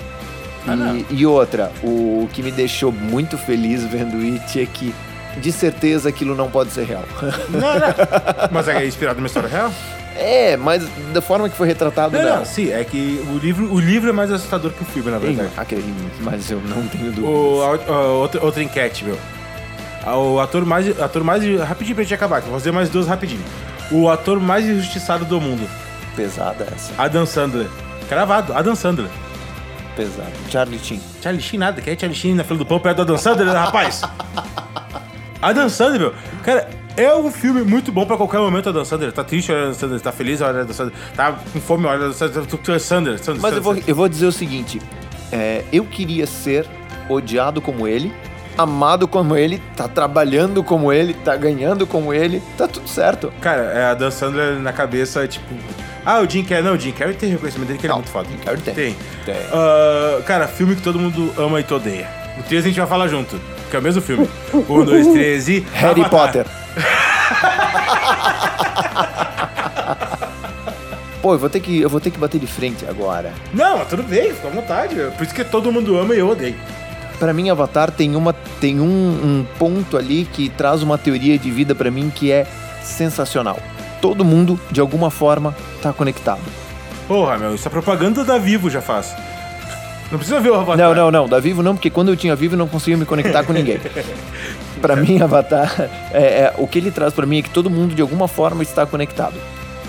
Ah. 0.67 0.93
E, 0.93 1.05
e 1.21 1.25
outra, 1.25 1.71
o 1.83 2.27
que 2.33 2.43
me 2.43 2.51
deixou 2.51 2.91
muito 2.91 3.37
feliz 3.37 3.83
vendo 3.85 4.17
It 4.17 4.61
é 4.61 4.65
que 4.65 4.93
de 5.37 5.51
certeza 5.51 6.09
aquilo 6.09 6.35
não 6.35 6.49
pode 6.49 6.71
ser 6.71 6.85
real. 6.85 7.03
Não, 7.49 7.59
não. 7.59 7.93
Mas 8.51 8.67
é 8.67 8.85
inspirado 8.85 9.17
numa 9.17 9.27
história 9.27 9.47
real? 9.49 9.71
é, 10.21 10.57
mas 10.57 10.85
da 11.13 11.21
forma 11.21 11.47
que 11.47 11.55
foi 11.55 11.65
retratado, 11.65 12.17
Não, 12.17 12.21
não. 12.23 12.37
não, 12.39 12.45
sim, 12.45 12.71
é 12.73 12.83
que 12.83 13.23
o 13.33 13.37
livro, 13.37 13.71
o 13.73 13.79
livro 13.79 14.09
é 14.09 14.11
mais 14.11 14.29
assustador 14.29 14.71
que 14.71 14.81
o 14.81 14.85
filme, 14.85 15.09
na 15.09 15.17
verdade. 15.17 15.49
Aquele- 15.55 15.93
mas 16.19 16.51
eu 16.51 16.59
não 16.59 16.85
tenho 16.87 17.05
dúvida. 17.05 17.25
O, 17.25 17.61
a- 17.63 17.91
a- 17.93 18.07
outra, 18.15 18.43
outra 18.43 18.61
enquete, 18.61 19.05
meu. 19.05 19.17
O 20.05 20.39
ator 20.41 20.65
mais. 20.65 20.99
Ator 20.99 21.23
mais. 21.23 21.41
Rapidinho 21.61 21.95
pra 21.95 22.03
gente 22.03 22.13
acabar, 22.13 22.41
vou 22.41 22.53
fazer 22.53 22.71
mais 22.71 22.89
duas 22.89 23.07
rapidinho. 23.07 23.41
O 23.91 24.09
ator 24.09 24.39
mais 24.39 24.65
injustiçado 24.65 25.25
do 25.25 25.41
mundo. 25.41 25.67
Pesada 26.15 26.67
essa. 26.75 26.93
Adam 26.97 27.25
Sandler. 27.25 27.67
Cravado, 28.07 28.53
Adam 28.53 28.75
Sandler. 28.75 29.09
Pesada. 29.95 30.31
Charlie 30.49 30.79
Chin. 30.79 31.01
Charlie 31.21 31.41
Sheen 31.41 31.59
nada, 31.59 31.81
que 31.81 31.89
é 31.89 31.97
Charlie 31.97 32.17
Sheen 32.17 32.35
na 32.35 32.43
fila 32.43 32.59
do 32.59 32.65
pão 32.65 32.79
perto 32.79 32.97
do 32.97 33.01
Adam 33.03 33.17
Sandler, 33.17 33.53
rapaz? 33.53 34.01
Adam 35.41 35.69
Sandler, 35.69 35.99
meu. 35.99 36.13
Cara, 36.43 36.69
é 36.95 37.13
um 37.15 37.31
filme 37.31 37.63
muito 37.63 37.91
bom 37.91 38.05
pra 38.05 38.17
qualquer 38.17 38.39
momento, 38.39 38.69
Adam 38.69 38.83
Sandler. 38.83 39.11
Tá 39.11 39.23
triste, 39.23 39.51
olha 39.51 39.63
Adam 39.63 39.73
Sandler. 39.73 40.01
Tá 40.01 40.11
feliz, 40.11 40.41
olha 40.41 40.61
Adam 40.61 40.73
Sandler. 40.73 40.95
Tá 41.15 41.31
com 41.31 41.61
fome, 41.61 41.85
olha 41.85 41.95
Adam 41.97 42.13
Sandler. 42.13 42.45
Tu 42.45 42.71
é 42.71 42.79
Sandler, 42.79 43.19
Sandler. 43.19 43.41
Mas 43.41 43.55
eu 43.55 43.61
vou, 43.61 43.73
Sandler. 43.73 43.89
eu 43.89 43.95
vou 43.95 44.09
dizer 44.09 44.25
o 44.25 44.31
seguinte: 44.31 44.81
é, 45.31 45.63
eu 45.71 45.85
queria 45.85 46.27
ser 46.27 46.67
odiado 47.07 47.61
como 47.61 47.87
ele, 47.87 48.13
amado 48.61 49.07
como 49.07 49.37
ele, 49.37 49.61
tá 49.75 49.87
trabalhando 49.87 50.63
como 50.63 50.91
ele, 50.91 51.13
tá 51.13 51.35
ganhando 51.35 51.87
como 51.87 52.13
ele, 52.13 52.41
tá 52.57 52.67
tudo 52.67 52.89
certo. 52.89 53.31
Cara, 53.39 53.61
é 53.61 53.85
Adam 53.85 54.11
Sandler 54.11 54.59
na 54.59 54.73
cabeça, 54.73 55.25
tipo... 55.27 55.45
Ah, 56.05 56.19
o 56.19 56.29
Jim 56.29 56.43
Carrey. 56.43 56.63
Não, 56.63 56.73
o 56.73 56.79
Jim 56.79 56.91
Carrey 56.91 57.13
tem 57.13 57.29
reconhecimento 57.29 57.67
dele 57.67 57.79
que 57.79 57.85
ele 57.85 57.91
é 57.91 57.95
Não, 57.95 58.01
muito 58.01 58.11
foda. 58.11 58.27
Jim 58.29 58.37
Carrey 58.37 58.61
tem. 58.61 58.73
Tem. 58.73 58.95
Tem. 59.25 59.35
Ah, 59.51 60.21
cara, 60.25 60.47
filme 60.47 60.75
que 60.75 60.81
todo 60.81 60.99
mundo 60.99 61.33
ama 61.37 61.61
e 61.61 61.73
odeia. 61.73 62.07
O 62.37 62.43
3 62.43 62.63
a 62.63 62.67
gente 62.67 62.79
vai 62.79 62.87
falar 62.87 63.07
junto, 63.07 63.39
que 63.69 63.75
é 63.75 63.79
o 63.79 63.81
mesmo 63.81 64.01
filme. 64.01 64.27
Um, 64.53 64.83
dois, 64.83 65.07
três 65.07 65.47
e... 65.47 65.65
Harry 65.73 66.01
Avatar. 66.01 66.09
Potter. 66.09 66.45
Pô, 71.21 71.33
eu 71.33 71.39
vou, 71.39 71.49
ter 71.49 71.59
que, 71.59 71.81
eu 71.81 71.89
vou 71.89 71.99
ter 71.99 72.11
que 72.11 72.17
bater 72.17 72.39
de 72.39 72.47
frente 72.47 72.85
agora. 72.87 73.33
Não, 73.53 73.83
tudo 73.85 74.03
bem, 74.03 74.33
fica 74.33 74.47
à 74.47 74.51
vontade. 74.51 74.95
Por 75.17 75.23
isso 75.23 75.35
que 75.35 75.43
todo 75.43 75.71
mundo 75.71 75.97
ama 75.97 76.15
e 76.15 76.19
eu 76.19 76.29
odeio. 76.29 76.55
Pra 77.19 77.33
mim, 77.33 77.49
Avatar 77.49 77.91
tem, 77.91 78.15
uma, 78.15 78.31
tem 78.61 78.79
um, 78.79 78.85
um 78.87 79.45
ponto 79.57 79.97
ali 79.97 80.25
que 80.31 80.49
traz 80.49 80.81
uma 80.81 80.97
teoria 80.97 81.37
de 81.37 81.51
vida 81.51 81.75
pra 81.75 81.91
mim 81.91 82.09
que 82.13 82.31
é 82.31 82.47
sensacional. 82.81 83.59
Todo 84.01 84.23
mundo, 84.23 84.57
de 84.71 84.79
alguma 84.79 85.11
forma, 85.11 85.53
tá 85.81 85.91
conectado. 85.91 86.39
Porra, 87.07 87.37
meu, 87.37 87.53
isso 87.55 87.67
é 87.67 87.71
propaganda 87.71 88.23
da 88.23 88.37
Vivo 88.37 88.69
já 88.69 88.81
faz. 88.81 89.13
Não 90.11 90.17
precisa 90.17 90.39
ver 90.39 90.49
o 90.49 90.55
Avatar. 90.55 90.77
Não, 90.77 90.95
não, 90.95 91.11
não. 91.11 91.27
Da 91.27 91.39
Vivo 91.39 91.61
não, 91.61 91.75
porque 91.75 91.89
quando 91.89 92.09
eu 92.09 92.15
tinha 92.15 92.35
Vivo 92.35 92.55
eu 92.55 92.57
não 92.57 92.67
conseguia 92.67 92.97
me 92.97 93.05
conectar 93.05 93.43
com 93.43 93.53
ninguém. 93.53 93.79
Pra 94.81 94.95
mim, 94.95 95.21
Avatar, 95.21 95.89
é, 96.13 96.21
é- 96.21 96.53
o 96.57 96.65
que 96.65 96.79
ele 96.79 96.89
traz 96.89 97.13
pra 97.13 97.25
mim 97.25 97.39
é 97.39 97.41
que 97.41 97.49
todo 97.49 97.69
mundo 97.69 97.93
de 97.93 98.01
alguma 98.01 98.27
forma 98.29 98.63
está 98.63 98.85
conectado. 98.85 99.35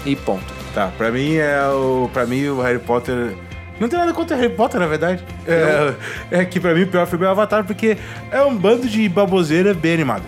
E 0.05 0.17
ponto. 0.17 0.43
Tá, 0.75 0.91
pra 0.99 1.11
mim 1.11 1.35
é 1.37 1.63
o. 1.69 2.11
Pra 2.13 2.27
mim 2.27 2.47
o 2.49 2.61
Harry 2.61 2.79
Potter. 2.81 3.35
Não 3.81 3.89
tem 3.89 3.99
nada 3.99 4.13
contra 4.13 4.37
Harry 4.37 4.55
Potter, 4.55 4.79
na 4.79 4.87
verdade. 4.87 5.25
É, 5.47 5.95
é 6.31 6.45
que 6.45 6.61
pra 6.61 6.75
mim 6.75 6.83
o 6.83 6.87
pior 6.87 7.07
filme 7.07 7.25
é 7.25 7.29
o 7.29 7.31
Avatar, 7.31 7.65
porque 7.65 7.97
é 8.31 8.43
um 8.43 8.55
bando 8.55 8.87
de 8.87 9.09
baboseira 9.09 9.73
bem 9.73 9.95
animada. 9.95 10.25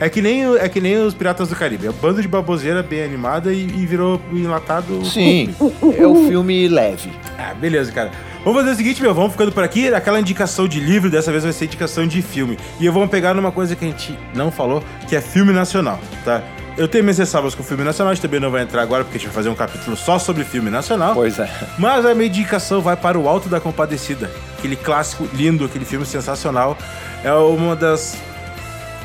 É 0.00 0.08
que 0.08 0.22
nem, 0.22 0.56
é 0.56 0.68
que 0.68 0.80
nem 0.80 0.96
os 0.96 1.12
Piratas 1.12 1.48
do 1.48 1.56
Caribe. 1.56 1.86
É 1.86 1.90
um 1.90 1.94
bando 1.94 2.22
de 2.22 2.28
baboseira 2.28 2.82
bem 2.82 3.02
animada 3.02 3.52
e, 3.52 3.62
e 3.62 3.84
virou 3.86 4.20
enlatado. 4.32 5.04
Sim, 5.04 5.54
é 5.98 6.06
o 6.06 6.28
filme 6.28 6.66
leve. 6.68 7.10
Ah, 7.36 7.52
beleza, 7.52 7.92
cara. 7.92 8.10
Vamos 8.44 8.60
fazer 8.60 8.72
o 8.72 8.76
seguinte, 8.76 9.02
meu, 9.02 9.12
vamos 9.12 9.32
ficando 9.32 9.52
por 9.52 9.64
aqui. 9.64 9.92
Aquela 9.92 10.20
indicação 10.20 10.66
de 10.66 10.80
livro, 10.80 11.10
dessa 11.10 11.30
vez 11.30 11.42
vai 11.42 11.52
ser 11.52 11.66
indicação 11.66 12.06
de 12.06 12.22
filme. 12.22 12.56
E 12.80 12.86
eu 12.86 12.92
vou 12.92 13.06
pegar 13.08 13.34
numa 13.34 13.50
coisa 13.50 13.76
que 13.76 13.84
a 13.84 13.88
gente 13.88 14.16
não 14.34 14.50
falou, 14.50 14.82
que 15.08 15.16
é 15.16 15.20
filme 15.20 15.52
nacional, 15.52 16.00
tá? 16.24 16.42
Eu 16.78 16.86
tenho 16.86 17.02
minhas 17.02 17.18
ressalvas 17.18 17.56
com 17.56 17.62
o 17.64 17.66
filme 17.66 17.82
nacional, 17.82 18.12
a 18.12 18.14
gente 18.14 18.22
também 18.22 18.38
não 18.38 18.52
vai 18.52 18.62
entrar 18.62 18.82
agora, 18.82 19.02
porque 19.02 19.16
a 19.16 19.18
gente 19.18 19.26
vai 19.26 19.34
fazer 19.34 19.48
um 19.48 19.54
capítulo 19.54 19.96
só 19.96 20.16
sobre 20.16 20.44
filme 20.44 20.70
nacional. 20.70 21.12
Pois 21.12 21.36
é. 21.40 21.50
Mas 21.76 22.06
a 22.06 22.14
minha 22.14 22.28
indicação 22.28 22.80
vai 22.80 22.96
para 22.96 23.18
o 23.18 23.28
Alto 23.28 23.48
da 23.48 23.58
Compadecida. 23.58 24.30
Aquele 24.56 24.76
clássico 24.76 25.28
lindo, 25.34 25.64
aquele 25.64 25.84
filme 25.84 26.06
sensacional. 26.06 26.78
É 27.24 27.32
uma 27.32 27.74
das 27.74 28.16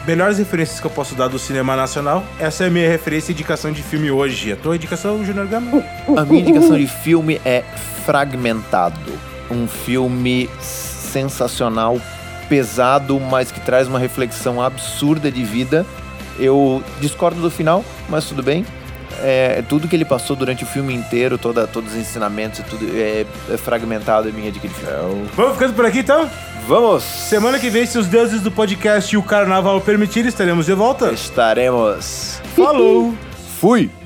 melhores 0.05 0.37
referências 0.37 0.79
que 0.79 0.85
eu 0.85 0.91
posso 0.91 1.15
dar 1.15 1.27
do 1.29 1.39
cinema 1.39 1.75
nacional. 1.75 2.23
Essa 2.39 2.65
é 2.65 2.67
a 2.67 2.69
minha 2.69 2.87
referência 2.87 3.31
e 3.31 3.33
indicação 3.33 3.71
de 3.71 3.81
filme 3.81 4.11
hoje. 4.11 4.51
A 4.51 4.55
tua 4.55 4.75
indicação, 4.75 5.25
Junior 5.25 5.47
Gama? 5.47 5.83
A 6.15 6.23
minha 6.25 6.41
indicação 6.41 6.77
de 6.77 6.85
filme 6.85 7.41
é 7.43 7.63
Fragmentado. 8.05 9.11
Um 9.49 9.67
filme 9.67 10.47
sensacional, 10.59 11.99
pesado, 12.47 13.19
mas 13.19 13.51
que 13.51 13.59
traz 13.61 13.87
uma 13.87 13.97
reflexão 13.97 14.61
absurda 14.61 15.31
de 15.31 15.43
vida. 15.43 15.83
Eu 16.39 16.83
discordo 16.99 17.41
do 17.41 17.49
final, 17.51 17.83
mas 18.09 18.25
tudo 18.25 18.41
bem. 18.41 18.65
É, 19.21 19.63
tudo 19.69 19.87
que 19.87 19.95
ele 19.95 20.05
passou 20.05 20.35
durante 20.35 20.63
o 20.63 20.67
filme 20.67 20.93
inteiro, 20.93 21.37
toda, 21.37 21.67
todos 21.67 21.91
os 21.91 21.97
ensinamentos 21.97 22.59
e 22.59 22.63
tudo 22.63 22.85
é, 22.95 23.25
é 23.51 23.57
fragmentado 23.57 24.27
a 24.27 24.31
minha 24.31 24.51
dica 24.51 24.67
de 24.67 24.73
filme. 24.73 25.29
Vamos 25.35 25.53
ficando 25.53 25.73
por 25.73 25.85
aqui 25.85 25.99
então? 25.99 26.29
Vamos! 26.67 27.03
Semana 27.03 27.59
que 27.59 27.69
vem, 27.69 27.85
se 27.85 27.97
os 27.97 28.07
deuses 28.07 28.41
do 28.41 28.51
podcast 28.51 29.13
e 29.13 29.17
o 29.17 29.23
carnaval 29.23 29.79
permitirem, 29.81 30.29
estaremos 30.29 30.65
de 30.65 30.73
volta. 30.73 31.11
Estaremos. 31.11 32.39
Falou! 32.55 33.13
Fui! 33.59 34.02